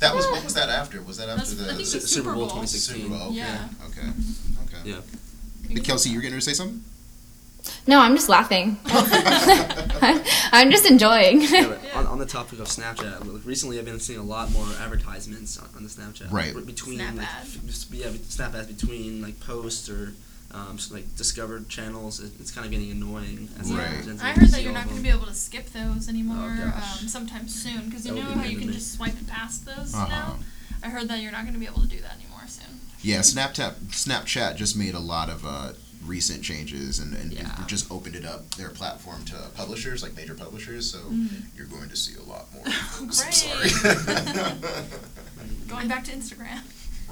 That 0.00 0.14
was 0.14 0.26
what 0.26 0.42
was 0.44 0.54
that 0.54 0.68
after? 0.70 1.02
Was 1.02 1.18
that 1.18 1.28
after 1.28 1.54
That's- 1.54 1.68
I 1.68 1.72
the 1.72 1.76
think 1.76 1.88
Su- 1.88 1.96
it's 1.98 2.10
Super 2.10 2.32
Bowl 2.32 2.46
Bowl. 2.46 2.60
2016. 2.64 2.96
Super 3.04 3.08
Bowl? 3.18 3.26
Okay. 3.28 3.36
Yeah. 3.36 3.68
Okay. 3.86 4.00
Mm-hmm. 4.08 4.64
Okay. 4.76 4.90
Yeah. 4.90 5.00
Hey, 5.68 5.80
Kelsey, 5.80 6.10
you 6.10 6.16
were 6.16 6.22
going 6.22 6.34
to 6.34 6.40
say 6.40 6.54
something? 6.54 6.82
No, 7.86 8.00
I'm 8.00 8.16
just 8.16 8.28
laughing. 8.30 8.78
I'm 10.52 10.70
just 10.70 10.86
enjoying. 10.90 11.42
Yeah, 11.42 11.68
but 11.68 11.94
on, 11.94 12.06
on 12.06 12.18
the 12.18 12.26
topic 12.26 12.58
of 12.58 12.66
Snapchat, 12.66 13.20
like, 13.32 13.44
recently 13.44 13.78
I've 13.78 13.84
been 13.84 14.00
seeing 14.00 14.18
a 14.18 14.22
lot 14.24 14.50
more 14.52 14.66
advertisements 14.80 15.58
on, 15.58 15.68
on 15.76 15.82
the 15.82 15.88
Snapchat. 15.90 16.32
Right. 16.32 16.54
Between 16.66 16.96
Snap 16.98 17.16
like, 17.16 17.26
ad. 17.26 17.42
f- 17.42 17.58
just- 17.66 17.92
yeah, 17.92 18.08
be- 18.08 18.18
snap 18.18 18.54
ads 18.54 18.66
between 18.68 19.20
like 19.20 19.38
posts 19.40 19.88
or 19.90 20.14
um, 20.52 20.72
s- 20.74 20.90
like 20.90 21.14
discovered 21.16 21.68
channels. 21.68 22.20
It, 22.20 22.32
it's 22.40 22.50
kind 22.50 22.64
of 22.64 22.70
getting 22.72 22.90
annoying. 22.90 23.48
As 23.60 23.72
Right. 23.72 24.02
Gen 24.04 24.18
Z 24.18 24.24
I 24.24 24.32
to 24.34 24.40
heard 24.40 24.48
that 24.50 24.62
you're 24.62 24.72
not 24.72 24.84
going 24.84 24.96
to 24.96 25.02
be 25.02 25.08
able 25.10 25.26
to 25.26 25.34
skip 25.34 25.66
those 25.72 26.08
anymore 26.08 26.56
Oh, 26.60 26.98
um, 27.02 27.08
sometime 27.08 27.48
soon 27.48 27.86
because 27.86 28.06
you 28.06 28.14
That 28.14 28.20
know 28.22 28.28
be 28.34 28.38
how 28.40 28.44
you 28.44 28.58
can 28.58 28.68
me. 28.68 28.74
just 28.74 28.92
swipe 28.94 29.14
past 29.28 29.64
those 29.66 29.94
Uh-huh. 29.94 30.06
now. 30.08 30.38
I 30.82 30.88
heard 30.88 31.08
that 31.08 31.20
you're 31.20 31.32
not 31.32 31.42
going 31.42 31.54
to 31.54 31.60
be 31.60 31.66
able 31.66 31.82
to 31.82 31.88
do 31.88 32.00
that 32.00 32.14
anymore 32.16 32.42
soon. 32.46 32.80
Yeah, 33.02 33.20
Snapchat 33.20 33.74
Snapchat 33.90 34.56
just 34.56 34.76
made 34.76 34.94
a 34.94 34.98
lot 34.98 35.28
of 35.30 35.44
uh, 35.46 35.72
recent 36.04 36.42
changes 36.42 36.98
and, 36.98 37.14
and 37.14 37.32
Yeah. 37.32 37.48
just 37.66 37.90
opened 37.92 38.16
it 38.16 38.24
up 38.24 38.54
their 38.56 38.70
platform 38.70 39.24
to 39.26 39.34
publishers 39.54 40.02
like 40.02 40.14
major 40.16 40.34
publishers. 40.34 40.90
So 40.90 40.98
Mm. 40.98 41.28
you're 41.56 41.66
going 41.66 41.88
to 41.90 41.96
see 41.96 42.14
a 42.16 42.22
lot 42.22 42.52
more. 42.54 42.64
I'm 42.98 43.06
Great. 43.06 43.34
sorry. 43.34 43.70
Going 45.68 45.86
back 45.88 46.04
to 46.04 46.12
Instagram. 46.12 46.60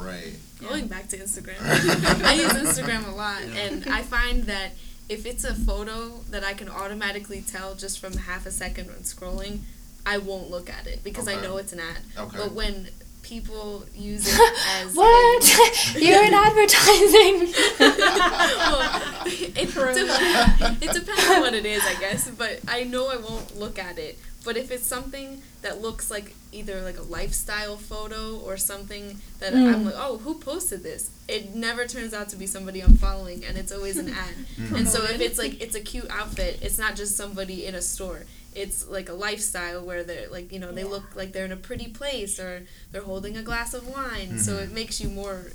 Right. 0.01 0.35
Going 0.61 0.87
back 0.89 1.09
to 1.09 1.17
Instagram, 1.19 1.61
I 2.25 2.35
use 2.35 2.53
Instagram 2.53 3.07
a 3.09 3.13
lot, 3.13 3.43
Yeah. 3.47 3.55
and 3.61 3.89
I 3.89 4.03
find 4.03 4.45
that 4.45 4.73
if 5.09 5.25
it's 5.25 5.45
a 5.45 5.55
photo 5.55 6.19
that 6.31 6.45
I 6.45 6.53
can 6.55 6.69
automatically 6.69 7.41
tell 7.47 7.75
just 7.75 7.99
from 8.01 8.15
half 8.15 8.45
a 8.47 8.51
second 8.51 8.89
when 8.89 8.99
scrolling, 8.99 9.61
I 10.05 10.19
won't 10.19 10.51
look 10.51 10.69
at 10.69 10.87
it 10.87 11.03
because 11.05 11.29
I 11.29 11.41
know 11.41 11.57
it's 11.59 11.73
an 11.73 11.81
ad. 11.81 11.99
Okay. 12.17 12.37
But 12.39 12.53
when 12.53 12.89
people 13.23 13.85
use 13.95 14.27
it 14.27 14.41
as 14.83 14.95
what? 14.95 15.95
You're 16.01 16.25
in 16.25 16.35
advertising. 16.35 17.53
well, 17.79 19.23
it, 19.27 19.55
de- 19.55 20.85
it 20.87 20.93
depends 20.93 21.29
on 21.31 21.41
what 21.41 21.55
it 21.55 21.67
is, 21.67 21.83
I 21.85 21.95
guess. 22.01 22.31
But 22.31 22.61
I 22.69 22.85
know 22.85 23.09
I 23.09 23.17
won't 23.17 23.57
look 23.59 23.79
at 23.79 23.99
it. 23.99 24.19
But 24.45 24.57
if 24.57 24.71
it's 24.71 24.87
something 24.87 25.43
that 25.63 25.81
looks 25.83 26.11
like 26.11 26.35
either 26.53 26.81
like 26.83 26.97
a 26.97 27.03
lifestyle 27.03 27.77
photo 27.77 28.39
or 28.39 28.57
something 28.57 29.19
that 29.41 29.53
Mm. 29.53 29.75
I'm 29.75 29.85
like, 29.85 29.95
oh, 29.97 30.19
who 30.19 30.39
posted 30.39 30.83
this? 30.83 31.11
It 31.27 31.55
never 31.55 31.87
turns 31.87 32.15
out 32.15 32.29
to 32.31 32.37
be 32.37 32.47
somebody 32.47 32.81
I'm 32.81 32.95
following, 32.95 33.45
and 33.45 33.59
it's 33.59 33.73
always 33.73 33.99
an 33.99 34.09
ad. 34.09 34.35
And 34.77 34.89
so 34.89 35.03
if 35.05 35.21
it's 35.21 35.39
like 35.39 35.61
it's 35.61 35.75
a 35.75 35.81
cute 35.81 36.09
outfit, 36.11 36.61
it's 36.63 36.79
not 36.79 36.97
just 36.97 37.17
somebody 37.17 37.67
in 37.67 37.75
a 37.75 37.83
store. 37.83 38.25
It's 38.55 38.89
like 38.89 39.09
a 39.09 39.13
lifestyle 39.13 39.85
where 39.85 40.03
they're 40.03 40.29
like 40.31 40.51
you 40.53 40.59
know 40.59 40.73
they 40.73 40.85
look 40.85 41.15
like 41.15 41.33
they're 41.33 41.45
in 41.45 41.53
a 41.53 41.57
pretty 41.57 41.89
place 41.89 42.41
or 42.41 42.63
they're 42.93 43.03
holding 43.03 43.37
a 43.37 43.43
glass 43.43 43.75
of 43.75 43.87
wine. 43.89 44.39
So 44.39 44.57
it 44.57 44.71
makes 44.73 45.01
you 45.01 45.09
more 45.11 45.53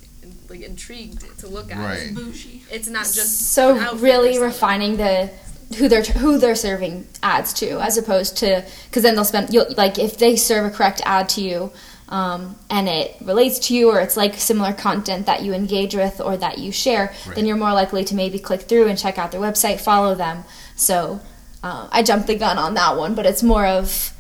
like 0.50 0.62
intrigued 0.62 1.40
to 1.40 1.48
look 1.48 1.72
at. 1.72 1.80
Right. 1.80 2.10
it. 2.10 2.16
Bougie. 2.16 2.64
It's 2.70 2.88
not 2.88 3.06
just 3.06 3.54
so 3.54 3.78
outfit 3.80 4.02
really 4.02 4.38
refining 4.40 4.98
the 4.98 5.32
who 5.76 5.88
they're 5.90 6.04
who 6.04 6.38
they're 6.38 6.56
serving 6.56 7.08
ads 7.22 7.54
to 7.54 7.80
as 7.82 7.98
opposed 7.98 8.38
to 8.38 8.64
because 8.86 9.04
then 9.04 9.16
they'll 9.16 9.26
spend 9.26 9.54
you'll, 9.54 9.66
like 9.78 9.98
if 9.98 10.18
they 10.18 10.36
serve 10.36 10.66
a 10.66 10.76
correct 10.76 11.02
ad 11.06 11.28
to 11.30 11.42
you 11.42 11.72
um, 12.10 12.56
and 12.70 12.88
it 12.90 13.16
relates 13.22 13.60
to 13.68 13.76
you 13.76 13.90
or 13.90 14.00
it's 14.00 14.16
like 14.18 14.36
similar 14.36 14.74
content 14.74 15.26
that 15.26 15.42
you 15.44 15.54
engage 15.54 15.96
with 15.96 16.20
or 16.22 16.38
that 16.38 16.58
you 16.60 16.72
share 16.72 17.14
Right. 17.26 17.36
then 17.36 17.46
you're 17.46 17.58
more 17.58 17.74
likely 17.74 18.04
to 18.06 18.16
maybe 18.16 18.40
click 18.40 18.62
through 18.62 18.88
and 18.88 18.98
check 18.98 19.18
out 19.18 19.32
their 19.32 19.42
website 19.42 19.80
follow 19.80 20.14
them 20.16 20.44
so 20.76 21.20
uh, 21.64 21.88
i 21.92 22.04
jumped 22.04 22.28
the 22.28 22.36
gun 22.36 22.58
on 22.58 22.74
that 22.76 22.98
one 22.98 23.16
but 23.16 23.26
it's 23.26 23.42
more 23.44 23.66
of 23.66 24.12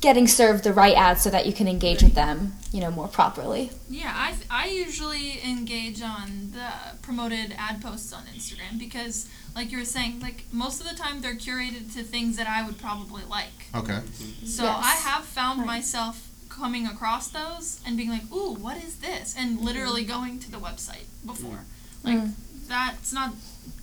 getting 0.00 0.26
served 0.26 0.64
the 0.64 0.72
right 0.72 0.96
ads 0.96 1.22
so 1.22 1.30
that 1.30 1.46
you 1.46 1.52
can 1.52 1.68
engage 1.68 2.02
with 2.02 2.14
them 2.14 2.52
you 2.72 2.80
know 2.80 2.90
more 2.90 3.06
properly 3.08 3.70
Yeah, 3.90 4.10
I, 4.14 4.34
I 4.50 4.66
usually 4.68 5.38
engage 5.44 6.00
on 6.02 6.50
the 6.52 6.68
promoted 7.02 7.54
ad 7.58 7.82
posts 7.82 8.12
on 8.12 8.22
Instagram 8.34 8.78
because, 8.78 9.28
like 9.54 9.70
you 9.70 9.78
were 9.78 9.84
saying, 9.84 10.20
like 10.20 10.44
most 10.52 10.80
of 10.80 10.88
the 10.88 10.94
time 10.94 11.20
they're 11.20 11.34
curated 11.34 11.92
to 11.94 12.02
things 12.02 12.36
that 12.36 12.48
I 12.48 12.64
would 12.64 12.78
probably 12.78 13.22
like. 13.24 13.66
Okay. 13.74 14.00
So 14.44 14.64
Yes. 14.64 14.84
I 14.84 14.92
have 15.10 15.24
found 15.24 15.60
Right. 15.60 15.66
myself 15.66 16.28
coming 16.48 16.86
across 16.86 17.28
those 17.28 17.80
and 17.86 17.96
being 17.96 18.10
like, 18.10 18.30
"Ooh, 18.32 18.52
what 18.54 18.76
is 18.82 18.96
this?" 18.96 19.34
and 19.36 19.60
literally 19.60 20.04
going 20.04 20.38
to 20.40 20.50
the 20.50 20.58
website 20.58 21.04
before. 21.24 21.64
Like 22.02 22.18
Mm. 22.18 22.32
that's 22.68 23.12
not 23.12 23.34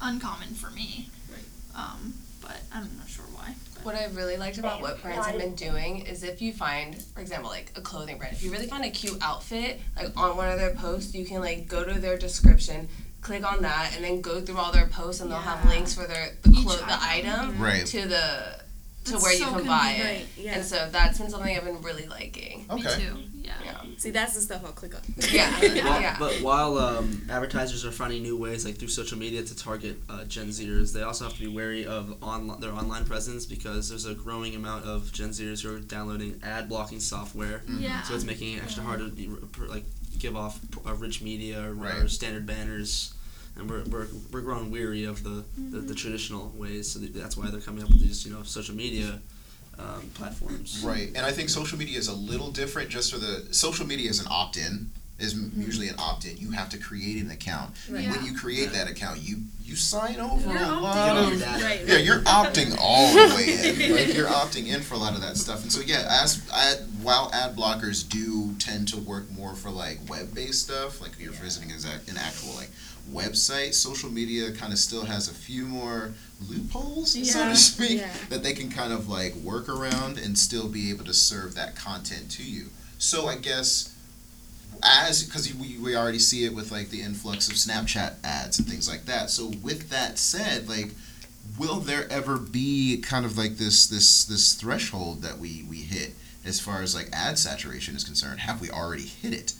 uncommon 0.02 0.56
for 0.56 0.70
me. 0.72 1.10
Right. 1.32 1.44
Um, 1.76 2.14
but 2.42 2.58
I'm 2.72 2.90
not 2.98 3.10
sure 3.10 3.26
why. 3.34 3.56
But- 3.76 3.86
What 3.86 3.96
I've 3.96 4.16
really 4.16 4.38
liked 4.38 4.58
about 4.58 4.82
what 4.82 5.02
brands 5.02 5.26
have 5.26 5.38
been 5.38 5.56
doing 5.56 6.02
is 6.06 6.22
if 6.24 6.42
you 6.42 6.52
find, 6.54 7.02
for 7.14 7.22
example, 7.22 7.50
like 7.50 7.72
a 7.76 7.82
clothing 7.82 8.18
brand, 8.18 8.36
if 8.36 8.44
you 8.44 8.52
really 8.52 8.68
find 8.68 8.84
a 8.86 8.90
cute 8.90 9.18
outfit, 9.22 9.80
like 9.96 10.12
on 10.18 10.36
one 10.36 10.50
of 10.50 10.60
their 10.60 10.74
posts, 10.76 11.14
you 11.14 11.26
can 11.26 11.40
like 11.42 11.68
go 11.68 11.84
to 11.84 12.00
their 12.00 12.18
description, 12.18 12.88
click 13.22 13.50
on 13.50 13.62
that, 13.64 13.94
and 13.96 14.04
then 14.04 14.22
go 14.22 14.42
through 14.42 14.58
all 14.58 14.72
their 14.72 14.88
posts, 14.88 15.22
and 15.22 15.30
they'll 15.32 15.40
have 15.40 15.66
links 15.68 15.94
for 15.94 16.06
their 16.08 16.32
the, 16.44 16.52
Each 16.52 16.66
clo- 16.66 16.76
the 16.78 16.98
item. 17.02 17.32
item 17.52 17.60
Right. 17.62 17.86
to 17.88 18.08
the 18.08 18.60
to 19.06 19.12
That's 19.14 19.24
where 19.24 19.34
you 19.34 19.40
so 19.46 19.54
can 19.56 19.66
buy 19.66 19.92
it. 19.98 20.04
Right, 20.04 20.26
yeah. 20.38 20.56
And 20.56 20.66
so 20.66 20.88
that's 20.92 21.18
been 21.18 21.30
something 21.30 21.56
I've 21.56 21.64
been 21.64 21.82
really 21.82 22.06
liking. 22.06 22.66
Me 22.68 22.86
Okay. 22.86 22.96
too. 23.06 23.18
Yeah. 23.34 23.54
Yeah. 23.64 23.82
See, 23.98 24.12
that's 24.12 24.36
the 24.36 24.42
stuff 24.42 24.62
I'll 24.66 24.74
click 24.74 24.94
on. 24.94 25.02
Yeah. 25.32 25.50
While- 25.52 25.76
yeah. 26.02 26.16
But 26.20 26.34
while 26.42 26.78
um, 26.78 27.26
advertisers 27.30 27.86
are 27.86 27.92
finding 27.94 28.22
new 28.24 28.38
ways, 28.38 28.66
like 28.66 28.78
through 28.78 28.90
social 28.90 29.18
media, 29.18 29.42
to 29.42 29.56
target 29.56 29.98
uh, 30.10 30.26
Gen 30.26 30.50
Zers, 30.50 30.92
they 30.94 31.02
also 31.02 31.24
have 31.24 31.34
to 31.34 31.40
be 31.40 31.48
wary 31.48 31.86
of 31.88 32.22
on- 32.22 32.60
their 32.60 32.74
online 32.74 33.06
presence 33.06 33.46
because 33.46 33.90
there's 33.90 34.06
a 34.06 34.14
growing 34.14 34.54
amount 34.56 34.86
of 34.86 35.12
Gen 35.14 35.30
Zers 35.30 35.64
who 35.64 35.76
are 35.76 35.80
downloading 35.80 36.40
ad 36.44 36.68
blocking 36.70 37.00
software. 37.00 37.64
Yeah. 37.68 38.04
So 38.04 38.14
it's 38.16 38.26
making 38.26 38.58
it 38.58 38.64
extra 38.64 38.84
hard 38.84 39.00
to 39.00 39.08
be, 39.10 39.28
per- 39.54 39.68
like 39.68 39.86
give 40.20 40.36
off 40.36 40.60
uh, 40.86 40.94
rich 40.94 41.22
media 41.22 41.62
or, 41.64 41.70
or 41.72 41.74
Right. 41.74 42.10
standard 42.10 42.46
banners, 42.46 43.14
and 43.56 43.70
we're, 43.70 43.84
we're, 43.86 44.08
we're 44.32 44.42
growing 44.42 44.70
weary 44.72 45.06
of 45.06 45.24
the, 45.24 45.44
the, 45.58 45.80
the 45.80 45.96
traditional 45.96 46.52
ways. 46.56 46.92
So 46.92 47.00
that's 47.00 47.36
why 47.38 47.50
they're 47.50 47.62
coming 47.62 47.84
up 47.84 47.90
with 47.90 48.02
these 48.02 48.26
you 48.26 48.32
know 48.34 48.44
social 48.44 48.76
media 48.76 49.20
um, 49.80 50.02
platforms. 50.14 50.82
Right, 50.86 51.08
and 51.16 51.26
I 51.26 51.32
think 51.32 51.50
social 51.50 51.78
media 51.78 51.98
is 51.98 52.08
a 52.10 52.14
little 52.14 52.52
different. 52.52 52.90
Just 52.90 53.14
for 53.14 53.20
the 53.20 53.48
social 53.54 53.88
media 53.88 54.10
is 54.10 54.20
an 54.20 54.28
opt-in. 54.30 54.92
Is 55.20 55.34
m 55.34 55.52
usually 55.58 55.90
an 55.90 55.96
opt-in. 56.00 56.38
You 56.38 56.52
have 56.52 56.70
to 56.70 56.78
create 56.78 57.22
an 57.22 57.30
account. 57.30 57.76
Right. 57.90 58.06
And 58.06 58.16
when 58.16 58.26
you 58.26 58.34
create 58.38 58.72
that 58.72 58.90
account, 58.90 59.20
you 59.22 59.40
you 59.66 59.76
sign 59.76 60.18
over 60.18 60.50
You're 60.50 60.62
a 60.64 60.80
lot 60.80 61.18
of 61.18 61.34
in. 61.34 61.42
Right. 61.42 61.82
yeah. 61.86 61.98
You're 61.98 62.22
opting 62.22 62.74
all 62.80 63.12
the 63.14 63.36
way 63.36 63.48
in. 63.86 63.96
Like 63.98 64.14
you're 64.16 64.30
opting 64.30 64.68
in 64.68 64.80
for 64.82 64.94
a 64.94 64.98
lot 64.98 65.16
of 65.16 65.22
that 65.22 65.36
stuff. 65.36 65.62
And 65.64 65.70
so 65.74 65.82
yeah, 65.82 66.08
as 66.24 66.42
ad, 66.54 66.88
while 67.04 67.30
ad 67.34 67.54
blockers 67.58 68.08
do 68.08 68.49
tend 68.60 68.88
to 68.90 68.98
work 68.98 69.30
more 69.32 69.56
for 69.56 69.70
like 69.70 69.98
web-based 70.10 70.64
stuff, 70.66 71.02
like 71.02 71.12
you're 71.20 71.32
visiting 71.32 71.72
an 71.72 72.18
actual 72.18 72.54
like 72.56 72.70
website, 73.12 73.74
social 73.74 74.10
media 74.10 74.52
kind 74.52 74.72
of 74.72 74.80
still 74.80 75.06
has 75.06 75.30
a 75.30 75.34
few 75.34 75.66
more 75.66 76.12
loopholes, 76.48 77.14
so 77.32 77.44
to 77.50 77.56
speak, 77.56 78.00
Yeah. 78.00 78.10
that 78.30 78.44
they 78.44 78.54
can 78.54 78.70
kind 78.70 78.94
of 78.94 79.10
like 79.10 79.34
work 79.36 79.68
around 79.70 80.18
and 80.18 80.38
still 80.38 80.68
be 80.68 80.90
able 80.92 81.06
to 81.06 81.14
serve 81.14 81.56
that 81.56 81.76
content 81.76 82.30
to 82.32 82.44
you. 82.44 82.68
So 83.00 83.28
I 83.28 83.38
guess 83.38 83.96
as 84.84 85.24
because 85.24 85.54
we, 85.56 85.78
we 85.78 85.96
already 85.96 86.20
see 86.20 86.46
it 86.46 86.54
with 86.54 86.72
like 86.72 86.90
the 86.90 87.02
influx 87.02 87.48
of 87.50 87.56
Snapchat 87.56 88.14
ads 88.24 88.60
and 88.60 88.68
things 88.68 88.88
like 88.90 89.06
that. 89.06 89.30
So 89.30 89.52
with 89.62 89.90
that 89.90 90.18
said, 90.20 90.70
like 90.70 90.92
will 91.58 91.80
there 91.80 92.10
ever 92.12 92.38
be 92.38 93.02
kind 93.02 93.26
of 93.26 93.38
like 93.38 93.58
this 93.58 93.88
this 93.88 94.24
this 94.26 94.54
threshold 94.54 95.22
that 95.24 95.38
we 95.40 95.66
we 95.70 95.78
hit 95.78 96.14
as 96.50 96.60
far 96.60 96.82
as 96.82 96.94
like 96.94 97.08
ad 97.14 97.40
saturation 97.40 97.96
is 97.96 98.04
concerned? 98.04 98.42
Have 98.42 98.60
we 98.60 98.70
already 98.70 99.06
hit 99.06 99.34
it? 99.34 99.54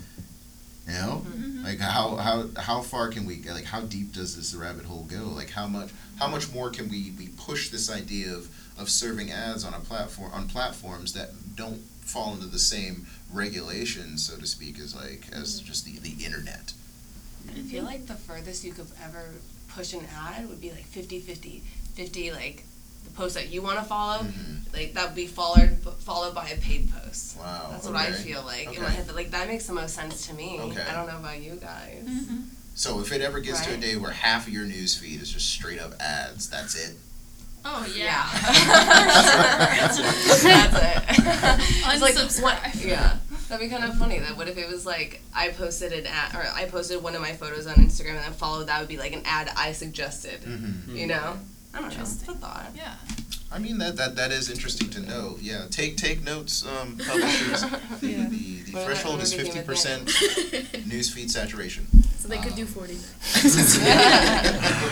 You 0.88 0.94
know, 0.94 1.24
mm-hmm. 1.24 1.44
Mm-hmm. 1.44 1.64
like 1.64 1.80
how 1.80 2.16
how 2.16 2.48
how 2.58 2.82
far 2.82 3.10
can 3.10 3.26
we 3.26 3.44
like 3.44 3.66
how 3.66 3.82
deep 3.82 4.12
does 4.12 4.36
this 4.36 4.56
rabbit 4.56 4.86
hole 4.86 5.08
go? 5.10 5.26
Like 5.26 5.52
how 5.52 5.68
much 5.68 5.92
how 6.18 6.28
much 6.28 6.52
more 6.52 6.72
can 6.72 6.90
we 6.90 7.14
we 7.18 7.28
push 7.30 7.70
this 7.70 7.92
idea 7.92 8.34
of 8.34 8.50
of 8.78 8.90
serving 8.90 9.32
ads 9.32 9.64
on 9.64 9.74
a 9.74 9.80
platform 9.80 10.32
on 10.34 10.50
platforms 10.50 11.14
that 11.14 11.56
don't 11.56 11.82
fall 12.02 12.34
into 12.34 12.48
the 12.48 12.60
same 12.60 13.06
regulations, 13.32 14.26
so 14.26 14.40
to 14.40 14.48
speak, 14.48 14.80
as 14.80 14.96
like 14.96 15.28
as 15.32 15.60
mm-hmm. 15.60 15.68
just 15.68 15.86
the 15.86 16.00
the 16.00 16.26
internet. 16.26 16.74
I 17.56 17.62
feel 17.62 17.84
like 17.84 18.08
the 18.08 18.16
furthest 18.16 18.64
you 18.64 18.74
could 18.74 18.88
ever 19.04 19.36
push 19.70 19.94
an 19.94 20.06
ad 20.16 20.50
would 20.50 20.60
be 20.60 20.72
like 20.72 20.86
50 20.86 21.20
50. 21.20 21.64
50 21.94 22.32
like 22.32 22.64
the 23.06 23.10
post 23.12 23.36
that 23.36 23.50
you 23.50 23.62
want 23.62 23.78
to 23.80 23.86
follow, 23.86 24.24
Mhm. 24.24 24.74
like 24.74 24.94
that 24.94 25.06
would 25.08 25.16
be 25.16 25.28
followed 25.28 25.78
followed 26.00 26.34
by 26.36 26.50
a 26.50 26.58
paid 26.58 26.90
post. 26.92 27.38
Wow. 27.38 27.70
That's 27.72 27.86
what 27.88 27.96
I 27.96 28.12
feel 28.12 28.44
like 28.44 28.64
in 28.64 28.70
Okay. 28.70 28.82
my 28.82 28.90
head. 28.90 29.12
Like 29.14 29.32
that 29.32 29.48
makes 29.48 29.66
the 29.66 29.74
most 29.74 29.96
sense 29.96 30.28
to 30.28 30.34
me. 30.34 30.60
Okay. 30.60 30.82
I 30.82 30.94
don't 30.94 31.08
know 31.08 31.18
about 31.18 31.40
you 31.42 31.56
guys. 31.56 32.04
Mm-hmm. 32.06 32.38
So 32.76 33.00
if 33.02 33.12
it 33.12 33.22
ever 33.22 33.40
gets 33.42 33.62
to 33.66 33.74
a 33.74 33.78
day 33.78 33.96
where 33.98 34.12
half 34.12 34.48
of 34.48 34.54
your 34.54 34.64
news 34.66 34.96
feed 34.96 35.22
is 35.22 35.30
just 35.32 35.50
straight 35.50 35.80
up 35.82 35.94
ads, 36.02 36.48
that's 36.50 36.76
it. 36.76 36.96
Oh 37.66 37.86
yeah. 37.94 38.24
That's 39.20 40.00
it. 40.00 40.06
It's 41.92 42.02
like, 42.02 42.16
what- 42.44 42.76
yeah. 42.86 43.18
That'd 43.50 43.68
be 43.68 43.76
kind 43.76 43.84
of 43.84 43.98
funny. 43.98 44.20
That 44.20 44.38
what 44.38 44.48
if 44.48 44.58
it 44.58 44.68
was 44.70 44.86
like 44.86 45.22
I 45.36 45.50
posted 45.50 45.92
an 45.92 46.06
ad, 46.06 46.36
or 46.36 46.46
I 46.54 46.66
posted 46.66 47.02
one 47.02 47.16
of 47.16 47.22
my 47.22 47.34
photos 47.34 47.66
on 47.68 47.76
Instagram 47.76 48.12
and 48.12 48.20
then 48.20 48.34
followed 48.34 48.68
that 48.68 48.80
would 48.80 48.88
be 48.88 48.98
like 48.98 49.12
an 49.14 49.24
ad 49.26 49.52
I 49.58 49.72
suggested. 49.74 50.40
Mm-hmm. 50.42 50.96
You 50.96 51.08
know? 51.08 51.38
I 51.74 51.80
don't 51.82 51.90
know. 51.96 52.02
It's 52.02 52.14
Interesting. 52.22 52.36
a 52.36 52.38
thought. 52.38 52.72
Yeah. 52.76 52.96
I 53.52 53.58
mean 53.58 53.80
that, 53.80 53.96
that 53.98 54.16
that 54.18 54.32
is 54.32 54.50
interesting 54.52 54.90
to 54.92 55.00
know. 55.02 55.38
Yeah, 55.42 55.66
take 55.72 55.98
take 55.98 56.24
notes, 56.24 56.64
um, 56.68 56.98
publishers. 57.08 57.62
The, 58.00 58.08
Yeah. 58.08 58.30
the, 58.30 58.62
the 58.62 58.72
Well, 58.74 58.86
threshold 58.86 59.22
is 59.22 59.32
became 59.32 59.46
fifty 59.48 59.60
a 59.60 59.64
percent 59.64 60.06
newsfeed 60.88 61.32
saturation. 61.32 61.88
so 62.20 62.28
they 62.28 62.38
could 62.38 62.54
do 62.56 62.66
49. 62.68 63.00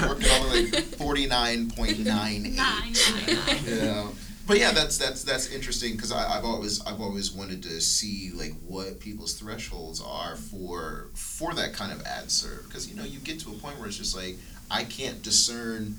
We're 0.02 0.08
working 0.08 0.30
on 0.32 0.50
like 0.50 0.84
forty 0.98 1.28
nine 1.28 1.70
point 1.70 2.00
nine 2.00 2.46
eight. 2.48 2.56
Nine, 2.56 2.94
nine, 2.96 3.36
nine. 3.46 3.60
Yeah, 3.66 4.08
but 4.48 4.58
yeah, 4.60 4.72
that's 4.72 4.98
that's 4.98 5.24
that's 5.24 5.52
interesting 5.52 5.94
because 5.96 6.12
I've 6.12 6.44
always 6.46 6.82
I've 6.86 7.00
always 7.02 7.32
wanted 7.32 7.62
to 7.64 7.80
see 7.80 8.32
like 8.34 8.54
what 8.66 9.00
people's 9.00 9.34
thresholds 9.34 10.02
are 10.02 10.36
for 10.36 11.10
for 11.14 11.54
that 11.54 11.74
kind 11.74 11.92
of 11.92 12.02
ad 12.08 12.32
serve 12.32 12.64
because 12.68 12.90
you 12.90 12.96
know 12.96 13.04
you 13.04 13.20
get 13.20 13.40
to 13.42 13.50
a 13.50 13.54
point 13.54 13.78
where 13.78 13.88
it's 13.88 13.98
just 13.98 14.16
like 14.16 14.38
I 14.72 14.84
can't 14.84 15.22
discern 15.22 15.96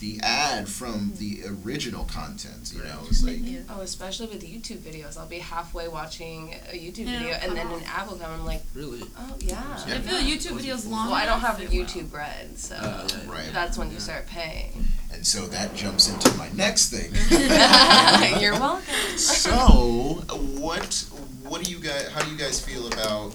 the 0.00 0.18
ad 0.22 0.68
from 0.68 1.12
the 1.18 1.42
original 1.64 2.04
content. 2.04 2.72
You 2.74 2.82
know, 2.82 3.00
it's 3.08 3.22
like 3.22 3.38
Yeah. 3.40 3.60
Oh, 3.68 3.80
especially 3.82 4.26
with 4.28 4.42
YouTube 4.42 4.78
videos. 4.78 5.16
I'll 5.18 5.26
be 5.28 5.38
halfway 5.38 5.88
watching 5.88 6.54
a 6.72 6.74
YouTube 6.78 7.06
And 7.06 7.18
video 7.20 7.34
and 7.42 7.56
then 7.56 7.66
come 7.68 7.78
an 7.78 7.84
ad 7.86 8.08
will 8.08 8.16
come. 8.16 8.30
I'm 8.32 8.44
like, 8.44 8.62
Really? 8.74 9.02
oh 9.18 9.36
yeah. 9.40 9.62
Yeah. 9.86 9.94
If 9.96 10.04
the 10.04 10.16
YouTube 10.16 10.56
video's 10.56 10.86
long 10.86 11.06
Well, 11.08 11.14
I 11.16 11.26
don't 11.26 11.40
have 11.40 11.60
it 11.60 11.68
will. 11.70 11.76
YouTube 11.84 12.12
Red, 12.12 12.58
so 12.58 12.74
Uh. 12.76 13.08
Right. 13.26 13.50
that's 13.52 13.76
when 13.78 13.90
you 13.92 14.00
start 14.00 14.26
paying. 14.26 14.84
and 15.12 15.26
so 15.26 15.46
that 15.48 15.74
jumps 15.74 16.08
into 16.08 16.32
my 16.38 16.48
next 16.54 16.90
thing. 16.90 17.10
You're 18.40 18.52
welcome. 18.58 18.84
so 19.18 20.22
what 20.58 21.04
what 21.42 21.62
do 21.64 21.70
you 21.70 21.78
guys 21.80 22.08
how 22.08 22.22
do 22.22 22.30
you 22.30 22.38
guys 22.38 22.60
feel 22.64 22.86
about 22.86 23.34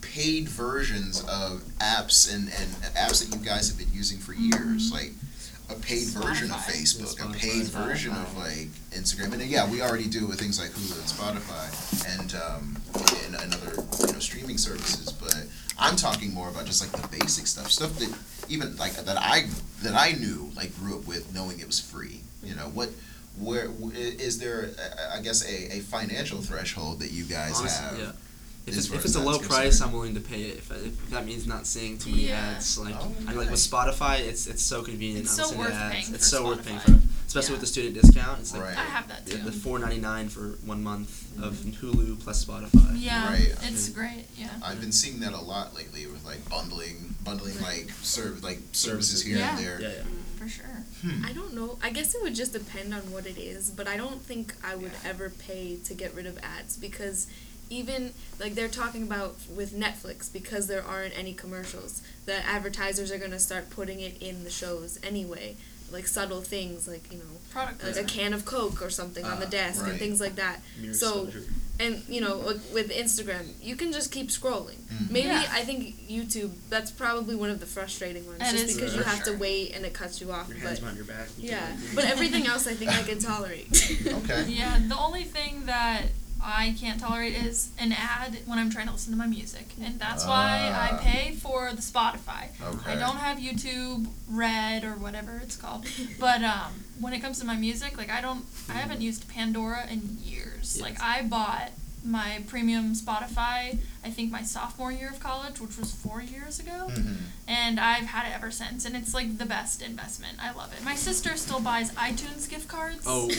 paid 0.00 0.48
versions 0.48 1.20
of 1.22 1.62
apps 1.80 2.32
and, 2.32 2.44
and 2.44 2.70
apps 2.94 3.26
that 3.26 3.36
you 3.36 3.44
guys 3.44 3.68
have 3.68 3.78
been 3.78 3.92
using 3.92 4.18
for 4.18 4.32
years 4.32 4.92
like 4.92 5.12
a 5.70 5.74
paid 5.74 6.06
version 6.08 6.50
of 6.50 6.56
Spotify. 6.58 6.70
facebook 6.72 7.20
a 7.20 7.24
Spotify. 7.24 7.38
paid 7.38 7.64
version 7.66 8.12
of 8.12 8.18
Spotify. 8.28 8.58
like 8.58 8.68
instagram 9.00 9.32
and 9.32 9.42
yeah 9.42 9.68
we 9.70 9.80
already 9.82 10.06
do 10.08 10.24
it 10.24 10.28
with 10.28 10.38
things 10.38 10.60
like 10.60 10.70
hulu 10.70 10.98
and 10.98 11.08
spotify 11.40 12.18
and 12.20 12.34
um, 12.34 12.76
and, 13.24 13.34
and 13.42 13.54
other 13.54 13.82
you 14.06 14.12
know 14.12 14.18
streaming 14.18 14.58
services 14.58 15.10
but 15.12 15.34
i'm 15.78 15.96
talking 15.96 16.32
more 16.34 16.48
about 16.50 16.66
just 16.66 16.82
like 16.82 17.02
the 17.02 17.08
basic 17.18 17.46
stuff 17.46 17.70
stuff 17.70 17.94
that 17.98 18.12
even 18.50 18.76
like 18.76 18.92
that 18.92 19.16
i 19.18 19.46
that 19.82 19.94
i 19.94 20.12
knew 20.12 20.50
like 20.54 20.74
grew 20.78 20.98
up 20.98 21.06
with 21.06 21.34
knowing 21.34 21.58
it 21.58 21.66
was 21.66 21.80
free 21.80 22.20
you 22.42 22.54
know 22.54 22.68
what 22.74 22.90
where 23.40 23.66
w- 23.68 23.92
i- 23.96 23.98
is 24.22 24.38
there 24.38 24.68
uh, 24.78 25.16
i 25.16 25.20
guess 25.22 25.42
a, 25.48 25.76
a 25.76 25.80
financial 25.80 26.40
threshold 26.42 27.00
that 27.00 27.10
you 27.10 27.24
guys 27.24 27.58
Honestly, 27.58 27.84
have 27.86 27.98
yeah. 27.98 28.12
If 28.66 28.72
as 28.72 28.86
it's, 28.86 28.94
if 28.94 29.04
it's 29.04 29.14
a 29.14 29.18
that's 29.18 29.26
low 29.26 29.32
concerned. 29.38 29.50
price, 29.50 29.80
I'm 29.82 29.92
willing 29.92 30.14
to 30.14 30.20
pay 30.20 30.42
it. 30.44 30.56
If, 30.58 30.70
if 30.70 31.10
that 31.10 31.26
means 31.26 31.46
not 31.46 31.66
seeing 31.66 31.98
too 31.98 32.10
many 32.10 32.28
Yeah. 32.28 32.54
ads, 32.56 32.78
like 32.78 32.94
Oh, 32.98 33.12
I 33.28 33.32
like 33.34 33.50
with 33.50 33.60
Spotify, 33.60 34.20
it's 34.20 34.46
it's 34.46 34.62
so 34.62 34.82
convenient. 34.82 35.24
It's 35.26 35.36
not 35.36 35.46
so 35.48 35.52
seeing 35.52 35.60
worth 35.64 35.74
ads. 35.74 35.92
paying 35.94 36.14
It's 36.14 36.30
for 36.30 36.36
so 36.36 36.46
worth 36.46 36.64
paying 36.66 36.78
Spotify. 36.78 37.02
for, 37.02 37.26
especially 37.26 37.48
Yeah. 37.48 37.52
with 37.52 37.60
the 37.60 37.66
student 37.66 37.94
discount. 38.00 38.40
It's 38.40 38.52
like 38.54 38.62
Right. 38.62 38.78
I 38.78 38.84
have 38.84 39.08
that 39.08 39.26
the, 39.26 39.32
too. 39.32 39.42
the 39.44 39.52
four 39.52 39.78
ninety 39.78 39.98
nine 40.00 40.30
for 40.30 40.56
one 40.64 40.82
month 40.82 41.10
of 41.42 41.54
mm-hmm. 41.56 41.86
Hulu 41.86 42.20
plus 42.20 42.42
Spotify. 42.42 42.92
yeah, 42.98 43.28
Right. 43.28 43.54
it's 43.64 43.90
great. 43.90 44.24
Yeah. 44.38 44.48
I've 44.62 44.80
been 44.80 44.92
seeing 44.92 45.20
that 45.20 45.34
a 45.34 45.40
lot 45.40 45.74
lately 45.74 46.06
with 46.06 46.24
like 46.24 46.48
bundling, 46.48 47.14
bundling 47.22 47.60
like 47.60 47.90
serv 48.02 48.42
like 48.42 48.60
services 48.72 49.22
here 49.22 49.36
Yeah. 49.36 49.56
and 49.58 49.66
there. 49.66 49.80
Yeah, 49.82 49.88
yeah. 49.88 50.02
For 50.38 50.48
sure. 50.48 50.84
Hmm. 51.02 51.22
I 51.24 51.32
don't 51.34 51.52
know. 51.54 51.78
I 51.82 51.90
guess 51.90 52.14
it 52.14 52.22
would 52.22 52.34
just 52.34 52.54
depend 52.54 52.94
on 52.94 53.02
what 53.12 53.26
it 53.26 53.36
is, 53.38 53.70
but 53.70 53.86
I 53.86 53.96
don't 53.98 54.22
think 54.22 54.54
I 54.64 54.74
would 54.74 54.92
ever 55.04 55.28
pay 55.28 55.76
to 55.84 55.92
get 55.94 56.14
rid 56.14 56.24
of 56.26 56.38
ads 56.42 56.76
because 56.78 57.26
even 57.74 58.12
like 58.40 58.54
they're 58.54 58.68
talking 58.68 59.02
about 59.02 59.36
with 59.54 59.72
Netflix 59.74 60.32
because 60.32 60.66
there 60.66 60.82
aren't 60.84 61.16
any 61.18 61.32
commercials, 61.34 62.02
the 62.26 62.36
advertisers 62.46 63.10
are 63.12 63.18
going 63.18 63.30
to 63.32 63.38
start 63.40 63.70
putting 63.70 64.00
it 64.00 64.22
in 64.22 64.44
the 64.44 64.50
shows 64.50 64.98
anyway. 65.02 65.56
Like 65.92 66.06
subtle 66.08 66.40
things 66.40 66.88
like, 66.88 67.12
you 67.12 67.18
know, 67.18 67.24
Product 67.52 67.84
like 67.84 67.96
a 67.96 68.04
can 68.04 68.32
of 68.32 68.44
Coke 68.44 68.82
or 68.82 68.90
something 68.90 69.24
on 69.24 69.38
the 69.38 69.46
Ah, 69.46 69.50
desk 69.50 69.82
right. 69.82 69.90
and 69.90 69.98
things 69.98 70.20
like 70.20 70.34
that. 70.36 70.60
Mere 70.80 70.92
So 70.94 71.26
exposure. 71.26 71.44
and 71.78 72.02
you 72.08 72.20
know 72.20 72.36
like, 72.38 72.56
with 72.72 72.90
instagram 72.90 73.44
you 73.60 73.74
can 73.76 73.90
just 73.92 74.10
keep 74.12 74.28
scrolling 74.28 74.76
Mhm. 74.92 75.10
maybe 75.10 75.26
Yeah. 75.28 75.48
i 75.52 75.62
think 75.64 76.08
youtube 76.08 76.52
that's 76.70 76.90
probably 76.92 77.34
one 77.36 77.50
of 77.50 77.58
the 77.58 77.66
frustrating 77.66 78.24
ones 78.26 78.38
It 78.42 78.52
just 78.56 78.74
because 78.76 78.92
for 78.92 78.98
you 78.98 79.04
have 79.04 79.24
sure. 79.24 79.34
to 79.34 79.38
wait 79.40 79.72
and 79.74 79.84
it 79.84 79.92
cuts 79.92 80.20
you 80.20 80.30
off 80.32 80.48
your 80.48 80.58
but 80.58 80.66
hands 80.68 80.78
behind 80.80 80.96
your 80.98 81.06
back. 81.06 81.28
you 81.36 81.50
yeah 81.50 81.76
but 81.96 82.04
everything 82.04 82.46
else 82.46 82.66
i 82.68 82.74
think 82.74 82.90
i 82.92 83.02
can 83.02 83.18
tolerate 83.18 83.66
Okay. 84.20 84.44
Yeah, 84.48 84.80
the 84.88 84.96
only 84.96 85.24
thing 85.24 85.66
that 85.66 86.02
I 86.44 86.74
can't 86.78 87.00
tolerate 87.00 87.32
is 87.34 87.70
an 87.78 87.92
ad 87.92 88.38
when 88.46 88.58
I'm 88.58 88.68
trying 88.70 88.86
to 88.86 88.92
listen 88.92 89.12
to 89.12 89.18
my 89.18 89.26
music. 89.26 89.66
And 89.82 89.98
that's 89.98 90.26
why 90.26 90.70
I 90.74 90.90
Ah. 90.92 90.98
pay 91.02 91.34
for 91.34 91.72
the 91.72 91.80
Spotify. 91.80 92.48
Okay. 92.62 92.92
I 92.92 92.96
don't 92.96 93.16
have 93.16 93.38
YouTube 93.38 94.06
Red 94.28 94.84
or 94.84 94.92
whatever 94.92 95.40
it's 95.42 95.56
called. 95.56 95.86
But 96.20 96.42
um, 96.44 96.84
when 97.00 97.12
it 97.14 97.20
comes 97.20 97.38
to 97.40 97.46
my 97.46 97.56
music, 97.56 97.96
like 97.96 98.10
I 98.10 98.20
don't 98.20 98.44
I 98.68 98.74
haven't 98.74 99.00
used 99.00 99.26
Pandora 99.28 99.86
in 99.90 100.18
years. 100.22 100.76
Yes. 100.76 100.80
Like 100.80 101.00
I 101.00 101.22
bought 101.22 101.70
my 102.04 102.42
premium 102.46 102.92
Spotify 102.94 103.78
I 104.04 104.10
think 104.10 104.30
my 104.30 104.42
sophomore 104.42 104.92
year 104.92 105.08
of 105.08 105.18
college, 105.20 105.60
which 105.60 105.78
was 105.78 105.92
4 105.92 106.20
years 106.22 106.58
ago. 106.60 106.88
Mhm. 106.90 107.16
And 107.48 107.80
I've 107.80 108.04
had 108.06 108.26
it 108.28 108.34
ever 108.34 108.50
since 108.50 108.84
and 108.84 108.94
it's 108.96 109.14
like 109.14 109.38
the 109.38 109.44
best 109.46 109.80
investment. 109.82 110.38
I 110.40 110.52
love 110.52 110.72
it. 110.72 110.82
My 110.84 110.94
sister 110.94 111.36
still 111.36 111.60
buys 111.60 111.90
iTunes 111.92 112.48
gift 112.48 112.68
cards. 112.68 113.02
Oh, 113.06 113.30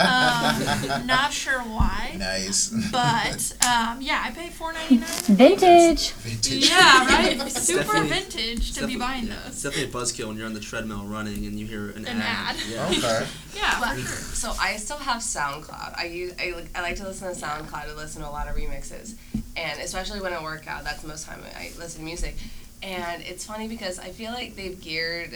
Um, 0.00 1.06
not 1.06 1.32
sure 1.32 1.60
why, 1.60 2.14
nice. 2.18 2.68
but 2.92 3.52
um, 3.66 4.00
yeah, 4.00 4.22
I 4.24 4.30
pay 4.34 4.50
four 4.50 4.72
ninety 4.72 4.96
nine. 4.98 5.08
Vintage. 5.08 6.10
Vintage. 6.12 6.68
Yeah, 6.68 7.06
right. 7.06 7.50
Super 7.70 8.02
vintage 8.04 8.72
to 8.74 8.86
be 8.86 8.96
buying 8.96 9.26
yeah, 9.26 9.34
It's 9.46 9.62
those. 9.62 9.74
definitely 9.74 9.90
a 10.00 10.02
buzzkill 10.04 10.28
when 10.28 10.36
you're 10.36 10.46
on 10.46 10.54
the 10.54 10.60
treadmill 10.60 11.04
running 11.04 11.46
and 11.46 11.58
you 11.58 11.66
hear 11.66 11.90
an, 11.90 12.06
An 12.06 12.20
ad. 12.20 12.56
Yeah. 12.68 12.86
Okay. 12.88 13.26
Yeah, 13.56 13.80
But- 13.80 13.98
so 13.98 14.54
I 14.60 14.76
still 14.76 14.98
have 14.98 15.20
SoundCloud. 15.20 15.98
I 15.98 16.04
use 16.04 16.32
I, 16.38 16.52
like- 16.52 16.70
I 16.76 16.82
like 16.82 16.96
to 16.96 17.04
listen 17.04 17.34
to 17.34 17.40
SoundCloud. 17.40 17.88
I 17.90 17.94
listen 17.94 18.22
to 18.22 18.28
a 18.28 18.30
lot 18.30 18.46
of 18.48 18.54
remixes, 18.54 19.14
and 19.56 19.80
especially 19.80 20.20
when 20.20 20.32
I 20.32 20.42
work 20.42 20.66
out, 20.68 20.84
that's 20.84 21.02
the 21.02 21.08
most 21.08 21.26
time 21.26 21.40
I 21.56 21.70
listen 21.78 22.00
to 22.00 22.04
music. 22.04 22.36
And 22.82 23.22
it's 23.22 23.44
funny 23.44 23.66
because 23.68 23.98
I 23.98 24.10
feel 24.10 24.32
like 24.32 24.54
they've 24.56 24.80
geared 24.80 25.32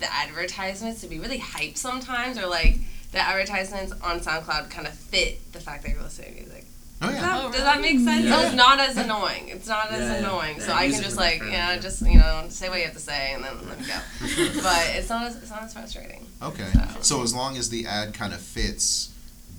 the 0.00 0.12
advertisements 0.12 1.00
to 1.02 1.06
be 1.08 1.18
really 1.20 1.38
hype 1.38 1.76
sometimes, 1.76 2.38
or 2.38 2.46
like 2.46 2.78
the 3.12 3.18
advertisements 3.18 3.92
on 4.02 4.20
SoundCloud 4.20 4.70
kind 4.70 4.86
of 4.86 4.94
fit 4.94 5.52
the 5.52 5.60
fact 5.60 5.82
that 5.84 5.92
you're 5.92 6.02
listening 6.02 6.34
to 6.34 6.40
music. 6.42 6.64
Oh 7.02 7.06
Does 7.08 7.14
yeah. 7.16 7.20
that, 7.20 7.44
Oh, 7.44 7.52
does 7.52 7.60
that 7.60 7.80
make 7.82 7.98
sense? 8.00 8.24
Yeah. 8.24 8.40
So 8.40 8.46
it's 8.46 8.56
not 8.56 8.80
as 8.80 8.96
annoying. 8.96 9.48
It's 9.48 9.68
not 9.68 9.92
as 9.92 10.00
Yeah, 10.00 10.12
yeah. 10.12 10.18
annoying. 10.28 10.60
So 10.60 10.72
I 10.72 10.88
can 10.90 11.02
just 11.02 11.16
like 11.18 11.32
different, 11.34 11.52
yeah, 11.52 11.74
yeah. 11.74 11.78
just 11.78 12.00
you 12.00 12.18
know 12.18 12.46
say 12.48 12.70
what 12.70 12.78
you 12.78 12.84
have 12.86 12.94
to 12.94 13.00
say 13.00 13.32
and 13.34 13.44
then 13.44 13.52
let 13.68 13.78
me 13.78 13.86
go. 13.86 13.98
but 14.62 14.86
it's 14.94 15.10
not 15.10 15.24
as 15.24 15.36
it's 15.36 15.50
not 15.50 15.62
as 15.64 15.74
frustrating. 15.74 16.26
Okay. 16.42 16.70
So- 16.72 17.00
So 17.02 17.22
as 17.22 17.34
long 17.34 17.58
as 17.58 17.68
the 17.68 17.86
ad 17.86 18.14
kind 18.14 18.32
of 18.32 18.40
fits 18.40 19.10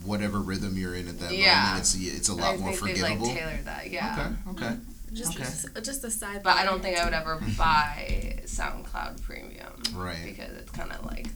whatever 0.08 0.39
rhythm 0.39 0.78
you're 0.78 0.96
in 0.96 1.08
at 1.08 1.20
that 1.20 1.32
Yeah. 1.38 1.63
moment, 1.63 1.80
it's 1.82 1.96
it's 1.96 2.30
a 2.30 2.34
lot 2.34 2.56
I 2.56 2.58
more 2.58 2.72
think 2.74 2.96
they've 2.96 3.04
like 3.04 3.17
forgivable. 3.20 3.36
tailored 3.36 3.65
that. 3.65 3.91
Yeah. 3.91 4.34
Okay. 4.48 4.52
Okay. 4.65 4.76
Mm-hmm. 4.76 5.15
just 5.15 5.36
Okay. 5.39 5.82
just 5.82 6.04
a 6.04 6.12
side 6.12 6.41
But 6.43 6.56
I 6.58 6.65
don't 6.65 6.82
think 6.82 6.98
I 6.98 7.06
would 7.06 7.13
ever 7.13 7.39
buy 7.58 8.39
SoundCloud 8.46 9.22
Premium. 9.22 9.74
Right. 9.93 10.24
Because 10.26 10.52
it's 10.58 10.72
kind 10.72 10.91
of 10.91 11.06
like 11.06 11.28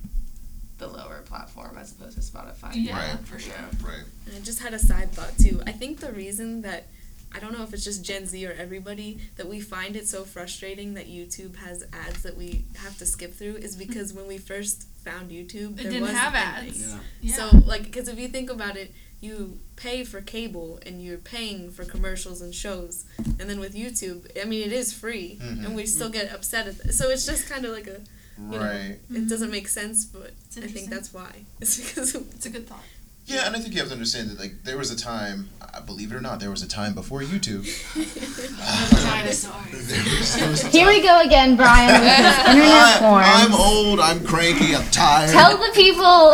the 0.78 0.88
lower 0.88 1.22
platform 1.26 1.78
as 1.78 1.92
opposed 1.92 2.16
to 2.16 2.22
Spotify. 2.22 2.72
Yeah, 2.74 2.98
Right. 3.12 3.20
for 3.28 3.38
sure. 3.38 3.54
Right. 3.84 4.04
And 4.26 4.36
I 4.36 4.40
just 4.40 4.60
had 4.60 4.74
a 4.74 4.80
side 4.80 5.12
thought 5.12 5.38
too. 5.38 5.62
I 5.68 5.72
think 5.72 6.00
the 6.00 6.12
reason 6.12 6.62
that 6.64 6.88
I 7.34 7.40
don't 7.40 7.54
know 7.58 7.64
if 7.64 7.74
it's 7.74 7.84
just 7.84 8.04
Gen 8.04 8.26
Z 8.26 8.46
or 8.46 8.52
everybody 8.54 9.20
that 9.38 9.48
we 9.48 9.60
find 9.62 9.96
it 9.96 10.08
so 10.08 10.24
frustrating 10.24 10.94
that 10.96 11.08
YouTube 11.08 11.56
has 11.58 11.84
ads 11.94 12.24
that 12.24 12.36
we 12.38 12.66
have 12.78 12.98
to 12.98 13.06
skip 13.06 13.34
through 13.34 13.56
is 13.56 13.76
because 13.76 14.14
when 14.14 14.28
we 14.28 14.38
first 14.38 14.84
found 15.06 15.32
YouTube, 15.32 15.80
It 15.80 15.84
there 15.84 15.92
didn't 15.92 16.10
have 16.16 16.36
ads. 16.36 16.80
Yeah. 16.90 16.98
Yeah. 17.22 17.36
So 17.36 17.58
like, 17.66 17.84
because 17.84 18.08
if 18.08 18.20
you 18.20 18.28
think 18.28 18.50
about 18.50 18.76
it, 18.76 18.92
you 19.22 19.60
pay 19.76 20.04
for 20.04 20.20
cable 20.20 20.80
and 20.86 21.02
you're 21.04 21.18
paying 21.20 21.70
for 21.72 21.86
commercials 21.86 22.42
and 22.42 22.54
shows, 22.54 23.06
and 23.40 23.48
then 23.50 23.60
with 23.60 23.76
YouTube, 23.76 24.26
I 24.40 24.46
mean, 24.46 24.66
it 24.66 24.74
is 24.74 24.92
free, 24.94 25.38
Mhm. 25.42 25.66
and 25.66 25.76
we 25.76 25.86
still 25.86 26.10
get 26.10 26.34
upset 26.34 26.68
at 26.68 26.80
it. 26.86 26.94
So 26.94 27.10
it's 27.10 27.26
just 27.26 27.48
kind 27.48 27.64
of 27.66 27.72
like 27.72 27.86
a, 27.88 28.02
you 28.40 28.58
know, 28.58 28.60
Right. 28.60 28.98
it 29.14 29.30
doesn't 29.30 29.52
make 29.52 29.68
sense, 29.68 30.06
but 30.06 30.32
I 30.58 30.68
think 30.68 30.90
that's 30.90 31.14
why. 31.14 31.46
It's 31.62 31.78
because 31.78 32.16
It's 32.16 32.48
a 32.48 32.50
good 32.50 32.68
thought. 32.68 32.84
Yeah, 33.26 33.46
and 33.46 33.56
I 33.56 33.60
think 33.60 33.74
you 33.74 33.80
have 33.80 33.90
to 33.90 33.94
understand 33.94 34.30
that 34.30 34.40
like 34.40 34.64
there 34.64 34.78
was 34.78 34.92
a 34.92 34.98
time, 34.98 35.50
uh, 35.62 35.80
believe 35.82 36.12
it 36.12 36.16
or 36.16 36.22
not, 36.22 36.40
there 36.40 36.50
was 36.50 36.64
a 36.64 36.68
time 36.68 36.94
before 36.94 37.22
YouTube. 37.22 37.64
Dinosaurs. 39.04 39.88
There 39.88 40.04
was, 40.04 40.36
there 40.36 40.50
was 40.50 40.62
Here 40.64 40.88
we 40.88 41.02
go 41.02 41.22
again, 41.22 41.56
Brian, 41.56 41.90
internet 41.96 43.00
forms. 43.00 43.28
I, 43.28 43.46
I'm 43.46 43.54
old. 43.54 44.00
I'm 44.00 44.26
cranky. 44.26 44.76
I'm 44.76 44.90
tired. 44.92 45.32
Tell 45.32 45.56
the 45.56 45.72
people. 45.74 46.34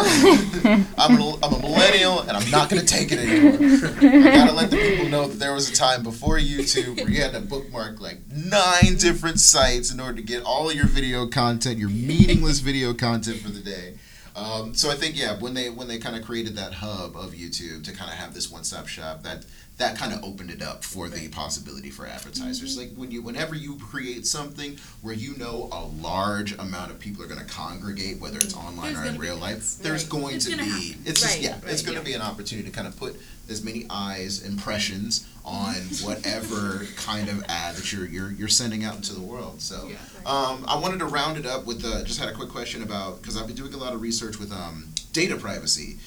I'm, 0.98 1.20
a, 1.22 1.38
I'm 1.44 1.54
a 1.54 1.60
millennial, 1.60 2.22
and 2.22 2.32
I'm 2.32 2.50
not 2.50 2.70
gonna 2.70 2.84
take 2.84 3.12
it 3.12 3.20
anymore. 3.20 3.90
I 4.02 4.36
gotta 4.36 4.54
let 4.54 4.72
the 4.72 4.78
people 4.78 5.10
know 5.10 5.28
that 5.28 5.40
there 5.40 5.54
was 5.54 5.70
a 5.70 5.74
time 5.74 6.04
before 6.04 6.38
YouTube 6.38 6.98
where 6.98 7.10
you 7.10 7.22
had 7.22 7.34
to 7.34 7.42
bookmark 7.42 8.00
like 8.00 8.20
nine 8.34 8.96
different 8.98 9.40
sites 9.40 9.92
in 9.92 10.00
order 10.00 10.16
to 10.16 10.24
get 10.24 10.44
all 10.44 10.70
of 10.70 10.76
your 10.76 10.88
video 10.88 11.28
content, 11.28 11.78
your 11.78 11.90
meaningless 11.90 12.60
video 12.60 12.94
content 12.94 13.42
for 13.42 13.50
the 13.50 13.60
day. 13.60 13.96
Um, 14.38 14.76
so 14.76 14.92
I 14.92 14.96
think 14.96 15.18
yeah, 15.18 15.38
when 15.40 15.54
they 15.56 15.70
when 15.72 15.88
they 15.88 15.98
kind 15.98 16.16
of 16.16 16.24
created 16.24 16.56
that 16.58 16.74
hub 16.74 17.16
of 17.18 17.32
YouTube 17.32 17.84
to 17.86 17.92
kind 17.92 18.12
of 18.12 18.18
have 18.18 18.34
this 18.36 18.52
one 18.52 18.64
stop 18.64 18.88
shop, 18.88 19.24
that 19.24 19.46
that 19.78 19.98
kind 19.98 20.14
of 20.14 20.24
opened 20.24 20.52
it 20.52 20.62
up 20.62 20.84
for 20.84 21.10
the 21.10 21.28
possibility 21.30 21.90
for 21.90 22.06
advertisers. 22.06 22.78
Like 22.78 22.94
when 22.96 23.10
you 23.10 23.24
whenever 23.24 23.56
you 23.56 23.78
create 23.78 24.28
something 24.28 24.78
where 25.02 25.16
you 25.16 25.36
know 25.38 25.70
a 25.72 25.86
large 26.02 26.54
amount 26.60 26.92
of 26.92 27.00
people 27.00 27.24
are 27.24 27.28
going 27.28 27.40
to 27.40 27.52
congregate, 27.52 28.20
whether 28.20 28.38
it's 28.38 28.56
online 28.56 28.94
There's 28.94 29.08
or 29.08 29.10
in 29.10 29.18
real 29.18 29.38
life, 29.38 29.78
there's 29.80 30.04
Right. 30.04 30.10
going 30.12 30.36
It's 30.36 30.46
to 30.46 30.52
be 30.58 30.64
happen. 30.64 31.02
it's 31.06 31.22
just 31.22 31.34
Right, 31.36 31.44
yeah, 31.44 31.58
it's 31.66 31.82
going 31.82 31.96
to 31.98 32.02
yeah. 32.02 32.06
be 32.06 32.14
an 32.14 32.22
opportunity 32.22 32.70
to 32.70 32.76
kind 32.76 32.88
of 32.88 32.96
put 32.96 33.20
as 33.50 33.64
many 33.64 33.86
eyes 33.90 34.46
impressions 34.46 35.28
on 35.46 35.74
whatever 36.04 36.86
kind 36.96 37.30
of 37.30 37.44
ad 37.48 37.76
that 37.76 37.92
you're 37.92 38.06
you're 38.06 38.32
you're 38.32 38.48
sending 38.48 38.84
out 38.84 38.96
into 38.96 39.14
the 39.14 39.22
world. 39.22 39.62
So. 39.62 39.90
Um, 40.26 40.66
I 40.68 40.78
wanted 40.78 41.00
to 41.00 41.06
round 41.06 41.38
it 41.38 41.46
up 41.46 41.66
with 41.66 41.86
uh, 41.86 42.04
just 42.04 42.20
had 42.20 42.28
a 42.28 42.34
quick 42.34 42.50
question 42.50 42.84
about 42.84 43.22
because 43.22 43.38
I've 43.38 43.48
been 43.48 43.56
doing 43.56 43.74
a 43.74 43.78
lot 43.78 43.94
of 43.94 44.02
research 44.02 44.38
with 44.38 44.52
um, 44.52 44.90
data 45.14 45.38
privacy, 45.38 46.00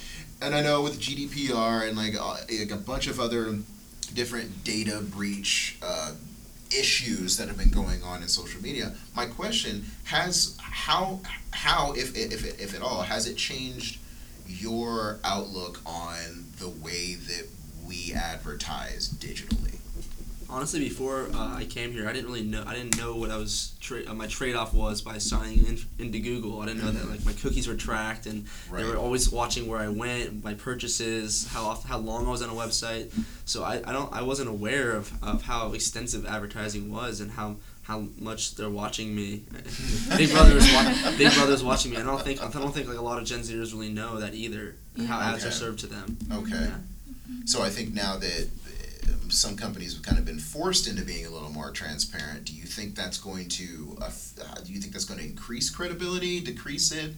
and 0.42 0.54
I 0.54 0.60
know 0.60 0.82
with 0.82 1.00
GDPR 1.00 1.88
and 1.88 1.96
like, 1.96 2.14
uh, 2.20 2.36
like 2.58 2.70
a 2.70 2.76
bunch 2.76 3.06
of 3.06 3.18
other 3.18 3.56
different 4.12 4.62
data 4.62 5.00
breach 5.00 5.78
uh, 5.82 6.12
issues 6.70 7.36
that 7.36 7.48
have 7.48 7.56
been 7.56 7.70
going 7.70 8.02
on 8.02 8.22
in 8.22 8.28
social 8.28 8.62
media. 8.62 8.92
My 9.14 9.26
question 9.26 9.86
has 10.04 10.56
how 10.60 11.20
how 11.52 11.92
if 11.92 12.16
if 12.16 12.60
if 12.60 12.74
at 12.74 12.82
all 12.82 13.02
has 13.02 13.26
it 13.26 13.36
changed 13.36 13.98
your 14.46 15.18
outlook 15.24 15.80
on 15.86 16.44
the 16.60 16.68
way 16.68 17.14
that 17.14 17.48
we 17.86 18.12
advertise 18.14 19.08
digitally? 19.08 19.76
Honestly, 20.48 20.80
before 20.80 21.28
uh, 21.32 21.54
I 21.58 21.64
came 21.64 21.92
here, 21.92 22.08
I 22.08 22.12
didn't 22.12 22.26
really 22.26 22.42
know. 22.42 22.64
I 22.66 22.74
didn't 22.74 22.96
know 22.98 23.14
what 23.14 23.30
I 23.30 23.36
was 23.36 23.72
tra- 23.80 24.04
uh, 24.08 24.14
my 24.14 24.26
trade 24.26 24.56
off 24.56 24.74
was 24.74 25.00
by 25.00 25.16
signing 25.18 25.64
in, 25.64 25.78
into 26.00 26.18
Google. 26.18 26.60
I 26.60 26.66
didn't 26.66 26.84
know 26.84 26.90
that 26.90 27.08
like 27.08 27.24
my 27.24 27.32
cookies 27.34 27.68
were 27.68 27.76
tracked 27.76 28.26
and 28.26 28.46
Right. 28.68 28.82
they 28.82 28.88
were 28.88 28.96
always 28.96 29.30
watching 29.30 29.68
where 29.68 29.78
I 29.78 29.86
went, 29.88 30.42
my 30.42 30.54
purchases, 30.54 31.46
how 31.52 31.66
oft- 31.66 31.86
how 31.86 31.98
long 31.98 32.26
I 32.26 32.30
was 32.30 32.42
on 32.42 32.48
a 32.50 32.52
website. 32.52 33.12
So 33.44 33.62
I, 33.62 33.74
I 33.86 33.92
don't 33.92 34.12
I 34.12 34.22
wasn't 34.22 34.48
aware 34.48 34.90
of, 34.90 35.12
of 35.22 35.42
how 35.42 35.72
extensive 35.72 36.26
advertising 36.26 36.90
was 36.92 37.20
and 37.20 37.30
how 37.30 37.56
how 37.82 38.06
much 38.18 38.56
they're 38.56 38.68
watching 38.70 39.14
me. 39.14 39.44
Big 40.16 40.30
Brother 40.32 40.56
is 40.56 40.72
wa- 40.72 41.12
Big 41.16 41.32
Brother 41.32 41.52
is 41.52 41.62
watching 41.62 41.92
me. 41.92 41.96
I 41.98 42.02
don't 42.02 42.22
think 42.22 42.42
I 42.42 42.50
don't 42.50 42.74
think 42.74 42.88
like 42.88 42.98
a 42.98 43.02
lot 43.02 43.18
of 43.20 43.24
Gen 43.24 43.40
Zers 43.40 43.72
really 43.72 43.88
know 43.92 44.18
that 44.18 44.34
either. 44.34 44.74
How 45.06 45.20
ads 45.20 45.44
are 45.44 45.48
Okay. 45.48 45.56
served 45.56 45.78
to 45.80 45.86
them. 45.86 46.18
Okay. 46.32 46.50
Yeah. 46.50 46.76
So 47.46 47.62
I 47.62 47.68
think 47.70 47.94
now 47.94 48.16
that 48.16 48.48
um, 49.08 49.30
some 49.30 49.56
companies 49.56 49.94
have 49.94 50.02
kind 50.02 50.18
of 50.18 50.24
been 50.24 50.38
forced 50.40 50.86
into 50.88 51.02
being 51.02 51.26
a 51.26 51.30
little 51.30 51.50
more 51.50 51.70
transparent, 51.70 52.44
do 52.44 52.52
you 52.54 52.64
think 52.64 52.94
that's 52.96 53.18
going 53.18 53.48
to 53.50 53.96
uh, 54.02 54.10
do 54.64 54.72
you 54.72 54.80
think 54.80 54.92
that's 54.92 55.04
going 55.04 55.20
to 55.20 55.26
increase 55.26 55.70
credibility, 55.70 56.40
decrease 56.40 56.90
it? 56.92 57.12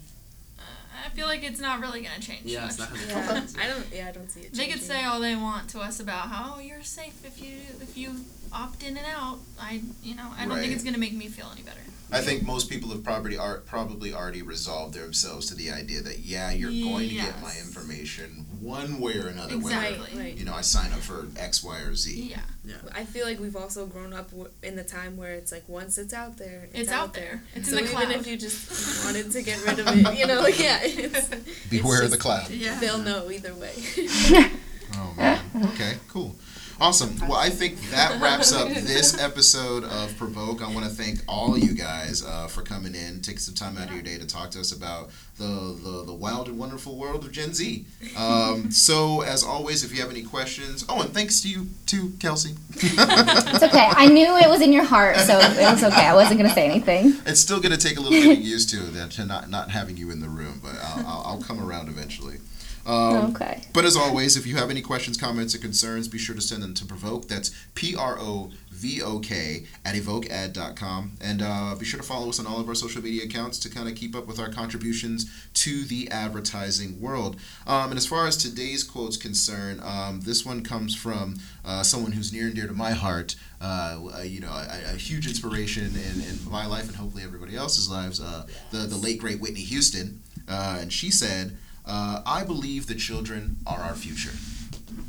Uh, 0.59 0.63
I 1.07 1.09
feel 1.11 1.27
like 1.27 1.43
it's 1.43 1.61
not 1.61 1.81
really 1.81 2.03
gonna 2.03 2.21
change 2.21 2.43
Yeah, 2.45 2.61
much. 2.63 2.71
it's 2.71 2.79
not 2.79 2.91
gonna 2.91 3.07
Yeah, 3.09 3.45
I 3.61 3.69
don't. 3.69 3.87
Yeah, 3.93 4.09
I 4.09 4.13
don't 4.13 4.31
see 4.31 4.41
it. 4.41 4.53
They 4.53 4.65
could 4.67 4.73
changing. 4.75 4.89
say 4.89 5.05
all 5.05 5.19
they 5.21 5.35
want 5.35 5.69
to 5.71 5.81
us 5.81 5.99
about 5.99 6.29
how 6.29 6.55
oh, 6.57 6.61
you're 6.61 6.83
safe 6.83 7.25
if 7.25 7.43
you 7.43 7.57
if 7.81 7.97
you 7.97 8.15
opt 8.53 8.83
in 8.83 8.97
and 8.97 9.07
out. 9.07 9.39
I 9.61 9.81
you 10.03 10.15
know 10.15 10.29
I 10.37 10.43
don't 10.43 10.51
Right. 10.51 10.61
think 10.61 10.75
it's 10.75 10.85
gonna 10.85 10.99
make 10.99 11.15
me 11.15 11.27
feel 11.29 11.49
any 11.53 11.63
better. 11.63 11.81
I 12.13 12.21
think 12.21 12.43
most 12.45 12.69
people 12.69 12.91
have 12.91 13.03
probably 13.03 13.39
are 13.39 13.59
probably 13.61 14.13
already 14.13 14.43
resolved 14.43 14.95
themselves 14.95 15.47
to 15.47 15.55
the 15.55 15.71
idea 15.71 16.03
that 16.03 16.19
yeah, 16.19 16.51
you're 16.53 16.71
going 16.71 17.09
to 17.09 17.15
get 17.15 17.41
my 17.41 17.49
Yes. 17.55 17.67
information 17.67 18.45
one 18.61 19.01
way 19.01 19.17
or 19.19 19.29
another. 19.29 19.55
Exactly. 19.55 19.99
Whether 19.99 20.17
Right, 20.17 20.25
right. 20.27 20.37
you 20.37 20.45
know 20.45 20.55
I 20.55 20.61
sign 20.61 20.93
up 20.93 20.99
for 21.01 21.27
X, 21.37 21.65
Y, 21.65 21.79
or 21.81 21.95
Z. 21.95 22.29
Yeah, 22.31 22.41
Yeah. 22.65 22.77
I 22.95 23.05
feel 23.05 23.25
like 23.27 23.41
we've 23.41 23.57
also 23.57 23.87
grown 23.87 24.13
up 24.13 24.31
w- 24.31 24.51
in 24.63 24.77
the 24.77 24.85
time 24.85 25.17
where 25.17 25.33
it's 25.33 25.51
like 25.51 25.65
once 25.69 25.97
it's 25.99 26.13
out 26.13 26.37
there, 26.37 26.65
it's, 26.71 26.81
It's 26.81 26.91
out, 26.93 27.09
out 27.09 27.15
there. 27.15 27.43
It's 27.55 27.71
so 27.71 27.79
in 27.79 27.85
the 27.85 27.91
even 27.91 28.03
cloud. 28.07 28.17
if 28.21 28.27
you 28.27 28.37
just 28.37 29.05
wanted 29.07 29.31
to 29.33 29.43
get 29.43 29.65
rid 29.67 29.79
of 29.79 29.87
it, 29.89 30.19
you 30.19 30.27
know, 30.27 30.41
like 30.43 30.59
yeah, 30.69 30.81
it's, 30.83 31.29
Beware 31.71 32.03
it's 32.03 32.13
the 32.13 32.19
cloud. 32.19 32.51
yeah. 32.51 32.79
They'll 32.79 32.99
know 32.99 33.31
either 33.31 33.55
way. 33.55 33.73
Oh 34.95 35.15
man. 35.17 35.41
Okay, 35.73 35.95
cool. 36.09 36.37
Awesome. 36.83 37.17
Well, 37.29 37.39
I 37.39 37.49
think 37.49 37.81
that 37.93 38.21
wraps 38.21 38.53
up 38.53 38.67
this 38.67 39.17
episode 39.17 39.85
of 39.85 40.17
Provoke. 40.17 40.63
I 40.63 40.75
want 40.75 40.85
to 40.85 40.91
thank 40.91 41.21
all 41.29 41.57
you 41.57 41.75
guys 41.75 42.25
uh, 42.25 42.49
for 42.49 42.63
coming 42.63 42.97
in, 42.97 43.21
taking 43.21 43.39
some 43.39 43.55
time 43.55 43.79
out 43.79 43.87
of 43.87 43.95
your 43.95 44.03
day 44.03 44.19
to 44.19 44.27
talk 44.27 44.51
to 44.51 44.59
us 44.59 44.73
about 44.73 45.11
the, 45.39 45.79
the, 45.81 46.03
the 46.07 46.13
wild 46.13 46.49
and 46.49 46.59
wonderful 46.59 46.97
world 46.97 47.25
of 47.25 47.31
Gen 47.31 47.55
Z. 47.55 47.87
Um, 48.19 48.73
so, 48.73 49.21
as 49.21 49.45
always, 49.45 49.85
if 49.85 49.95
you 49.95 50.01
have 50.01 50.11
any 50.11 50.25
questions, 50.25 50.85
oh, 50.89 51.03
and 51.03 51.15
thanks 51.15 51.41
to 51.43 51.49
you 51.49 51.69
too, 51.87 52.15
Kelsey. 52.19 52.57
It's 52.75 53.63
okay. 53.63 53.89
I 53.93 54.09
knew 54.09 54.37
it 54.39 54.49
was 54.49 54.61
in 54.61 54.73
your 54.73 54.83
heart, 54.83 55.19
so 55.19 55.39
it 55.39 55.57
was 55.71 55.85
okay. 55.85 56.07
I 56.07 56.15
wasn't 56.15 56.41
gonna 56.41 56.53
say 56.53 56.69
anything. 56.69 57.15
it's 57.27 57.39
still 57.39 57.61
going 57.61 57.71
to 57.71 57.79
take 57.79 57.97
a 57.97 58.01
little 58.01 58.21
getting 58.21 58.43
used 58.43 58.71
to 58.71 58.79
that 58.79 59.13
to 59.13 59.25
not 59.25 59.49
not 59.49 59.71
having 59.71 59.97
you 59.97 60.11
in 60.11 60.19
the 60.19 60.29
room, 60.29 60.61
but 60.61 60.75
I'll, 60.83 61.07
I'll, 61.07 61.23
I'll 61.27 61.43
come 61.43 61.65
around 61.65 61.89
eventually. 61.89 62.39
Um, 62.87 63.33
Okay. 63.33 63.63
But 63.73 63.85
as 63.85 63.97
always, 63.97 64.37
if 64.37 64.47
you 64.47 64.57
have 64.57 64.71
any 64.71 64.83
questions, 64.83 65.17
comments, 65.17 65.55
or 65.55 65.59
concerns, 65.59 66.09
be 66.09 66.19
sure 66.19 66.35
to 66.35 66.41
send 66.41 66.63
them 66.63 66.75
to 66.75 66.85
Provoke. 66.85 67.29
That's 67.29 67.51
P 67.75 67.95
R 67.95 68.17
O 68.19 68.51
V 68.71 69.01
O 69.01 69.21
K 69.21 69.65
at 69.85 69.95
evokead.com. 69.95 71.13
And 71.21 71.43
uh, 71.43 71.75
be 71.79 71.85
sure 71.85 72.01
to 72.01 72.07
follow 72.07 72.29
us 72.29 72.41
on 72.41 72.47
all 72.47 72.61
of 72.61 72.69
our 72.69 72.75
social 72.75 73.03
media 73.03 73.25
accounts 73.25 73.59
to 73.61 73.71
kind 73.71 73.89
of 73.89 73.95
keep 73.95 74.17
up 74.17 74.27
with 74.27 74.39
our 74.41 74.51
contributions 74.51 75.31
to 75.55 75.85
the 75.85 76.11
advertising 76.11 77.01
world. 77.01 77.37
Um, 77.67 77.91
and 77.91 77.97
as 77.97 78.07
far 78.07 78.27
as 78.27 78.37
today's 78.37 78.83
quote's 78.83 79.17
concerned, 79.17 79.81
um, 79.83 80.21
this 80.23 80.45
one 80.45 80.63
comes 80.63 80.95
from 80.95 81.37
uh, 81.65 81.83
someone 81.83 82.13
who's 82.13 82.33
near 82.33 82.47
and 82.47 82.55
dear 82.55 82.67
to 82.67 82.75
my 82.75 82.91
heart. 82.91 83.37
Uh, 83.61 84.01
uh, 84.19 84.23
you 84.23 84.41
know, 84.41 84.51
a, 84.51 84.95
a 84.95 84.97
huge 84.97 85.29
inspiration 85.29 85.85
in, 85.85 86.21
in 86.23 86.51
my 86.51 86.67
life 86.67 86.89
and 86.89 86.97
hopefully 86.97 87.23
everybody 87.23 87.57
else's 87.57 87.89
lives. 87.89 88.21
Uh, 88.21 88.45
the, 88.73 88.79
the 88.79 88.97
late, 88.97 89.21
great 89.21 89.41
Whitney 89.41 89.61
Houston. 89.61 90.21
Uh, 90.49 90.79
and 90.81 90.93
she 90.93 91.13
said, 91.13 91.57
uh, 91.85 92.23
I 92.25 92.45
believe 92.45 92.87
the 92.87 92.95
children 92.95 93.57
are 93.67 93.79
our 93.79 93.95
future. 93.95 94.33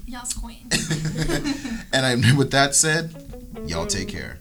Yes, 0.06 0.34
queen. 0.38 0.68
and 1.94 2.06
I, 2.06 2.16
with 2.36 2.52
that 2.52 2.76
said, 2.76 3.12
y'all 3.66 3.88
take 3.88 4.10
care. 4.10 4.40